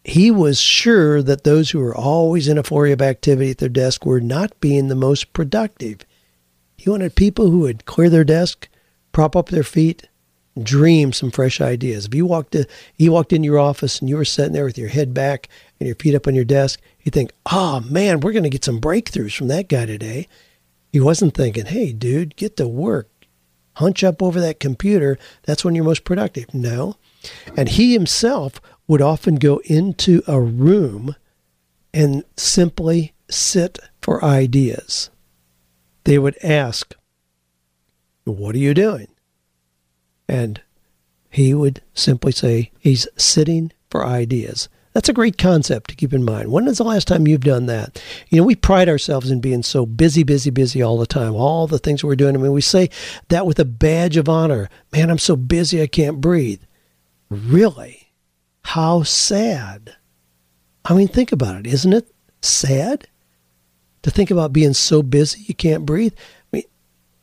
He 0.04 0.30
was 0.30 0.60
sure 0.60 1.22
that 1.22 1.44
those 1.44 1.70
who 1.70 1.80
were 1.80 1.94
always 1.94 2.48
in 2.48 2.56
a 2.56 2.62
flurry 2.62 2.92
of 2.92 3.02
activity 3.02 3.50
at 3.50 3.58
their 3.58 3.68
desk 3.68 4.06
were 4.06 4.20
not 4.20 4.58
being 4.60 4.88
the 4.88 4.94
most 4.94 5.32
productive. 5.32 5.98
He 6.76 6.88
wanted 6.88 7.14
people 7.14 7.50
who 7.50 7.60
would 7.60 7.84
clear 7.84 8.08
their 8.08 8.24
desk, 8.24 8.68
prop 9.12 9.36
up 9.36 9.48
their 9.48 9.64
feet, 9.64 10.08
dream 10.62 11.12
some 11.12 11.30
fresh 11.30 11.60
ideas. 11.60 12.06
If 12.06 12.14
you 12.14 12.26
walked 12.26 12.52
to, 12.52 12.66
you 12.96 13.12
walked 13.12 13.32
in 13.32 13.44
your 13.44 13.58
office 13.58 14.00
and 14.00 14.08
you 14.08 14.16
were 14.16 14.24
sitting 14.24 14.52
there 14.52 14.64
with 14.64 14.78
your 14.78 14.88
head 14.88 15.14
back 15.14 15.48
and 15.78 15.86
your 15.86 15.96
feet 15.96 16.14
up 16.14 16.26
on 16.26 16.34
your 16.34 16.44
desk, 16.44 16.80
you 17.02 17.10
think, 17.10 17.32
oh 17.50 17.80
man, 17.80 18.20
we're 18.20 18.32
going 18.32 18.44
to 18.44 18.50
get 18.50 18.64
some 18.64 18.80
breakthroughs 18.80 19.36
from 19.36 19.48
that 19.48 19.68
guy 19.68 19.86
today. 19.86 20.28
He 20.92 21.00
wasn't 21.00 21.34
thinking, 21.34 21.66
hey, 21.66 21.92
dude, 21.92 22.36
get 22.36 22.56
to 22.56 22.66
work. 22.66 23.08
Hunch 23.74 24.02
up 24.02 24.22
over 24.22 24.40
that 24.40 24.58
computer. 24.58 25.18
That's 25.44 25.64
when 25.64 25.74
you're 25.74 25.84
most 25.84 26.04
productive. 26.04 26.52
No. 26.52 26.96
And 27.56 27.68
he 27.68 27.92
himself 27.92 28.60
would 28.88 29.02
often 29.02 29.36
go 29.36 29.58
into 29.64 30.22
a 30.26 30.40
room 30.40 31.14
and 31.94 32.24
simply 32.36 33.12
sit 33.30 33.78
for 34.02 34.24
ideas. 34.24 35.10
They 36.04 36.18
would 36.18 36.36
ask, 36.42 36.94
What 38.24 38.54
are 38.54 38.58
you 38.58 38.74
doing? 38.74 39.08
And 40.28 40.60
he 41.30 41.54
would 41.54 41.82
simply 41.94 42.32
say, 42.32 42.70
He's 42.78 43.08
sitting 43.16 43.72
for 43.90 44.04
ideas. 44.06 44.68
That's 44.98 45.08
a 45.08 45.14
great 45.14 45.38
concept 45.38 45.90
to 45.90 45.96
keep 45.96 46.12
in 46.12 46.24
mind. 46.24 46.50
When 46.50 46.66
is 46.66 46.78
the 46.78 46.84
last 46.84 47.06
time 47.06 47.28
you've 47.28 47.42
done 47.42 47.66
that? 47.66 48.02
You 48.30 48.38
know, 48.38 48.44
we 48.44 48.56
pride 48.56 48.88
ourselves 48.88 49.30
in 49.30 49.40
being 49.40 49.62
so 49.62 49.86
busy, 49.86 50.24
busy, 50.24 50.50
busy 50.50 50.82
all 50.82 50.98
the 50.98 51.06
time, 51.06 51.34
all 51.34 51.66
the 51.66 51.78
things 51.78 52.02
we're 52.02 52.16
doing. 52.16 52.34
I 52.34 52.38
mean, 52.40 52.52
we 52.52 52.60
say 52.60 52.90
that 53.28 53.46
with 53.46 53.60
a 53.60 53.64
badge 53.64 54.16
of 54.16 54.28
honor. 54.28 54.68
Man, 54.92 55.10
I'm 55.10 55.18
so 55.18 55.36
busy 55.36 55.80
I 55.80 55.86
can't 55.86 56.20
breathe. 56.20 56.62
Really? 57.30 58.12
How 58.64 59.02
sad. 59.02 59.94
I 60.84 60.94
mean, 60.94 61.08
think 61.08 61.30
about 61.30 61.56
it. 61.56 61.66
Isn't 61.66 61.92
it 61.92 62.12
sad 62.40 63.06
to 64.02 64.10
think 64.10 64.30
about 64.30 64.52
being 64.52 64.72
so 64.72 65.02
busy 65.02 65.44
you 65.46 65.54
can't 65.54 65.86
breathe? 65.86 66.14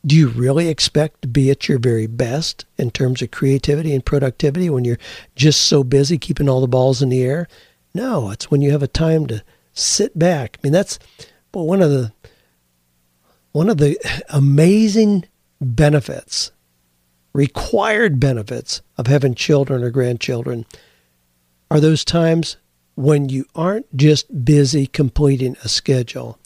Do 0.06 0.16
you 0.16 0.28
really 0.28 0.68
expect 0.68 1.24
to 1.24 1.28
be 1.28 1.50
at 1.50 1.68
your 1.68 1.80
very 1.80 2.06
best 2.06 2.66
in 2.78 2.92
terms 2.92 3.22
of 3.22 3.32
creativity 3.32 3.94
and 3.94 4.06
productivity 4.06 4.70
when 4.70 4.86
you're 4.86 5.00
just 5.36 5.64
so 5.64 5.84
busy 5.84 6.18
keeping 6.18 6.48
all 6.48 6.62
the 6.62 6.68
balls 6.68 7.02
in 7.02 7.10
the 7.10 7.24
air? 7.24 7.48
No, 7.94 8.30
it's 8.30 8.52
when 8.52 8.62
you 8.62 8.72
have 8.72 8.84
a 8.84 8.88
time 8.88 9.26
to 9.28 9.44
sit 9.74 10.18
back. 10.18 10.58
I 10.58 10.60
mean, 10.64 10.74
that's 10.74 11.00
well, 11.54 11.66
one 11.66 11.82
of 11.82 11.90
the 11.90 12.12
one 13.52 13.70
of 13.70 13.78
the 13.78 13.98
amazing 14.30 15.26
benefits, 15.62 16.52
required 17.34 18.20
benefits 18.20 18.82
of 18.98 19.08
having 19.08 19.34
children 19.34 19.82
or 19.82 19.90
grandchildren 19.90 20.66
are 21.72 21.80
those 21.80 22.04
times 22.04 22.58
when 22.96 23.30
you 23.30 23.46
aren't 23.56 23.96
just 23.96 24.46
busy 24.46 24.86
completing 24.88 25.56
a 25.64 25.70
schedule, 25.70 26.38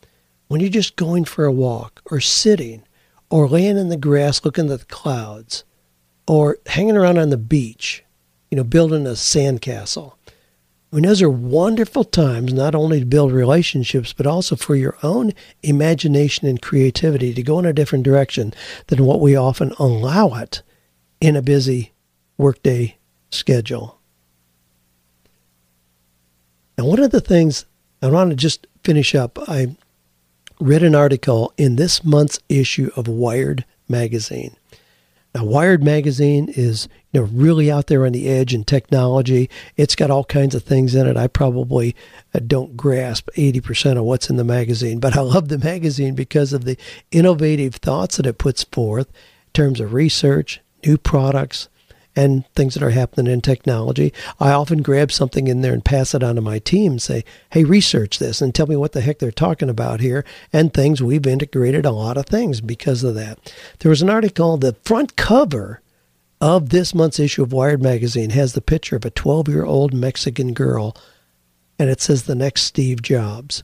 when 0.48 0.62
you're 0.62 0.70
just 0.70 0.96
going 0.96 1.26
for 1.26 1.46
a 1.46 1.52
walk 1.52 2.02
or 2.12 2.20
sitting 2.20 2.84
or 3.30 3.48
laying 3.48 3.78
in 3.78 3.90
the 3.90 3.98
grass 3.98 4.44
looking 4.44 4.72
at 4.72 4.80
the 4.80 4.86
clouds 4.86 5.64
or 6.28 6.58
hanging 6.68 6.98
around 6.98 7.18
on 7.18 7.30
the 7.30 7.38
beach, 7.38 8.04
you 8.50 8.56
know, 8.56 8.64
building 8.64 9.06
a 9.06 9.12
sandcastle. 9.12 10.14
I 10.92 10.96
mean, 10.96 11.06
those 11.06 11.22
are 11.22 11.30
wonderful 11.30 12.04
times 12.04 12.52
not 12.52 12.74
only 12.74 13.00
to 13.00 13.06
build 13.06 13.32
relationships, 13.32 14.12
but 14.12 14.26
also 14.26 14.56
for 14.56 14.76
your 14.76 14.98
own 15.04 15.34
imagination 15.62 16.48
and 16.48 16.60
creativity 16.60 17.32
to 17.34 17.44
go 17.44 17.60
in 17.60 17.66
a 17.66 17.74
different 17.74 18.04
direction 18.04 18.54
than 18.88 19.06
what 19.06 19.20
we 19.20 19.36
often 19.36 19.72
allow 19.78 20.34
it 20.34 20.64
in 21.22 21.36
a 21.36 21.44
busy 21.44 21.94
workday 22.38 22.98
schedule. 23.30 24.00
And 26.76 26.88
one 26.88 27.00
of 27.00 27.12
the 27.12 27.22
things 27.22 27.66
I 28.02 28.08
want 28.08 28.32
to 28.32 28.36
just 28.36 28.66
finish 28.84 29.14
up, 29.14 29.38
I 29.48 29.76
read 30.60 30.84
an 30.84 30.96
article 30.96 31.54
in 31.58 31.78
this 31.78 32.04
month's 32.04 32.40
issue 32.50 32.92
of 32.96 33.08
Wired 33.08 33.66
magazine. 33.88 34.56
Now, 35.34 35.46
Wired 35.46 35.84
magazine 35.84 36.50
is 36.50 36.90
you 37.12 37.22
know 37.22 37.28
really 37.32 37.72
out 37.72 37.88
there 37.88 38.06
on 38.06 38.12
the 38.12 38.28
edge 38.28 38.54
in 38.54 38.64
technology. 38.64 39.50
It's 39.78 39.96
got 39.96 40.12
all 40.12 40.26
kinds 40.26 40.56
of 40.56 40.64
things 40.64 40.96
in 40.96 41.08
it. 41.08 41.16
I 41.16 41.28
probably 41.28 41.96
uh, 42.34 42.40
don't 42.46 42.76
grasp 42.76 43.30
80% 43.36 43.98
of 43.98 44.04
what's 44.04 44.30
in 44.30 44.38
the 44.38 44.44
magazine, 44.44 45.00
but 45.00 45.16
I 45.16 45.22
love 45.22 45.48
the 45.48 45.60
magazine 45.60 46.16
because 46.16 46.52
of 46.52 46.66
the 46.66 46.78
innovative 47.12 47.76
thoughts 47.76 48.18
that 48.18 48.26
it 48.26 48.38
puts 48.38 48.64
forth 48.64 49.08
in 49.08 49.54
terms 49.54 49.80
of 49.80 49.94
research, 49.94 50.62
new 50.86 50.98
products, 50.98 51.70
and 52.16 52.46
things 52.56 52.74
that 52.74 52.84
are 52.84 52.90
happening 52.90 53.32
in 53.32 53.42
technology. 53.42 54.14
I 54.40 54.52
often 54.52 54.82
grab 54.82 55.12
something 55.12 55.48
in 55.48 55.62
there 55.62 55.74
and 55.74 55.86
pass 55.86 56.14
it 56.14 56.24
on 56.24 56.36
to 56.36 56.42
my 56.42 56.60
team 56.60 57.00
say, 57.00 57.24
hey, 57.52 57.64
research 57.64 58.20
this 58.20 58.42
and 58.42 58.54
tell 58.54 58.68
me 58.68 58.76
what 58.76 58.94
the 58.94 59.02
heck 59.02 59.20
they're 59.20 59.32
talking 59.32 59.70
about 59.70 60.00
here. 60.00 60.26
And 60.52 60.74
things, 60.74 61.02
we've 61.02 61.28
integrated 61.28 61.86
a 61.86 61.92
lot 61.92 62.18
of 62.18 62.26
things 62.26 62.62
because 62.62 63.04
of 63.04 63.16
that. 63.16 63.54
There 63.80 63.90
was 63.90 64.02
an 64.02 64.10
article, 64.10 64.58
the 64.58 64.76
front 64.84 65.16
cover 65.16 65.82
of 66.42 66.70
this 66.70 66.94
month's 66.94 67.20
issue 67.20 67.44
of 67.44 67.54
Wired 67.54 67.82
Magazine 67.82 68.30
has 68.32 68.54
the 68.54 68.62
picture 68.62 68.96
of 68.96 69.06
a 69.06 69.10
12 69.12 69.48
year 69.48 69.66
old 69.66 69.94
Mexican 69.94 70.54
girl, 70.54 70.96
and 71.78 71.90
it 71.90 72.02
says 72.02 72.24
the 72.24 72.36
next 72.36 72.64
Steve 72.64 73.02
Jobs. 73.02 73.64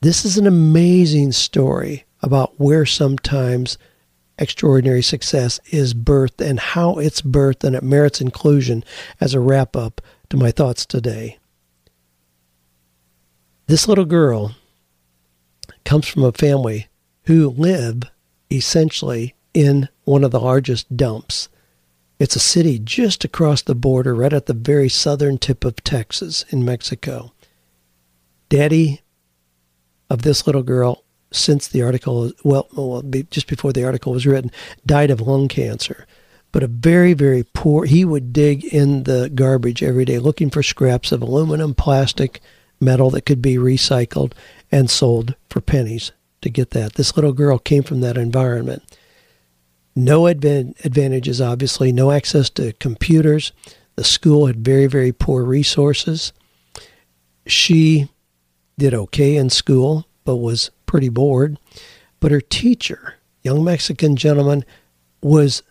This 0.00 0.24
is 0.24 0.38
an 0.38 0.46
amazing 0.46 1.32
story 1.32 2.04
about 2.22 2.58
where 2.58 2.86
sometimes 2.86 3.76
extraordinary 4.40 5.02
success 5.02 5.60
is 5.66 5.94
birthed 5.94 6.40
and 6.40 6.58
how 6.58 6.94
it's 6.94 7.20
birthed, 7.20 7.62
and 7.62 7.76
it 7.76 7.82
merits 7.82 8.20
inclusion 8.20 8.82
as 9.20 9.34
a 9.34 9.40
wrap 9.40 9.76
up 9.76 10.00
to 10.30 10.36
my 10.36 10.50
thoughts 10.50 10.84
today. 10.86 11.38
This 13.66 13.86
little 13.86 14.06
girl 14.06 14.56
comes 15.84 16.08
from 16.08 16.24
a 16.24 16.32
family 16.32 16.88
who 17.24 17.50
live 17.50 18.02
essentially 18.50 19.36
in 19.54 19.88
one 20.04 20.24
of 20.24 20.30
the 20.30 20.40
largest 20.40 20.96
dumps. 20.96 21.48
It's 22.18 22.36
a 22.36 22.40
city 22.40 22.78
just 22.78 23.24
across 23.24 23.62
the 23.62 23.74
border, 23.74 24.14
right 24.14 24.32
at 24.32 24.46
the 24.46 24.54
very 24.54 24.88
southern 24.88 25.38
tip 25.38 25.64
of 25.64 25.76
Texas 25.84 26.44
in 26.50 26.64
Mexico. 26.64 27.32
Daddy 28.48 29.02
of 30.08 30.22
this 30.22 30.46
little 30.46 30.64
girl 30.64 31.04
since 31.32 31.68
the 31.68 31.82
article, 31.82 32.32
well, 32.44 32.68
well, 32.72 33.02
just 33.30 33.46
before 33.46 33.72
the 33.72 33.84
article 33.84 34.12
was 34.12 34.26
written, 34.26 34.50
died 34.84 35.10
of 35.10 35.20
lung 35.20 35.48
cancer. 35.48 36.06
But 36.52 36.62
a 36.64 36.68
very, 36.68 37.12
very 37.12 37.44
poor, 37.44 37.84
he 37.84 38.04
would 38.04 38.32
dig 38.32 38.64
in 38.64 39.04
the 39.04 39.30
garbage 39.32 39.82
every 39.82 40.04
day 40.04 40.18
looking 40.18 40.50
for 40.50 40.62
scraps 40.62 41.12
of 41.12 41.22
aluminum, 41.22 41.74
plastic, 41.74 42.40
metal 42.80 43.10
that 43.10 43.26
could 43.26 43.42
be 43.42 43.56
recycled 43.56 44.32
and 44.72 44.90
sold 44.90 45.34
for 45.48 45.60
pennies 45.60 46.12
to 46.40 46.50
get 46.50 46.70
that. 46.70 46.94
This 46.94 47.14
little 47.16 47.32
girl 47.32 47.58
came 47.58 47.82
from 47.82 48.00
that 48.00 48.16
environment. 48.16 48.82
No 49.94 50.26
advantages, 50.26 51.40
obviously, 51.40 51.92
no 51.92 52.10
access 52.10 52.48
to 52.50 52.72
computers. 52.74 53.52
The 53.96 54.04
school 54.04 54.46
had 54.46 54.64
very, 54.64 54.86
very 54.86 55.12
poor 55.12 55.44
resources. 55.44 56.32
She 57.46 58.08
did 58.78 58.94
okay 58.94 59.36
in 59.36 59.50
school, 59.50 60.06
but 60.24 60.36
was 60.36 60.70
pretty 60.90 61.08
bored. 61.08 61.56
But 62.18 62.32
her 62.32 62.40
teacher, 62.40 63.14
young 63.44 63.62
Mexican 63.62 64.16
gentleman, 64.16 64.64
was 65.22 65.62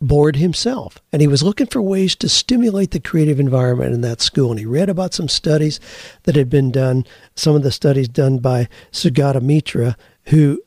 bored 0.00 0.36
himself. 0.36 1.02
And 1.12 1.20
he 1.20 1.26
was 1.26 1.42
looking 1.42 1.66
for 1.66 1.82
ways 1.82 2.14
to 2.16 2.28
stimulate 2.28 2.92
the 2.92 3.00
creative 3.00 3.40
environment 3.40 3.92
in 3.92 4.00
that 4.02 4.20
school. 4.20 4.50
And 4.50 4.60
he 4.60 4.66
read 4.66 4.88
about 4.88 5.14
some 5.14 5.26
studies 5.26 5.80
that 6.22 6.36
had 6.36 6.48
been 6.48 6.70
done, 6.70 7.04
some 7.34 7.56
of 7.56 7.64
the 7.64 7.72
studies 7.72 8.08
done 8.08 8.38
by 8.38 8.68
Sugata 8.92 9.42
Mitra, 9.42 9.96
who 10.26 10.62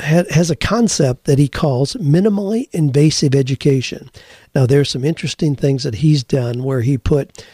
has 0.00 0.50
a 0.50 0.56
concept 0.56 1.26
that 1.26 1.38
he 1.38 1.46
calls 1.46 1.94
minimally 1.94 2.68
invasive 2.72 3.32
education. 3.36 4.10
Now, 4.56 4.66
there's 4.66 4.90
some 4.90 5.04
interesting 5.04 5.54
things 5.54 5.84
that 5.84 5.94
he's 5.94 6.24
done 6.24 6.64
where 6.64 6.80
he 6.80 6.98
put 6.98 7.46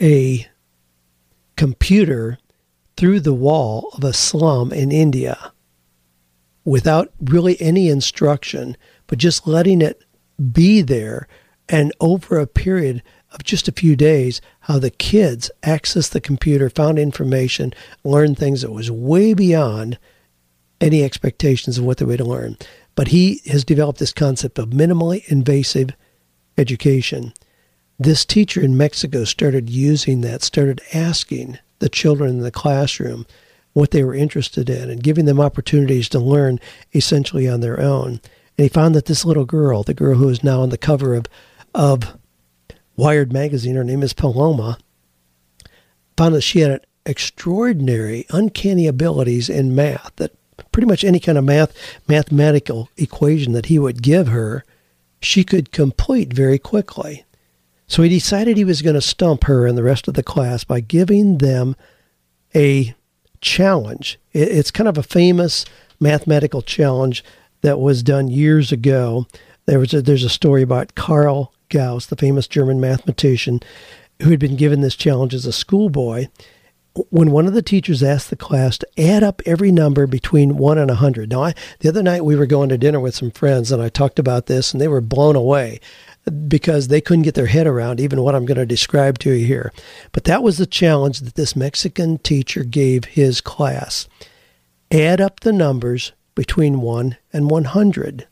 a 0.00 0.48
computer 1.56 2.38
through 2.96 3.20
the 3.20 3.34
wall 3.34 3.90
of 3.94 4.04
a 4.04 4.12
slum 4.12 4.72
in 4.72 4.92
India 4.92 5.52
without 6.64 7.12
really 7.20 7.60
any 7.60 7.88
instruction, 7.88 8.76
but 9.06 9.18
just 9.18 9.46
letting 9.46 9.82
it 9.82 10.02
be 10.52 10.80
there. 10.80 11.28
And 11.68 11.92
over 12.00 12.38
a 12.38 12.46
period 12.46 13.02
of 13.32 13.42
just 13.42 13.68
a 13.68 13.72
few 13.72 13.96
days, 13.96 14.40
how 14.60 14.78
the 14.78 14.90
kids 14.90 15.50
accessed 15.62 16.10
the 16.10 16.20
computer, 16.20 16.70
found 16.70 16.98
information, 16.98 17.74
learned 18.04 18.38
things 18.38 18.62
that 18.62 18.70
was 18.70 18.90
way 18.90 19.34
beyond 19.34 19.98
any 20.80 21.02
expectations 21.02 21.78
of 21.78 21.84
what 21.84 21.98
they 21.98 22.04
were 22.04 22.16
to 22.16 22.24
learn. 22.24 22.56
But 22.94 23.08
he 23.08 23.40
has 23.46 23.64
developed 23.64 23.98
this 23.98 24.12
concept 24.12 24.58
of 24.58 24.70
minimally 24.70 25.26
invasive 25.28 25.90
education. 26.56 27.32
This 27.98 28.24
teacher 28.24 28.60
in 28.60 28.76
Mexico 28.76 29.24
started 29.24 29.68
using 29.70 30.20
that, 30.20 30.42
started 30.42 30.80
asking 30.92 31.58
the 31.84 31.90
children 31.90 32.30
in 32.30 32.38
the 32.38 32.50
classroom 32.50 33.26
what 33.74 33.90
they 33.90 34.02
were 34.02 34.14
interested 34.14 34.70
in 34.70 34.88
and 34.88 35.02
giving 35.02 35.26
them 35.26 35.38
opportunities 35.38 36.08
to 36.08 36.18
learn 36.18 36.58
essentially 36.94 37.46
on 37.46 37.60
their 37.60 37.78
own. 37.78 38.20
And 38.56 38.64
he 38.64 38.68
found 38.68 38.94
that 38.94 39.04
this 39.04 39.26
little 39.26 39.44
girl, 39.44 39.82
the 39.82 39.92
girl 39.92 40.14
who 40.14 40.30
is 40.30 40.42
now 40.42 40.62
on 40.62 40.70
the 40.70 40.78
cover 40.78 41.14
of, 41.14 41.26
of 41.74 42.16
Wired 42.96 43.34
magazine, 43.34 43.76
her 43.76 43.84
name 43.84 44.02
is 44.02 44.14
Paloma, 44.14 44.78
found 46.16 46.34
that 46.34 46.40
she 46.40 46.60
had 46.60 46.86
extraordinary, 47.04 48.24
uncanny 48.30 48.86
abilities 48.86 49.50
in 49.50 49.74
math 49.74 50.16
that 50.16 50.34
pretty 50.72 50.86
much 50.86 51.04
any 51.04 51.20
kind 51.20 51.36
of 51.36 51.44
math 51.44 51.76
mathematical 52.08 52.88
equation 52.96 53.52
that 53.52 53.66
he 53.66 53.78
would 53.78 54.02
give 54.02 54.28
her, 54.28 54.64
she 55.20 55.44
could 55.44 55.70
complete 55.70 56.32
very 56.32 56.58
quickly. 56.58 57.24
So 57.86 58.02
he 58.02 58.08
decided 58.08 58.56
he 58.56 58.64
was 58.64 58.82
going 58.82 58.94
to 58.94 59.00
stump 59.00 59.44
her 59.44 59.66
and 59.66 59.76
the 59.76 59.82
rest 59.82 60.08
of 60.08 60.14
the 60.14 60.22
class 60.22 60.64
by 60.64 60.80
giving 60.80 61.38
them 61.38 61.76
a 62.54 62.94
challenge. 63.40 64.18
It's 64.32 64.70
kind 64.70 64.88
of 64.88 64.98
a 64.98 65.02
famous 65.02 65.64
mathematical 66.00 66.62
challenge 66.62 67.22
that 67.62 67.78
was 67.78 68.02
done 68.02 68.28
years 68.28 68.72
ago. 68.72 69.26
There 69.66 69.78
was 69.78 69.94
a, 69.94 70.02
there's 70.02 70.24
a 70.24 70.30
story 70.30 70.62
about 70.62 70.94
Carl 70.94 71.52
Gauss, 71.68 72.06
the 72.06 72.16
famous 72.16 72.46
German 72.46 72.80
mathematician, 72.80 73.60
who 74.22 74.30
had 74.30 74.40
been 74.40 74.56
given 74.56 74.80
this 74.80 74.96
challenge 74.96 75.34
as 75.34 75.46
a 75.46 75.52
schoolboy. 75.52 76.28
When 77.10 77.32
one 77.32 77.46
of 77.46 77.54
the 77.54 77.62
teachers 77.62 78.04
asked 78.04 78.30
the 78.30 78.36
class 78.36 78.78
to 78.78 79.00
add 79.00 79.24
up 79.24 79.42
every 79.44 79.72
number 79.72 80.06
between 80.06 80.56
1 80.56 80.78
and 80.78 80.90
a 80.90 80.94
100. 80.94 81.30
Now, 81.30 81.42
I, 81.42 81.54
the 81.80 81.88
other 81.88 82.04
night 82.04 82.24
we 82.24 82.36
were 82.36 82.46
going 82.46 82.68
to 82.68 82.78
dinner 82.78 83.00
with 83.00 83.16
some 83.16 83.32
friends 83.32 83.72
and 83.72 83.82
I 83.82 83.88
talked 83.88 84.20
about 84.20 84.46
this 84.46 84.72
and 84.72 84.80
they 84.80 84.86
were 84.86 85.00
blown 85.00 85.34
away 85.34 85.80
because 86.48 86.88
they 86.88 87.00
couldn't 87.00 87.22
get 87.22 87.34
their 87.34 87.46
head 87.46 87.66
around 87.66 88.00
even 88.00 88.22
what 88.22 88.34
I'm 88.34 88.46
going 88.46 88.58
to 88.58 88.66
describe 88.66 89.18
to 89.20 89.32
you 89.32 89.46
here. 89.46 89.72
But 90.12 90.24
that 90.24 90.42
was 90.42 90.58
the 90.58 90.66
challenge 90.66 91.20
that 91.20 91.34
this 91.34 91.56
Mexican 91.56 92.18
teacher 92.18 92.64
gave 92.64 93.04
his 93.04 93.40
class. 93.40 94.08
Add 94.90 95.20
up 95.20 95.40
the 95.40 95.52
numbers 95.52 96.12
between 96.34 96.80
1 96.80 97.16
and 97.32 97.50
100. 97.50 98.26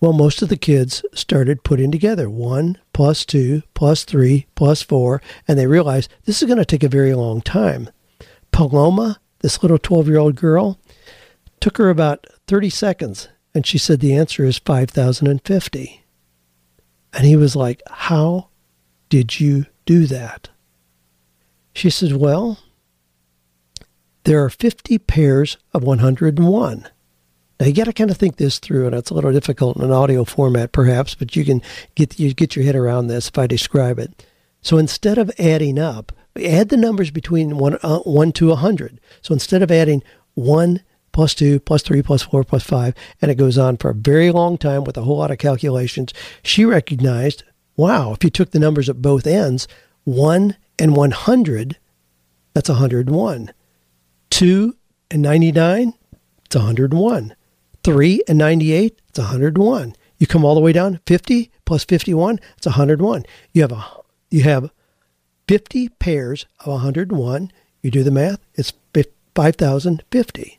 Well, 0.00 0.12
most 0.12 0.42
of 0.42 0.48
the 0.48 0.56
kids 0.56 1.04
started 1.12 1.64
putting 1.64 1.90
together 1.90 2.30
1 2.30 2.78
plus 2.92 3.24
2 3.24 3.62
plus 3.74 4.04
3 4.04 4.46
plus 4.54 4.82
4, 4.82 5.20
and 5.46 5.58
they 5.58 5.66
realized 5.66 6.12
this 6.24 6.40
is 6.40 6.46
going 6.46 6.58
to 6.58 6.64
take 6.64 6.84
a 6.84 6.88
very 6.88 7.14
long 7.14 7.40
time. 7.40 7.90
Paloma, 8.52 9.18
this 9.40 9.62
little 9.62 9.78
12 9.78 10.08
year 10.08 10.18
old 10.18 10.36
girl, 10.36 10.78
took 11.60 11.78
her 11.78 11.90
about 11.90 12.26
30 12.46 12.70
seconds, 12.70 13.28
and 13.54 13.66
she 13.66 13.78
said 13.78 13.98
the 13.98 14.14
answer 14.14 14.44
is 14.44 14.58
5,050. 14.58 16.04
And 17.12 17.26
he 17.26 17.36
was 17.36 17.56
like, 17.56 17.82
How 17.88 18.48
did 19.08 19.40
you 19.40 19.66
do 19.86 20.06
that? 20.06 20.50
She 21.74 21.90
said, 21.90 22.16
Well, 22.16 22.58
there 24.24 24.44
are 24.44 24.50
50 24.50 24.98
pairs 24.98 25.56
of 25.72 25.82
101. 25.82 26.88
Now 27.60 27.66
you 27.66 27.72
got 27.72 27.84
to 27.84 27.92
kind 27.92 28.10
of 28.10 28.16
think 28.16 28.36
this 28.36 28.58
through, 28.58 28.86
and 28.86 28.94
it's 28.94 29.10
a 29.10 29.14
little 29.14 29.32
difficult 29.32 29.76
in 29.76 29.82
an 29.82 29.90
audio 29.90 30.24
format, 30.24 30.72
perhaps, 30.72 31.14
but 31.14 31.34
you 31.34 31.44
can 31.44 31.62
get 31.94 32.18
you 32.18 32.32
get 32.34 32.54
your 32.54 32.64
head 32.64 32.76
around 32.76 33.06
this 33.08 33.28
if 33.28 33.38
I 33.38 33.46
describe 33.46 33.98
it. 33.98 34.24
So 34.60 34.78
instead 34.78 35.18
of 35.18 35.30
adding 35.38 35.78
up, 35.78 36.12
add 36.36 36.68
the 36.68 36.76
numbers 36.76 37.10
between 37.10 37.58
one 37.58 37.78
uh, 37.82 38.00
one 38.00 38.32
to 38.32 38.54
hundred. 38.54 39.00
So 39.22 39.32
instead 39.32 39.62
of 39.62 39.70
adding 39.70 40.02
one 40.34 40.82
plus 41.12 41.34
two, 41.34 41.60
plus 41.60 41.82
three, 41.82 42.02
plus 42.02 42.22
four, 42.22 42.44
plus 42.44 42.62
five, 42.62 42.94
and 43.20 43.30
it 43.30 43.36
goes 43.36 43.58
on 43.58 43.76
for 43.76 43.90
a 43.90 43.94
very 43.94 44.30
long 44.30 44.58
time 44.58 44.84
with 44.84 44.96
a 44.96 45.02
whole 45.02 45.18
lot 45.18 45.30
of 45.30 45.38
calculations. 45.38 46.12
She 46.42 46.64
recognized, 46.64 47.42
wow, 47.76 48.12
if 48.12 48.24
you 48.24 48.30
took 48.30 48.50
the 48.50 48.58
numbers 48.58 48.88
at 48.88 49.02
both 49.02 49.26
ends, 49.26 49.68
one 50.04 50.56
and 50.78 50.96
100, 50.96 51.78
that's 52.54 52.68
101. 52.68 53.52
Two 54.30 54.76
and 55.10 55.22
99, 55.22 55.94
it's 56.44 56.56
101. 56.56 57.34
Three 57.84 58.22
and 58.28 58.38
98, 58.38 59.00
it's 59.08 59.18
101. 59.18 59.94
You 60.18 60.26
come 60.26 60.44
all 60.44 60.54
the 60.54 60.60
way 60.60 60.72
down, 60.72 61.00
50 61.06 61.50
plus 61.64 61.84
51, 61.84 62.40
it's 62.56 62.66
101. 62.66 63.24
You 63.52 63.62
have 63.62 63.72
a, 63.72 63.84
you 64.30 64.42
have 64.42 64.70
50 65.46 65.88
pairs 65.90 66.46
of 66.60 66.72
101. 66.72 67.52
You 67.82 67.90
do 67.90 68.02
the 68.02 68.10
math, 68.10 68.40
it's 68.54 68.72
5,050. 69.34 70.57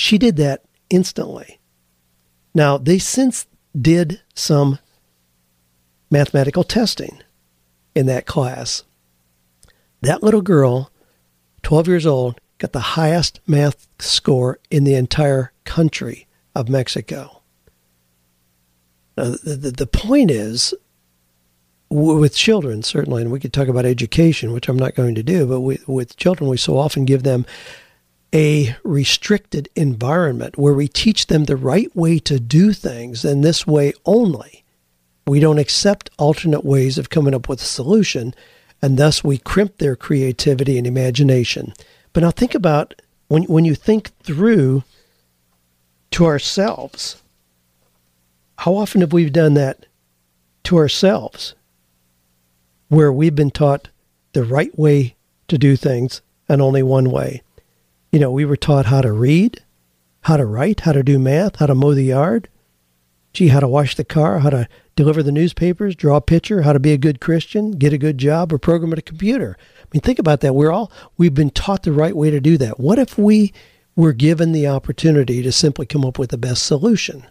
She 0.00 0.16
did 0.16 0.36
that 0.36 0.62
instantly. 0.88 1.60
Now, 2.54 2.78
they 2.78 2.98
since 2.98 3.46
did 3.78 4.22
some 4.34 4.78
mathematical 6.10 6.64
testing 6.64 7.20
in 7.94 8.06
that 8.06 8.24
class. 8.24 8.84
That 10.00 10.22
little 10.22 10.40
girl, 10.40 10.90
12 11.64 11.86
years 11.86 12.06
old, 12.06 12.40
got 12.56 12.72
the 12.72 12.80
highest 12.80 13.40
math 13.46 13.88
score 13.98 14.58
in 14.70 14.84
the 14.84 14.94
entire 14.94 15.52
country 15.64 16.26
of 16.54 16.70
Mexico. 16.70 17.42
Now, 19.18 19.34
the, 19.44 19.74
the, 19.76 19.86
point 19.86 20.30
is, 20.30 20.72
with 21.90 22.34
children, 22.34 22.82
certainly, 22.82 23.20
and 23.20 23.30
we 23.30 23.38
could 23.38 23.52
talk 23.52 23.68
about 23.68 23.84
education, 23.84 24.52
which 24.52 24.70
I'm 24.70 24.78
not 24.78 24.94
going 24.94 25.14
to 25.16 25.22
do, 25.22 25.46
but 25.46 25.60
with, 25.60 25.86
with 25.86 26.16
children, 26.16 26.48
we 26.48 26.56
so 26.56 26.78
often 26.78 27.04
give 27.04 27.22
them 27.22 27.44
a 28.32 28.76
restricted 28.84 29.68
environment 29.74 30.56
where 30.56 30.74
we 30.74 30.88
teach 30.88 31.26
them 31.26 31.44
the 31.44 31.56
right 31.56 31.94
way 31.96 32.18
to 32.20 32.38
do 32.38 32.72
things 32.72 33.24
and 33.24 33.42
this 33.42 33.66
way 33.66 33.92
only. 34.04 34.64
We 35.26 35.40
don't 35.40 35.58
accept 35.58 36.10
alternate 36.18 36.64
ways 36.64 36.98
of 36.98 37.10
coming 37.10 37.34
up 37.34 37.48
with 37.48 37.60
a 37.60 37.64
solution, 37.64 38.34
and 38.80 38.98
thus 38.98 39.22
we 39.22 39.38
crimp 39.38 39.78
their 39.78 39.96
creativity 39.96 40.78
and 40.78 40.86
imagination. 40.86 41.74
But 42.12 42.22
now 42.22 42.30
think 42.30 42.54
about 42.54 43.00
when, 43.28 43.44
when 43.44 43.64
you 43.64 43.74
think 43.74 44.10
through 44.22 44.84
to 46.12 46.26
ourselves, 46.26 47.22
how 48.58 48.74
often 48.76 49.00
have 49.00 49.12
we 49.12 49.30
done 49.30 49.54
that 49.54 49.86
to 50.64 50.76
ourselves? 50.76 51.54
Where 52.88 53.12
we've 53.12 53.34
been 53.34 53.52
taught 53.52 53.88
the 54.32 54.44
right 54.44 54.76
way 54.78 55.14
to 55.48 55.58
do 55.58 55.76
things 55.76 56.22
and 56.48 56.60
only 56.60 56.82
one 56.82 57.10
way. 57.10 57.42
You 58.12 58.18
know, 58.18 58.30
we 58.30 58.44
were 58.44 58.56
taught 58.56 58.86
how 58.86 59.00
to 59.00 59.12
read, 59.12 59.62
how 60.22 60.36
to 60.36 60.44
write, 60.44 60.80
how 60.80 60.92
to 60.92 61.02
do 61.02 61.18
math, 61.18 61.56
how 61.56 61.66
to 61.66 61.74
mow 61.74 61.94
the 61.94 62.04
yard. 62.04 62.48
Gee, 63.32 63.48
how 63.48 63.60
to 63.60 63.68
wash 63.68 63.94
the 63.94 64.04
car, 64.04 64.40
how 64.40 64.50
to 64.50 64.68
deliver 64.96 65.22
the 65.22 65.30
newspapers, 65.30 65.94
draw 65.94 66.16
a 66.16 66.20
picture, 66.20 66.62
how 66.62 66.72
to 66.72 66.80
be 66.80 66.92
a 66.92 66.98
good 66.98 67.20
Christian, 67.20 67.70
get 67.72 67.92
a 67.92 67.98
good 67.98 68.18
job, 68.18 68.52
or 68.52 68.58
program 68.58 68.92
at 68.92 68.98
a 68.98 69.02
computer. 69.02 69.56
I 69.80 69.86
mean, 69.92 70.00
think 70.00 70.18
about 70.18 70.40
that. 70.40 70.54
We're 70.54 70.72
all, 70.72 70.90
we've 71.16 71.34
been 71.34 71.50
taught 71.50 71.84
the 71.84 71.92
right 71.92 72.16
way 72.16 72.30
to 72.30 72.40
do 72.40 72.58
that. 72.58 72.80
What 72.80 72.98
if 72.98 73.16
we 73.16 73.52
were 73.94 74.12
given 74.12 74.50
the 74.50 74.66
opportunity 74.66 75.42
to 75.42 75.52
simply 75.52 75.86
come 75.86 76.04
up 76.04 76.18
with 76.18 76.30
the 76.30 76.38
best 76.38 76.64
solution 76.64 77.24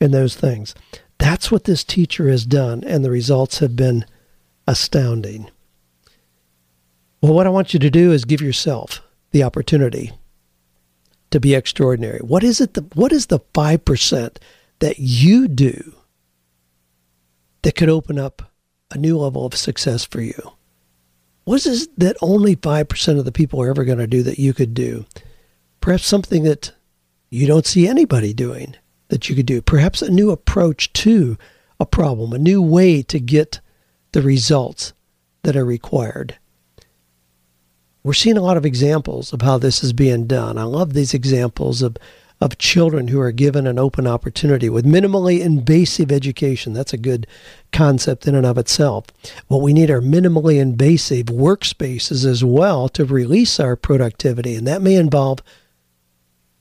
in 0.00 0.12
those 0.12 0.34
things? 0.34 0.74
That's 1.18 1.50
what 1.50 1.64
this 1.64 1.84
teacher 1.84 2.30
has 2.30 2.46
done, 2.46 2.82
and 2.82 3.04
the 3.04 3.10
results 3.10 3.58
have 3.58 3.76
been 3.76 4.06
astounding. 4.66 5.50
Well, 7.20 7.34
what 7.34 7.46
I 7.46 7.50
want 7.50 7.74
you 7.74 7.80
to 7.80 7.90
do 7.90 8.12
is 8.12 8.24
give 8.24 8.40
yourself 8.40 9.02
the 9.32 9.42
opportunity 9.42 10.12
to 11.30 11.40
be 11.40 11.54
extraordinary? 11.54 12.20
What 12.20 12.44
is 12.44 12.60
it? 12.60 12.74
The, 12.74 12.82
what 12.94 13.12
is 13.12 13.26
the 13.26 13.40
5% 13.40 14.36
that 14.78 14.98
you 14.98 15.48
do 15.48 15.94
that 17.62 17.74
could 17.74 17.88
open 17.88 18.18
up 18.18 18.50
a 18.90 18.98
new 18.98 19.18
level 19.18 19.44
of 19.44 19.54
success 19.54 20.04
for 20.04 20.20
you? 20.20 20.52
What 21.44 21.66
is 21.66 21.84
it 21.84 21.98
that 21.98 22.16
only 22.22 22.54
5% 22.54 23.18
of 23.18 23.24
the 23.24 23.32
people 23.32 23.60
are 23.60 23.70
ever 23.70 23.84
going 23.84 23.98
to 23.98 24.06
do 24.06 24.22
that 24.22 24.38
you 24.38 24.54
could 24.54 24.74
do? 24.74 25.06
Perhaps 25.80 26.06
something 26.06 26.44
that 26.44 26.72
you 27.30 27.46
don't 27.46 27.66
see 27.66 27.88
anybody 27.88 28.32
doing 28.32 28.76
that 29.08 29.28
you 29.28 29.34
could 29.34 29.46
do. 29.46 29.60
Perhaps 29.60 30.02
a 30.02 30.10
new 30.10 30.30
approach 30.30 30.92
to 30.92 31.36
a 31.80 31.86
problem, 31.86 32.32
a 32.32 32.38
new 32.38 32.62
way 32.62 33.02
to 33.02 33.18
get 33.18 33.60
the 34.12 34.22
results 34.22 34.92
that 35.42 35.56
are 35.56 35.64
required 35.64 36.38
we're 38.02 38.12
seeing 38.12 38.36
a 38.36 38.42
lot 38.42 38.56
of 38.56 38.66
examples 38.66 39.32
of 39.32 39.42
how 39.42 39.58
this 39.58 39.84
is 39.84 39.92
being 39.92 40.26
done. 40.26 40.58
I 40.58 40.64
love 40.64 40.92
these 40.92 41.14
examples 41.14 41.82
of 41.82 41.96
of 42.42 42.58
children 42.58 43.06
who 43.06 43.20
are 43.20 43.30
given 43.30 43.68
an 43.68 43.78
open 43.78 44.04
opportunity 44.04 44.68
with 44.68 44.84
minimally 44.84 45.40
invasive 45.40 46.10
education. 46.10 46.72
That's 46.72 46.92
a 46.92 46.98
good 46.98 47.24
concept 47.70 48.26
in 48.26 48.34
and 48.34 48.44
of 48.44 48.58
itself. 48.58 49.06
What 49.46 49.62
we 49.62 49.72
need 49.72 49.90
are 49.90 50.02
minimally 50.02 50.60
invasive 50.60 51.26
workspaces 51.26 52.26
as 52.26 52.44
well 52.44 52.88
to 52.90 53.04
release 53.04 53.60
our 53.60 53.76
productivity, 53.76 54.56
and 54.56 54.66
that 54.66 54.82
may 54.82 54.96
involve 54.96 55.40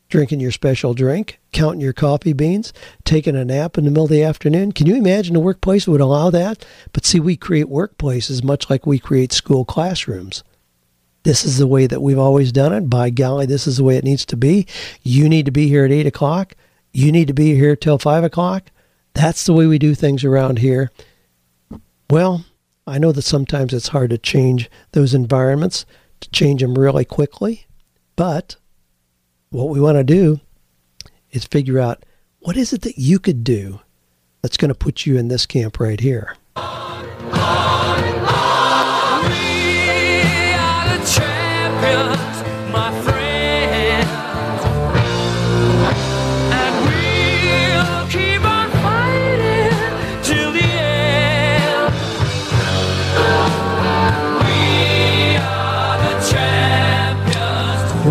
drinking 0.10 0.40
your 0.40 0.52
special 0.52 0.94
drink, 0.94 1.40
counting 1.52 1.82
your 1.82 1.94
coffee 1.94 2.34
beans, 2.34 2.74
taking 3.04 3.36
a 3.36 3.44
nap 3.44 3.76
in 3.76 3.86
the 3.86 3.90
middle 3.90 4.04
of 4.04 4.12
the 4.12 4.22
afternoon. 4.22 4.74
Can 4.74 4.86
you 4.86 4.96
imagine 4.96 5.36
a 5.36 5.40
workplace 5.40 5.88
would 5.88 6.02
allow 6.02 6.30
that? 6.30 6.64
But 6.94 7.06
see, 7.06 7.20
we 7.20 7.36
create 7.36 7.66
workplaces 7.66 8.44
much 8.44 8.70
like 8.70 8.86
we 8.86 9.00
create 9.00 9.34
school 9.34 9.66
classrooms. 9.66 10.44
This 11.24 11.46
is 11.46 11.58
the 11.58 11.68
way 11.68 11.88
that 11.88 12.02
we've 12.02 12.18
always 12.18 12.52
done 12.52 12.74
it. 12.74 12.90
By 12.90 13.10
golly, 13.12 13.46
this 13.46 13.68
is 13.68 13.78
the 13.78 13.84
way 13.84 13.98
it 13.98 14.04
needs 14.04 14.26
to 14.28 14.38
be. 14.38 14.66
You 15.04 15.30
need 15.30 15.46
to 15.46 15.52
be 15.52 15.68
here 15.68 15.86
at 15.86 15.92
8 15.92 16.08
o'clock. 16.08 16.56
You 16.94 17.12
need 17.12 17.28
to 17.28 17.34
be 17.34 17.56
here 17.56 17.76
till 17.76 17.98
5 17.98 18.24
o'clock. 18.24 18.72
That's 19.14 19.46
the 19.46 19.54
way 19.54 19.68
we 19.68 19.78
do 19.78 19.94
things 19.94 20.24
around 20.24 20.60
here. 20.60 20.92
Well, 22.10 22.46
I 22.88 22.98
know 22.98 23.12
that 23.12 23.22
sometimes 23.22 23.74
it's 23.74 23.90
hard 23.90 24.10
to 24.10 24.18
change 24.18 24.70
those 24.94 25.14
environments, 25.14 25.86
to 26.22 26.30
change 26.32 26.62
them 26.62 26.78
really 26.78 27.06
quickly. 27.06 27.68
But 28.16 28.56
what 29.50 29.70
we 29.70 29.80
want 29.80 29.98
to 29.98 30.04
do 30.04 30.40
is 31.32 31.46
figure 31.46 31.80
out 31.80 32.04
what 32.40 32.58
is 32.58 32.74
it 32.74 32.82
that 32.82 32.98
you 32.98 33.20
could 33.20 33.44
do 33.44 33.80
that's 34.42 34.58
going 34.58 34.70
to 34.70 34.76
put 34.76 35.06
you 35.06 35.18
in 35.18 35.28
this 35.28 35.46
camp 35.46 35.80
right 35.80 36.00
here. 36.00 36.36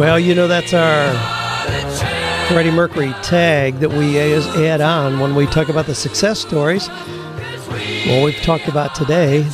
Well, 0.00 0.18
you 0.18 0.34
know, 0.34 0.48
that's 0.48 0.72
our 0.72 1.12
Freddie 2.48 2.70
Mercury 2.70 3.12
tag 3.22 3.80
that 3.80 3.90
we 3.90 4.18
add 4.18 4.80
on 4.80 5.20
when 5.20 5.34
we 5.34 5.44
talk 5.44 5.68
about 5.68 5.84
the 5.84 5.94
success 5.94 6.40
stories. 6.40 6.88
What 8.08 8.24
we've 8.24 8.40
talked 8.40 8.66
about 8.66 8.94
today 8.94 9.46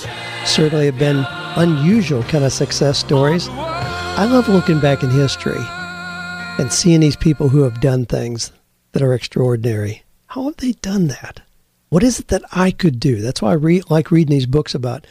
certainly 0.45 0.87
have 0.87 1.01
been 1.01 1.27
unusual 1.57 2.23
kind 2.23 2.45
of 2.45 2.53
success 2.53 2.97
stories. 2.97 3.49
I 3.49 4.27
love 4.31 4.49
looking 4.49 4.79
back 4.79 5.03
in 5.03 5.11
history 5.11 5.59
and 5.59 6.73
seeing 6.73 7.01
these 7.01 7.17
people 7.17 7.49
who 7.49 7.63
have 7.63 7.81
done 7.81 8.07
things 8.07 8.53
that 8.93 9.03
are 9.03 9.15
extraordinary. 9.15 10.05
How 10.29 10.45
have 10.45 10.59
they 10.59 10.75
done 10.75 11.09
that? 11.09 11.41
What 11.89 12.05
is 12.05 12.21
it 12.21 12.29
that 12.29 12.45
I 12.53 12.71
could 12.71 13.01
do? 13.01 13.21
That's 13.21 13.43
why 13.43 13.51
I 13.51 13.55
re- 13.55 13.83
like 13.89 14.13
reading 14.13 14.37
these 14.37 14.47
books 14.47 14.77
about, 14.77 15.09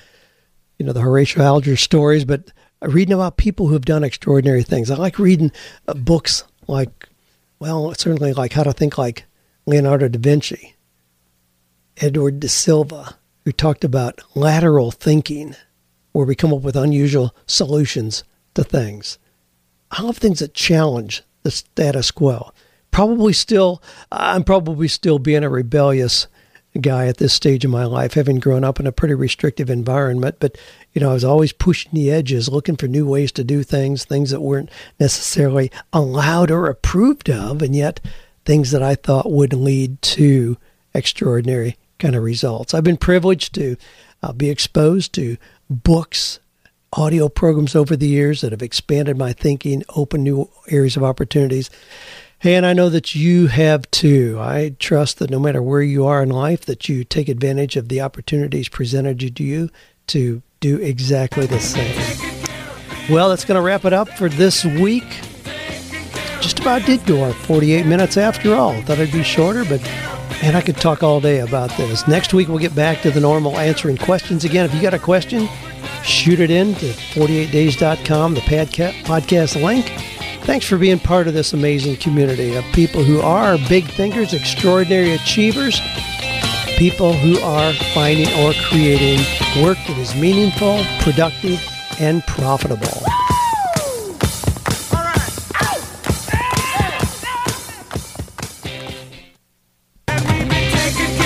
you 0.80 0.86
know, 0.86 0.94
the 0.94 1.02
Horatio 1.02 1.44
Alger 1.44 1.76
stories, 1.76 2.24
but 2.24 2.54
reading 2.82 3.14
about 3.14 3.38
people 3.38 3.68
who 3.68 3.74
have 3.74 3.86
done 3.86 4.04
extraordinary 4.04 4.64
things. 4.64 4.92
I 4.92 4.96
like 4.96 5.20
reading 5.20 5.52
uh, 5.88 5.94
books 5.94 6.44
like, 6.68 7.10
well, 7.60 7.94
certainly 7.94 8.34
like 8.34 8.54
How 8.54 8.64
to 8.64 8.74
Think 8.74 8.98
Like 8.98 9.26
Leonardo 9.66 10.08
da 10.08 10.20
Vinci, 10.20 10.76
Edward 11.98 12.40
de 12.40 12.50
Silva, 12.50 13.18
who 13.44 13.52
talked 13.52 13.84
about 13.84 14.22
lateral 14.36 14.92
thinking, 14.92 15.56
where 16.12 16.26
we 16.26 16.36
come 16.36 16.54
up 16.54 16.62
with 16.62 16.76
unusual 16.76 17.36
solutions 17.46 18.24
to 18.54 18.64
things. 18.64 19.18
I 19.92 20.02
love 20.02 20.18
things 20.18 20.40
that 20.40 20.54
challenge 20.54 21.24
the 21.44 21.52
status 21.52 22.12
quo. 22.12 22.52
Probably 22.92 23.34
still, 23.34 23.82
I'm 24.12 24.44
probably 24.44 24.88
still 24.88 25.20
being 25.20 25.44
a 25.44 25.50
rebellious 25.50 26.28
guy 26.80 27.08
at 27.08 27.18
this 27.18 27.34
stage 27.34 27.64
of 27.66 27.72
my 27.72 27.86
life, 27.86 28.14
having 28.14 28.40
grown 28.40 28.64
up 28.64 28.80
in 28.80 28.88
a 28.88 28.92
pretty 28.92 29.14
restrictive 29.14 29.70
environment. 29.70 30.38
But, 30.40 30.58
you 30.94 31.02
know, 31.02 31.12
I 31.12 31.14
was 31.14 31.24
always 31.24 31.54
pushing 31.54 31.92
the 31.94 32.12
edges, 32.12 32.50
looking 32.50 32.76
for 32.76 32.88
new 32.88 33.08
ways 33.08 33.32
to 33.34 33.44
do 33.44 33.64
things, 33.64 34.06
things 34.06 34.32
that 34.32 34.42
weren't 34.42 34.70
necessarily 35.00 35.72
allowed 35.94 36.52
or 36.52 36.68
approved 36.68 37.30
of, 37.30 37.62
and 37.62 37.76
yet 37.76 38.00
things 38.46 38.72
that 38.72 38.84
I 38.84 38.96
thought 38.96 39.32
would 39.32 39.54
lead 39.54 40.02
to 40.02 40.58
extraordinary 40.94 41.78
kind 42.00 42.16
of 42.16 42.24
results. 42.24 42.74
I've 42.74 42.84
been 42.84 42.98
privileged 42.98 43.56
to 43.56 43.78
uh, 44.22 44.34
be 44.34 44.50
exposed 44.50 45.14
to 45.14 45.38
books, 45.70 46.40
audio 46.94 47.28
programs 47.30 47.76
over 47.76 47.96
the 47.96 48.08
years 48.08 48.42
that 48.42 48.52
have 48.52 48.62
expanded 48.62 49.18
my 49.18 49.34
thinking, 49.34 49.84
opened 49.96 50.24
new 50.24 50.50
areas 50.70 50.96
of 50.96 51.04
opportunities. 51.04 51.70
Hey, 52.40 52.56
and 52.56 52.66
I 52.66 52.74
know 52.74 52.90
that 52.90 53.16
you 53.16 53.48
have 53.48 53.90
too. 53.92 54.38
I 54.40 54.76
trust 54.78 55.20
that 55.20 55.32
no 55.32 55.40
matter 55.40 55.62
where 55.62 55.82
you 55.82 56.06
are 56.06 56.22
in 56.22 56.30
life, 56.30 56.66
that 56.66 56.88
you 56.88 57.04
take 57.04 57.30
advantage 57.30 57.76
of 57.76 57.88
the 57.90 58.02
opportunities 58.02 58.70
presented 58.70 59.36
to 59.36 59.44
you 59.44 59.70
to 60.08 60.42
do 60.60 60.78
exactly 60.78 61.46
the 61.46 61.60
same. 61.60 61.96
Well, 63.10 63.30
that's 63.30 63.46
going 63.46 63.56
to 63.56 63.62
wrap 63.62 63.86
it 63.86 63.94
up 63.94 64.10
for 64.10 64.30
this 64.30 64.66
week. 64.66 65.06
Just 66.42 66.60
about 66.60 66.86
did 66.86 67.06
go 67.06 67.24
our 67.24 67.34
48 67.34 67.86
minutes 67.86 68.18
after 68.18 68.54
all. 68.54 68.80
Thought 68.82 69.00
it'd 69.00 69.14
be 69.14 69.24
shorter, 69.24 69.64
but 69.64 69.82
man, 70.42 70.56
I 70.56 70.62
could 70.62 70.78
talk 70.78 71.02
all 71.02 71.20
day 71.20 71.40
about 71.40 71.76
this. 71.78 72.08
Next 72.08 72.34
week, 72.34 72.48
we'll 72.48 72.60
get 72.60 72.76
back 72.76 73.02
to 73.02 73.12
the 73.12 73.20
normal 73.20 73.58
answering 73.58 73.98
questions 73.98 74.44
again. 74.44 74.66
If 74.66 74.76
you 74.76 74.82
got 74.82 74.94
a 74.94 75.00
question, 75.00 75.48
shoot 76.04 76.40
it 76.40 76.52
in 76.52 76.76
to 76.76 76.86
48days.com, 76.86 78.34
the 78.36 78.42
podcast 78.42 79.64
link. 79.64 80.15
Thanks 80.46 80.68
for 80.68 80.78
being 80.78 81.00
part 81.00 81.28
of 81.28 81.34
this 81.34 81.54
amazing 81.54 81.96
community 81.96 82.54
of 82.54 82.64
people 82.66 83.04
who 83.04 83.20
are 83.20 83.58
big 83.68 83.86
thinkers, 83.86 84.32
extraordinary 84.32 85.14
achievers, 85.14 85.82
people 86.78 87.14
who 87.14 87.40
are 87.40 87.74
finding 87.96 88.28
or 88.40 88.54
creating 88.70 89.18
work 89.64 89.80
that 89.88 89.98
is 89.98 90.14
meaningful, 90.14 90.86
productive, 91.00 91.60
and 92.00 92.24
profitable. 92.28 93.04